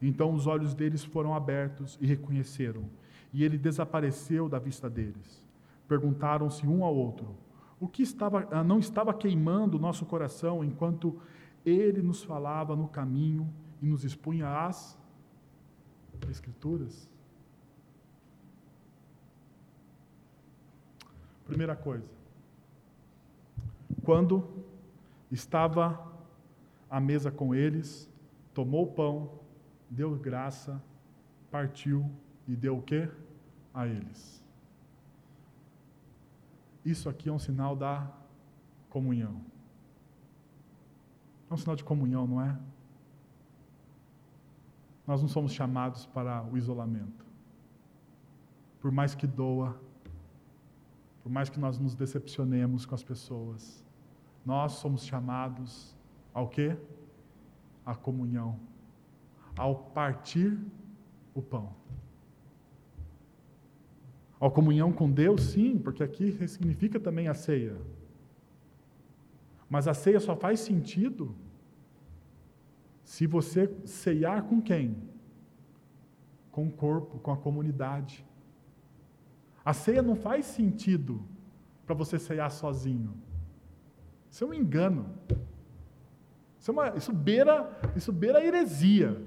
Então 0.00 0.32
os 0.32 0.46
olhos 0.46 0.72
deles 0.72 1.02
foram 1.02 1.34
abertos 1.34 1.98
e 2.00 2.06
reconheceram, 2.06 2.84
e 3.32 3.42
ele 3.42 3.58
desapareceu 3.58 4.48
da 4.48 4.60
vista 4.60 4.88
deles. 4.88 5.44
Perguntaram-se 5.88 6.64
um 6.64 6.84
ao 6.84 6.94
outro: 6.94 7.36
o 7.80 7.88
que 7.88 8.04
estava, 8.04 8.46
ah, 8.52 8.62
não 8.62 8.78
estava 8.78 9.12
queimando 9.12 9.78
o 9.78 9.80
nosso 9.80 10.06
coração 10.06 10.62
enquanto 10.62 11.20
ele 11.66 12.02
nos 12.02 12.22
falava 12.22 12.76
no 12.76 12.86
caminho 12.86 13.52
e 13.82 13.86
nos 13.86 14.04
expunha 14.04 14.46
as 14.64 14.99
Escrituras? 16.28 17.08
Primeira 21.44 21.74
coisa, 21.74 22.08
quando 24.04 24.48
estava 25.30 26.12
à 26.88 27.00
mesa 27.00 27.30
com 27.30 27.54
eles, 27.54 28.08
tomou 28.54 28.84
o 28.84 28.92
pão, 28.92 29.40
deu 29.88 30.16
graça, 30.16 30.82
partiu 31.50 32.08
e 32.46 32.54
deu 32.54 32.78
o 32.78 32.82
quê? 32.82 33.08
A 33.74 33.86
eles. 33.86 34.42
Isso 36.84 37.08
aqui 37.08 37.28
é 37.28 37.32
um 37.32 37.38
sinal 37.38 37.76
da 37.76 38.10
comunhão. 38.88 39.40
É 41.50 41.54
um 41.54 41.56
sinal 41.56 41.76
de 41.76 41.84
comunhão, 41.84 42.26
não 42.26 42.40
é? 42.40 42.56
Nós 45.10 45.20
não 45.20 45.28
somos 45.28 45.52
chamados 45.52 46.06
para 46.06 46.44
o 46.44 46.56
isolamento. 46.56 47.26
Por 48.80 48.92
mais 48.92 49.12
que 49.12 49.26
doa, 49.26 49.76
por 51.20 51.32
mais 51.32 51.48
que 51.48 51.58
nós 51.58 51.80
nos 51.80 51.96
decepcionemos 51.96 52.86
com 52.86 52.94
as 52.94 53.02
pessoas, 53.02 53.84
nós 54.46 54.74
somos 54.74 55.04
chamados 55.04 55.96
ao 56.32 56.46
quê? 56.46 56.76
A 57.84 57.92
comunhão. 57.92 58.60
Ao 59.58 59.74
partir 59.74 60.56
o 61.34 61.42
pão. 61.42 61.74
A 64.40 64.48
comunhão 64.48 64.92
com 64.92 65.10
Deus, 65.10 65.42
sim, 65.42 65.76
porque 65.76 66.04
aqui 66.04 66.30
significa 66.46 67.00
também 67.00 67.26
a 67.26 67.34
ceia. 67.34 67.76
Mas 69.68 69.88
a 69.88 69.92
ceia 69.92 70.20
só 70.20 70.36
faz 70.36 70.60
sentido 70.60 71.34
se 73.10 73.26
você 73.26 73.68
ceiar 73.84 74.44
com 74.44 74.62
quem? 74.62 74.96
Com 76.52 76.68
o 76.68 76.70
corpo, 76.70 77.18
com 77.18 77.32
a 77.32 77.36
comunidade. 77.36 78.24
A 79.64 79.72
ceia 79.72 80.00
não 80.00 80.14
faz 80.14 80.46
sentido 80.46 81.20
para 81.84 81.92
você 81.92 82.20
ceiar 82.20 82.48
sozinho. 82.52 83.12
Isso 84.30 84.44
é 84.44 84.46
um 84.46 84.54
engano. 84.54 85.12
Isso, 86.56 86.70
é 86.70 86.72
uma, 86.72 86.96
isso, 86.96 87.12
beira, 87.12 87.80
isso 87.96 88.12
beira 88.12 88.44
heresia. 88.44 89.20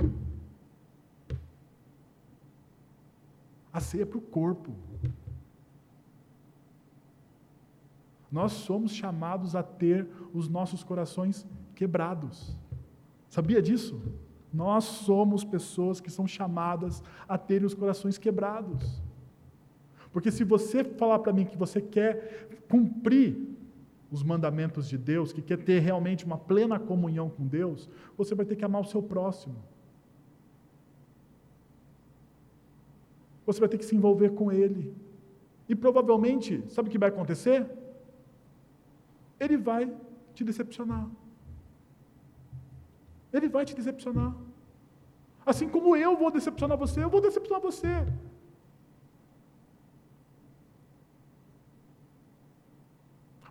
A 3.73 3.81
ceia 3.81 4.03
é 4.03 4.05
para 4.05 4.17
o 4.17 4.21
corpo. 4.21 4.73
Nós 8.31 8.53
somos 8.53 8.93
chamados 8.93 9.57
a 9.57 9.61
ter 9.61 10.07
os 10.33 10.47
nossos 10.47 10.85
corações 10.85 11.45
quebrados. 11.75 12.62
Sabia 13.33 13.59
disso? 13.63 13.99
Nós 14.53 14.83
somos 14.83 15.43
pessoas 15.43 15.99
que 15.99 16.11
são 16.11 16.27
chamadas 16.27 17.01
a 17.27 17.35
terem 17.35 17.65
os 17.65 17.73
corações 17.73 18.15
quebrados. 18.19 19.01
Porque 20.11 20.29
se 20.29 20.43
você 20.43 20.83
falar 20.83 21.17
para 21.17 21.33
mim 21.33 21.43
que 21.43 21.57
você 21.57 21.81
quer 21.81 22.47
cumprir 22.69 23.35
os 24.11 24.21
mandamentos 24.21 24.87
de 24.87 24.99
Deus, 24.99 25.33
que 25.33 25.41
quer 25.41 25.57
ter 25.57 25.79
realmente 25.79 26.25
uma 26.25 26.37
plena 26.37 26.79
comunhão 26.79 27.27
com 27.27 27.47
Deus, 27.47 27.89
você 28.15 28.35
vai 28.35 28.45
ter 28.45 28.55
que 28.55 28.63
amar 28.63 28.83
o 28.83 28.85
seu 28.85 29.01
próximo. 29.01 29.55
Você 33.47 33.59
vai 33.59 33.67
ter 33.67 33.79
que 33.79 33.85
se 33.85 33.95
envolver 33.95 34.29
com 34.29 34.51
ele. 34.51 34.95
E 35.67 35.73
provavelmente, 35.73 36.63
sabe 36.67 36.87
o 36.87 36.91
que 36.91 36.99
vai 36.99 37.09
acontecer? 37.09 37.67
Ele 39.39 39.57
vai 39.57 39.91
te 40.35 40.43
decepcionar. 40.43 41.09
Ele 43.33 43.49
vai 43.49 43.65
te 43.65 43.75
decepcionar. 43.75 44.33
Assim 45.45 45.67
como 45.67 45.95
eu 45.95 46.15
vou 46.15 46.31
decepcionar 46.31 46.77
você, 46.77 47.03
eu 47.03 47.09
vou 47.09 47.19
decepcionar 47.19 47.59
você. 47.59 48.05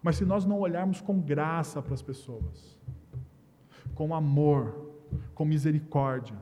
Mas 0.02 0.16
se 0.16 0.24
nós 0.24 0.44
não 0.44 0.58
olharmos 0.58 1.00
com 1.00 1.20
graça 1.20 1.82
para 1.82 1.94
as 1.94 2.02
pessoas, 2.02 2.78
com 3.94 4.14
amor, 4.14 4.90
com 5.34 5.44
misericórdia, 5.44 6.36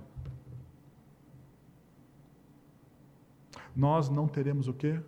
nós 3.74 4.08
não 4.08 4.26
teremos 4.26 4.68
o 4.68 4.72
quê? 4.72 5.00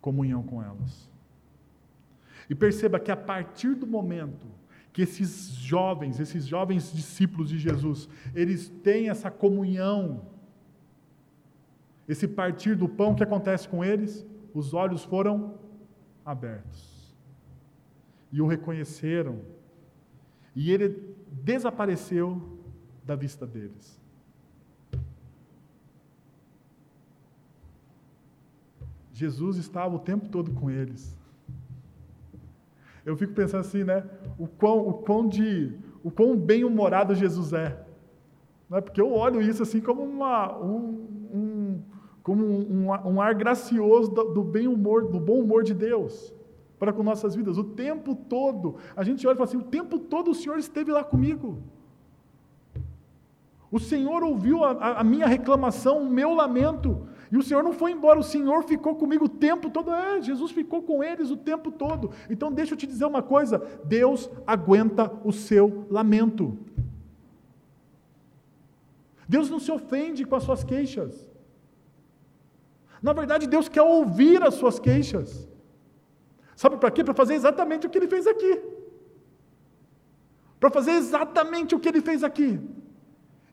Comunhão 0.00 0.42
com 0.42 0.62
elas. 0.62 1.10
E 2.48 2.54
perceba 2.54 2.98
que 2.98 3.10
a 3.10 3.16
partir 3.16 3.74
do 3.74 3.86
momento 3.86 4.46
que 4.98 5.02
esses 5.02 5.50
jovens, 5.50 6.18
esses 6.18 6.44
jovens 6.44 6.92
discípulos 6.92 7.50
de 7.50 7.56
Jesus, 7.56 8.08
eles 8.34 8.68
têm 8.82 9.08
essa 9.08 9.30
comunhão, 9.30 10.22
esse 12.08 12.26
partir 12.26 12.74
do 12.74 12.88
pão, 12.88 13.12
o 13.12 13.14
que 13.14 13.22
acontece 13.22 13.68
com 13.68 13.84
eles? 13.84 14.26
Os 14.52 14.74
olhos 14.74 15.04
foram 15.04 15.56
abertos 16.24 17.14
e 18.32 18.42
o 18.42 18.46
reconheceram, 18.48 19.40
e 20.52 20.72
ele 20.72 21.14
desapareceu 21.30 22.58
da 23.04 23.14
vista 23.14 23.46
deles. 23.46 24.02
Jesus 29.12 29.58
estava 29.58 29.94
o 29.94 30.00
tempo 30.00 30.28
todo 30.28 30.50
com 30.50 30.68
eles. 30.68 31.16
Eu 33.08 33.16
fico 33.16 33.32
pensando 33.32 33.60
assim, 33.60 33.84
né? 33.84 34.04
O 34.38 34.46
quão, 34.46 34.86
o 34.86 34.92
quão, 34.92 35.26
de, 35.26 35.74
o 36.04 36.10
quão 36.10 36.36
bem-humorado 36.36 37.14
Jesus 37.14 37.54
é. 37.54 37.82
Não 38.68 38.76
é? 38.76 38.80
Porque 38.82 39.00
eu 39.00 39.10
olho 39.10 39.40
isso 39.40 39.62
assim 39.62 39.80
como, 39.80 40.02
uma, 40.02 40.58
um, 40.58 41.06
um 41.32 41.82
como 42.22 42.44
um, 42.44 42.88
um, 43.06 43.18
ar 43.18 43.34
gracioso 43.34 44.10
do, 44.10 44.24
do 44.24 44.44
bem-humor, 44.44 45.08
do 45.08 45.18
bom 45.18 45.40
humor 45.40 45.64
de 45.64 45.72
Deus 45.72 46.34
para 46.78 46.92
com 46.92 47.02
nossas 47.02 47.34
vidas. 47.34 47.56
O 47.56 47.64
tempo 47.64 48.14
todo, 48.14 48.76
a 48.94 49.02
gente 49.02 49.26
olha 49.26 49.34
e 49.34 49.38
fala 49.38 49.48
assim: 49.48 49.56
o 49.56 49.62
tempo 49.62 49.98
todo 49.98 50.30
o 50.30 50.34
Senhor 50.34 50.58
esteve 50.58 50.92
lá 50.92 51.02
comigo. 51.02 51.62
O 53.70 53.78
Senhor 53.78 54.22
ouviu 54.22 54.64
a, 54.64 55.00
a, 55.00 55.04
minha 55.04 55.26
reclamação, 55.26 56.02
o 56.02 56.10
meu 56.10 56.34
lamento, 56.34 57.06
e 57.30 57.36
o 57.36 57.42
Senhor 57.42 57.62
não 57.62 57.72
foi 57.72 57.92
embora, 57.92 58.18
o 58.18 58.22
Senhor 58.22 58.62
ficou 58.64 58.96
comigo 58.96 59.26
o 59.26 59.28
tempo 59.28 59.68
todo. 59.68 59.92
É, 59.92 60.20
Jesus 60.22 60.50
ficou 60.50 60.82
com 60.82 61.04
eles 61.04 61.30
o 61.30 61.36
tempo 61.36 61.70
todo. 61.70 62.10
Então, 62.30 62.50
deixa 62.50 62.72
eu 62.72 62.78
te 62.78 62.86
dizer 62.86 63.04
uma 63.04 63.22
coisa: 63.22 63.58
Deus 63.84 64.30
aguenta 64.46 65.12
o 65.24 65.32
seu 65.32 65.86
lamento. 65.90 66.56
Deus 69.28 69.50
não 69.50 69.60
se 69.60 69.70
ofende 69.70 70.24
com 70.24 70.36
as 70.36 70.42
suas 70.42 70.64
queixas. 70.64 71.28
Na 73.02 73.12
verdade, 73.12 73.46
Deus 73.46 73.68
quer 73.68 73.82
ouvir 73.82 74.42
as 74.42 74.54
suas 74.54 74.78
queixas. 74.78 75.46
Sabe 76.56 76.78
para 76.78 76.90
quê? 76.90 77.04
Para 77.04 77.14
fazer 77.14 77.34
exatamente 77.34 77.86
o 77.86 77.90
que 77.90 77.98
ele 77.98 78.08
fez 78.08 78.26
aqui. 78.26 78.60
Para 80.58 80.70
fazer 80.70 80.92
exatamente 80.92 81.74
o 81.74 81.78
que 81.78 81.88
ele 81.88 82.00
fez 82.00 82.24
aqui. 82.24 82.58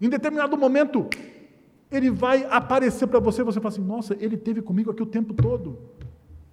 Em 0.01 0.09
determinado 0.09 0.57
momento, 0.57 1.07
ele 1.95 2.11
vai 2.11 2.45
aparecer 2.45 3.07
para 3.07 3.19
você 3.19 3.41
e 3.41 3.45
você 3.45 3.59
fala 3.59 3.73
assim: 3.73 3.83
Nossa, 3.83 4.15
ele 4.19 4.37
teve 4.37 4.61
comigo 4.61 4.91
aqui 4.91 5.01
o 5.01 5.05
tempo 5.05 5.33
todo. 5.33 5.79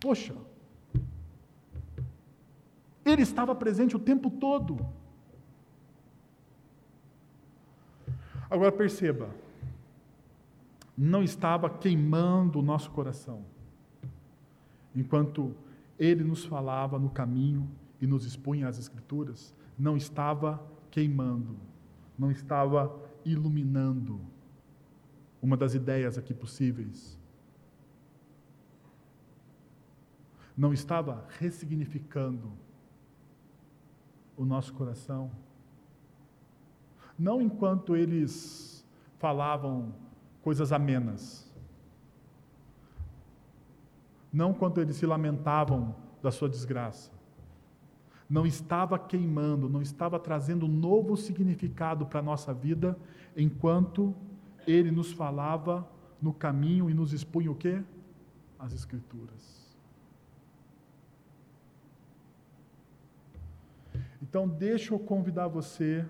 Poxa, 0.00 0.34
ele 3.04 3.22
estava 3.22 3.54
presente 3.54 3.96
o 3.96 3.98
tempo 3.98 4.30
todo. 4.30 4.78
Agora 8.50 8.70
perceba, 8.70 9.30
não 10.96 11.22
estava 11.22 11.70
queimando 11.70 12.58
o 12.58 12.62
nosso 12.62 12.90
coração, 12.90 13.44
enquanto 14.94 15.54
ele 15.98 16.22
nos 16.22 16.44
falava 16.44 16.98
no 16.98 17.08
caminho 17.08 17.66
e 18.00 18.06
nos 18.06 18.26
expunha 18.26 18.68
as 18.68 18.78
Escrituras, 18.78 19.54
não 19.78 19.96
estava 19.96 20.62
queimando, 20.90 21.56
não 22.18 22.30
estava 22.30 22.94
iluminando 23.24 24.20
uma 25.42 25.56
das 25.56 25.74
ideias 25.74 26.16
aqui 26.16 26.32
possíveis. 26.32 27.18
Não 30.56 30.72
estava 30.72 31.26
ressignificando 31.38 32.52
o 34.36 34.44
nosso 34.44 34.72
coração. 34.72 35.30
Não 37.18 37.42
enquanto 37.42 37.96
eles 37.96 38.86
falavam 39.18 39.92
coisas 40.42 40.72
amenas. 40.72 41.50
Não 44.32 44.54
quando 44.54 44.80
eles 44.80 44.96
se 44.96 45.06
lamentavam 45.06 45.94
da 46.22 46.30
sua 46.30 46.48
desgraça. 46.48 47.10
Não 48.30 48.46
estava 48.46 48.98
queimando, 48.98 49.68
não 49.68 49.82
estava 49.82 50.18
trazendo 50.18 50.66
um 50.66 50.68
novo 50.68 51.16
significado 51.16 52.06
para 52.06 52.20
a 52.20 52.22
nossa 52.22 52.54
vida, 52.54 52.98
enquanto 53.36 54.14
ele 54.66 54.90
nos 54.90 55.12
falava 55.12 55.88
no 56.20 56.32
caminho 56.32 56.88
e 56.88 56.94
nos 56.94 57.12
expunha 57.12 57.50
o 57.50 57.54
quê? 57.54 57.82
As 58.58 58.72
Escrituras. 58.72 59.62
Então, 64.22 64.48
deixa 64.48 64.94
eu 64.94 64.98
convidar 64.98 65.48
você 65.48 66.06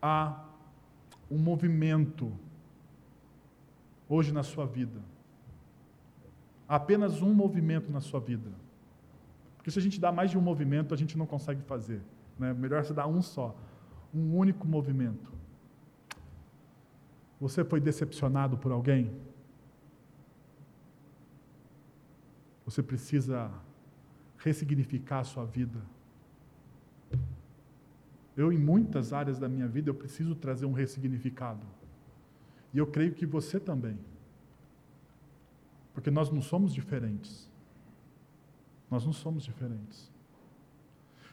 a 0.00 0.44
um 1.30 1.38
movimento 1.38 2.32
hoje 4.08 4.32
na 4.32 4.42
sua 4.42 4.66
vida. 4.66 5.00
Apenas 6.68 7.22
um 7.22 7.32
movimento 7.32 7.92
na 7.92 8.00
sua 8.00 8.20
vida. 8.20 8.50
Porque 9.56 9.70
se 9.70 9.78
a 9.78 9.82
gente 9.82 10.00
dá 10.00 10.10
mais 10.10 10.30
de 10.30 10.38
um 10.38 10.40
movimento, 10.40 10.94
a 10.94 10.96
gente 10.96 11.18
não 11.18 11.26
consegue 11.26 11.60
fazer. 11.62 12.00
Né? 12.38 12.52
Melhor 12.54 12.84
você 12.84 12.94
dar 12.94 13.06
um 13.06 13.20
só. 13.20 13.54
Um 14.16 14.34
único 14.34 14.66
movimento. 14.66 15.30
Você 17.38 17.62
foi 17.62 17.80
decepcionado 17.80 18.56
por 18.56 18.72
alguém? 18.72 19.12
Você 22.64 22.82
precisa 22.82 23.50
ressignificar 24.38 25.18
a 25.18 25.24
sua 25.24 25.44
vida. 25.44 25.80
Eu, 28.34 28.50
em 28.50 28.58
muitas 28.58 29.12
áreas 29.12 29.38
da 29.38 29.48
minha 29.50 29.68
vida, 29.68 29.90
eu 29.90 29.94
preciso 29.94 30.34
trazer 30.34 30.64
um 30.64 30.72
ressignificado. 30.72 31.66
E 32.72 32.78
eu 32.78 32.86
creio 32.86 33.12
que 33.12 33.26
você 33.26 33.60
também. 33.60 33.98
Porque 35.92 36.10
nós 36.10 36.30
não 36.30 36.40
somos 36.40 36.72
diferentes. 36.72 37.50
Nós 38.90 39.04
não 39.04 39.12
somos 39.12 39.42
diferentes. 39.42 40.10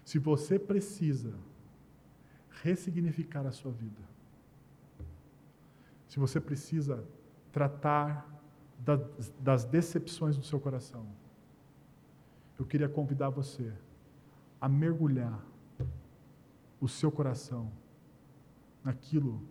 Se 0.03 0.19
você 0.19 0.59
precisa 0.59 1.34
ressignificar 2.64 3.45
a 3.45 3.51
sua 3.51 3.72
vida, 3.72 4.01
se 6.07 6.18
você 6.18 6.39
precisa 6.39 7.03
tratar 7.51 8.26
das, 9.39 9.66
decepções 9.66 10.38
do 10.38 10.45
seu 10.45 10.59
coração, 10.59 11.05
eu 12.57 12.66
queria 12.66 12.88
convidar 12.88 13.30
você 13.30 13.74
a 14.61 14.70
mergulhar 14.70 15.43
o 16.80 16.88
seu 16.88 17.11
coração 17.11 17.70
naquilo 18.84 19.41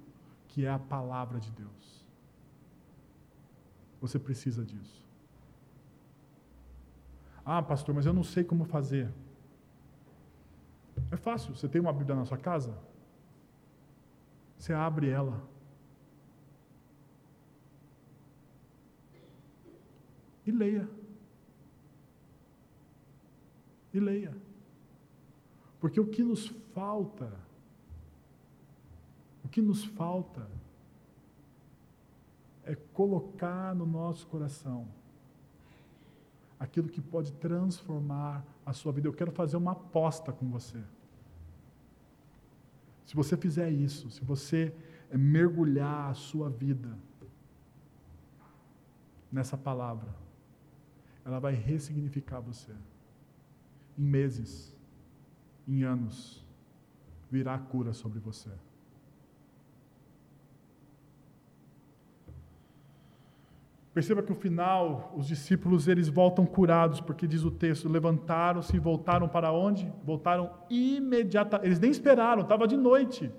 que 0.48 0.64
é 0.64 0.70
a 0.70 0.78
palavra 0.78 1.38
de 1.38 1.50
Deus. 1.50 2.06
Você 4.00 4.18
precisa 4.18 4.64
disso. 4.64 5.06
Ah, 7.44 7.62
pastor, 7.62 7.94
mas 7.94 8.06
eu 8.06 8.12
não 8.12 8.22
sei 8.22 8.42
como 8.44 8.64
fazer. 8.64 9.12
É 11.10 11.16
fácil. 11.16 11.54
Você 11.54 11.68
tem 11.68 11.80
uma 11.80 11.92
Bíblia 11.92 12.16
na 12.16 12.24
sua 12.24 12.38
casa? 12.38 12.91
Você 14.62 14.72
abre 14.72 15.08
ela. 15.08 15.42
E 20.46 20.52
leia. 20.52 20.88
E 23.92 23.98
leia. 23.98 24.36
Porque 25.80 25.98
o 25.98 26.06
que 26.06 26.22
nos 26.22 26.46
falta, 26.46 27.36
o 29.44 29.48
que 29.48 29.60
nos 29.60 29.84
falta 29.84 30.48
é 32.62 32.76
colocar 32.76 33.74
no 33.74 33.84
nosso 33.84 34.28
coração 34.28 34.86
aquilo 36.60 36.88
que 36.88 37.00
pode 37.00 37.32
transformar 37.32 38.46
a 38.64 38.72
sua 38.72 38.92
vida. 38.92 39.08
Eu 39.08 39.12
quero 39.12 39.32
fazer 39.32 39.56
uma 39.56 39.72
aposta 39.72 40.32
com 40.32 40.48
você. 40.48 40.80
Se 43.06 43.14
você 43.14 43.36
fizer 43.36 43.70
isso, 43.70 44.10
se 44.10 44.24
você 44.24 44.74
mergulhar 45.12 46.10
a 46.10 46.14
sua 46.14 46.48
vida 46.48 46.96
nessa 49.30 49.56
palavra, 49.56 50.14
ela 51.24 51.38
vai 51.38 51.54
ressignificar 51.54 52.40
você. 52.40 52.72
Em 53.98 54.02
meses, 54.02 54.76
em 55.68 55.82
anos, 55.82 56.44
virá 57.30 57.58
cura 57.58 57.92
sobre 57.92 58.18
você. 58.18 58.50
Perceba 63.94 64.22
que 64.22 64.30
no 64.30 64.36
final, 64.36 65.12
os 65.14 65.26
discípulos 65.26 65.86
eles 65.86 66.08
voltam 66.08 66.46
curados, 66.46 67.00
porque 67.00 67.26
diz 67.26 67.44
o 67.44 67.50
texto: 67.50 67.88
levantaram-se 67.88 68.74
e 68.74 68.78
voltaram 68.78 69.28
para 69.28 69.52
onde? 69.52 69.92
Voltaram 70.02 70.50
imediatamente. 70.70 71.66
Eles 71.66 71.78
nem 71.78 71.90
esperaram, 71.90 72.42
estava 72.42 72.66
de 72.66 72.76
noite. 72.76 73.30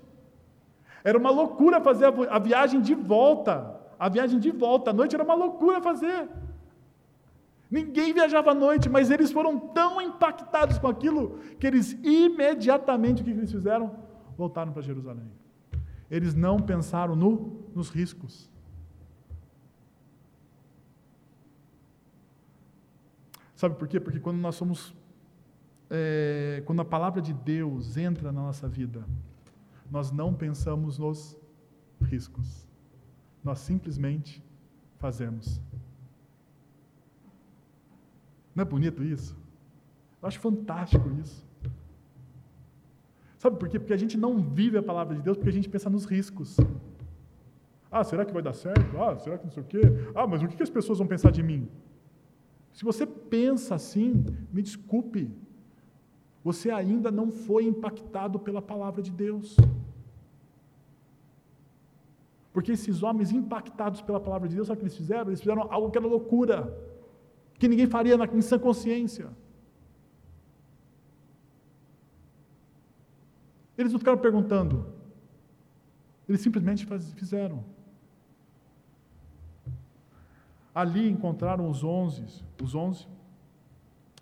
Era 1.02 1.18
uma 1.18 1.30
loucura 1.30 1.80
fazer 1.80 2.06
a 2.30 2.38
viagem 2.38 2.80
de 2.80 2.94
volta. 2.94 3.80
A 3.98 4.08
viagem 4.08 4.38
de 4.38 4.50
volta 4.50 4.90
à 4.90 4.92
noite 4.92 5.14
era 5.14 5.24
uma 5.24 5.34
loucura 5.34 5.80
fazer. 5.80 6.28
Ninguém 7.70 8.12
viajava 8.12 8.52
à 8.52 8.54
noite, 8.54 8.88
mas 8.88 9.10
eles 9.10 9.32
foram 9.32 9.58
tão 9.58 10.00
impactados 10.00 10.78
com 10.78 10.86
aquilo 10.86 11.40
que 11.58 11.66
eles 11.66 11.98
imediatamente 12.04 13.22
o 13.22 13.24
que 13.24 13.30
eles 13.32 13.50
fizeram? 13.50 13.92
Voltaram 14.36 14.72
para 14.72 14.82
Jerusalém. 14.82 15.28
Eles 16.08 16.34
não 16.34 16.58
pensaram 16.58 17.16
no, 17.16 17.64
nos 17.74 17.88
riscos. 17.90 18.53
Sabe 23.64 23.76
por 23.76 23.88
quê? 23.88 23.98
Porque 23.98 24.20
quando 24.20 24.36
nós 24.36 24.56
somos. 24.56 24.94
É, 25.88 26.62
quando 26.66 26.82
a 26.82 26.84
palavra 26.84 27.22
de 27.22 27.32
Deus 27.32 27.96
entra 27.96 28.30
na 28.30 28.42
nossa 28.42 28.68
vida, 28.68 29.02
nós 29.90 30.12
não 30.12 30.34
pensamos 30.34 30.98
nos 30.98 31.34
riscos. 32.02 32.68
Nós 33.42 33.60
simplesmente 33.60 34.44
fazemos. 34.98 35.62
Não 38.54 38.60
é 38.60 38.64
bonito 38.66 39.02
isso? 39.02 39.34
Eu 40.20 40.28
acho 40.28 40.40
fantástico 40.40 41.08
isso. 41.22 41.42
Sabe 43.38 43.56
por 43.56 43.70
quê? 43.70 43.78
Porque 43.78 43.94
a 43.94 43.96
gente 43.96 44.18
não 44.18 44.42
vive 44.42 44.76
a 44.76 44.82
palavra 44.82 45.16
de 45.16 45.22
Deus 45.22 45.38
porque 45.38 45.48
a 45.48 45.58
gente 45.58 45.70
pensa 45.70 45.88
nos 45.88 46.04
riscos. 46.04 46.58
Ah, 47.90 48.04
será 48.04 48.26
que 48.26 48.32
vai 48.34 48.42
dar 48.42 48.52
certo? 48.52 49.00
Ah, 49.00 49.16
será 49.16 49.38
que 49.38 49.44
não 49.44 49.50
sei 49.50 49.62
o 49.62 49.66
quê? 49.66 49.80
Ah, 50.14 50.26
mas 50.26 50.42
o 50.42 50.48
que 50.48 50.62
as 50.62 50.68
pessoas 50.68 50.98
vão 50.98 51.06
pensar 51.06 51.30
de 51.30 51.42
mim? 51.42 51.66
Se 52.74 52.84
você 52.84 53.06
pensa 53.34 53.74
assim, 53.74 54.08
me 54.54 54.62
desculpe, 54.62 55.22
você 56.48 56.68
ainda 56.70 57.10
não 57.18 57.28
foi 57.46 57.62
impactado 57.72 58.38
pela 58.46 58.62
palavra 58.62 59.02
de 59.06 59.10
Deus. 59.10 59.56
Porque 62.52 62.70
esses 62.76 63.02
homens 63.02 63.32
impactados 63.32 64.00
pela 64.00 64.20
palavra 64.26 64.48
de 64.48 64.54
Deus, 64.54 64.68
sabe 64.68 64.76
o 64.76 64.80
que 64.80 64.86
eles 64.88 64.96
fizeram? 64.96 65.28
Eles 65.30 65.40
fizeram 65.40 65.62
algo 65.76 65.90
que 65.90 65.98
era 65.98 66.06
loucura, 66.06 66.58
que 67.58 67.66
ninguém 67.66 67.88
faria 67.88 68.16
na, 68.16 68.26
em 68.26 68.44
sã 68.50 68.56
consciência. 68.56 69.26
Eles 73.76 73.90
não 73.90 73.98
ficaram 73.98 74.18
perguntando, 74.18 74.86
eles 76.28 76.40
simplesmente 76.40 76.86
fizeram. 77.22 77.64
Ali 80.72 81.04
encontraram 81.08 81.68
os 81.68 81.82
onze, 81.82 82.24
os 82.62 82.76
onze 82.76 83.13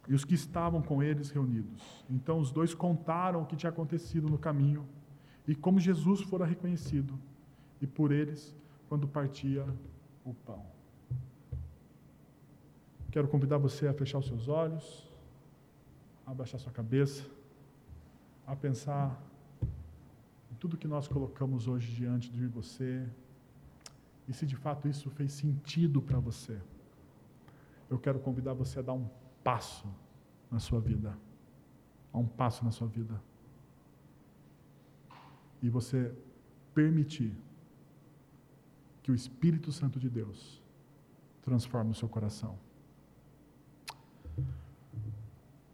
e 0.09 0.15
os 0.15 0.25
que 0.25 0.35
estavam 0.35 0.83
com 0.83 1.03
eles 1.03 1.31
reunidos. 1.31 2.05
Então 2.11 2.39
os 2.39 2.51
dois 2.51 2.75
contaram 2.75 3.43
o 3.43 3.47
que 3.47 3.57
tinha 3.57 3.71
acontecido 3.71 4.29
no 4.29 4.39
caminho 4.39 4.87
e 5.47 5.55
como 5.55 5.79
Jesus 5.79 6.21
fora 6.23 6.45
reconhecido 6.45 7.19
e 7.81 7.87
por 7.87 8.13
eles 8.13 8.55
quando 8.89 9.07
partia 9.09 9.67
o 10.25 10.35
pão. 10.35 10.65
Quero 13.11 13.29
convidar 13.29 13.59
você 13.59 13.87
a 13.89 13.93
fechar 13.93 14.19
os 14.19 14.27
seus 14.27 14.49
olhos, 14.49 15.09
a 16.27 16.31
abaixar 16.31 16.59
sua 16.59 16.73
cabeça, 16.73 17.25
a 18.47 18.57
pensar 18.57 19.21
em 20.51 20.55
tudo 20.59 20.77
que 20.77 20.89
nós 20.89 21.07
colocamos 21.09 21.69
hoje 21.69 21.93
diante 21.93 22.31
de 22.31 22.47
você 22.47 23.07
e 24.27 24.33
se 24.33 24.47
de 24.47 24.57
fato 24.57 24.89
isso 24.89 25.11
fez 25.11 25.33
sentido 25.33 26.01
para 26.01 26.19
você. 26.19 26.59
Eu 27.91 27.99
quero 27.99 28.19
convidar 28.19 28.55
você 28.55 28.79
a 28.79 28.83
dar 28.83 28.95
um 28.95 29.07
passo 29.43 29.87
na 30.51 30.59
sua 30.59 30.81
vida. 30.81 31.17
A 32.13 32.19
um 32.19 32.27
passo 32.27 32.65
na 32.65 32.71
sua 32.71 32.87
vida. 32.87 33.21
E 35.63 35.69
você 35.69 36.15
permitir 36.75 37.37
que 39.03 39.11
o 39.11 39.15
Espírito 39.15 39.73
Santo 39.73 39.99
de 39.99 40.09
Deus 40.09 40.63
transforme 41.43 41.91
o 41.91 41.95
seu 41.95 42.09
coração. 42.09 42.59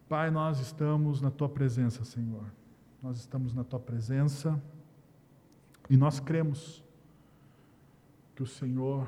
Pai, 0.09 0.31
nós 0.31 0.59
estamos 0.59 1.21
na 1.21 1.31
tua 1.31 1.49
presença, 1.49 2.05
Senhor. 2.05 2.51
Nós 3.03 3.19
estamos 3.19 3.53
na 3.53 3.63
tua 3.63 3.79
presença 3.79 4.61
e 5.91 5.97
nós 5.97 6.19
cremos 6.19 6.83
que 8.35 8.43
o 8.43 8.47
Senhor 8.47 9.07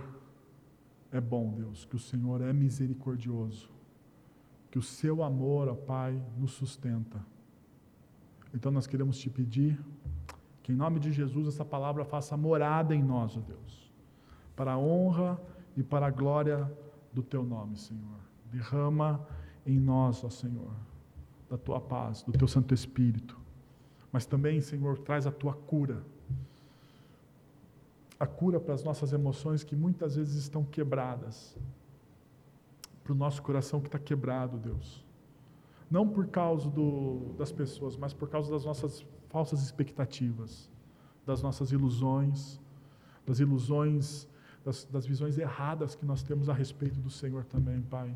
é 1.11 1.20
bom, 1.20 1.52
Deus, 1.52 1.84
que 1.84 1.96
o 1.96 1.98
Senhor 1.98 2.40
é 2.42 2.52
misericordioso, 2.52 3.70
que 4.71 4.79
o 4.79 4.83
seu 4.83 5.23
amor, 5.23 5.68
ó 5.68 5.75
Pai, 5.75 6.21
nos 6.37 6.53
sustenta. 6.53 7.21
Então 8.55 8.71
nós 8.71 8.87
queremos 8.87 9.18
te 9.18 9.29
pedir 9.29 9.79
que 10.62 10.73
em 10.73 10.77
nome 10.77 11.01
de 11.01 11.12
Jesus 11.12 11.49
essa 11.49 11.64
palavra 11.64 12.05
faça 12.05 12.37
morada 12.37 12.95
em 12.95 13.03
nós, 13.03 13.37
ó 13.37 13.41
Deus, 13.41 13.91
para 14.55 14.73
a 14.73 14.79
honra 14.79 15.41
e 15.77 15.83
para 15.83 16.07
a 16.07 16.11
glória 16.11 16.71
do 17.12 17.23
teu 17.23 17.43
nome, 17.43 17.77
Senhor. 17.77 18.21
Derrama 18.53 19.27
em 19.66 19.79
nós, 19.79 20.23
ó 20.25 20.31
Senhor, 20.31 20.73
da 21.49 21.57
tua 21.59 21.81
paz, 21.81 22.23
do 22.23 22.33
teu 22.33 22.47
Santo 22.47 22.75
Espírito. 22.75 23.39
Mas 24.12 24.27
também, 24.27 24.61
Senhor, 24.61 24.99
traz 24.99 25.27
a 25.27 25.33
tua 25.33 25.55
cura. 25.55 26.03
A 28.18 28.27
cura 28.27 28.61
para 28.61 28.75
as 28.75 28.85
nossas 28.85 29.12
emoções 29.12 29.64
que 29.64 29.75
muitas 29.75 30.16
vezes 30.16 30.35
estão 30.35 30.64
quebradas. 30.64 31.57
Para 33.03 33.12
o 33.12 33.16
nosso 33.16 33.42
coração 33.42 33.80
que 33.80 33.88
está 33.88 33.98
quebrado, 33.98 34.59
Deus. 34.59 35.05
Não 35.90 36.09
por 36.09 36.26
causa 36.28 36.68
do, 36.70 37.34
das 37.36 37.51
pessoas, 37.51 37.96
mas 37.96 38.12
por 38.12 38.28
causa 38.28 38.51
das 38.51 38.64
nossas 38.64 39.05
falsas 39.28 39.62
expectativas, 39.62 40.70
das 41.26 41.42
nossas 41.42 41.72
ilusões, 41.72 42.61
das 43.26 43.40
ilusões, 43.40 44.28
das, 44.64 44.84
das 44.84 45.07
visões 45.07 45.38
erradas 45.38 45.94
que 45.94 46.05
nós 46.05 46.22
temos 46.22 46.48
a 46.48 46.53
respeito 46.53 47.01
do 47.01 47.11
Senhor 47.11 47.44
também, 47.44 47.80
Pai 47.82 48.14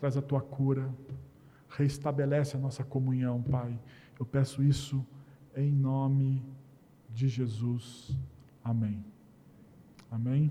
traz 0.00 0.16
a 0.16 0.22
tua 0.22 0.40
cura, 0.40 0.90
reestabelece 1.68 2.56
a 2.56 2.58
nossa 2.58 2.82
comunhão, 2.82 3.42
Pai. 3.42 3.78
Eu 4.18 4.24
peço 4.24 4.62
isso 4.62 5.06
em 5.54 5.70
nome 5.70 6.42
de 7.10 7.28
Jesus. 7.28 8.16
Amém. 8.64 9.04
Amém. 10.10 10.50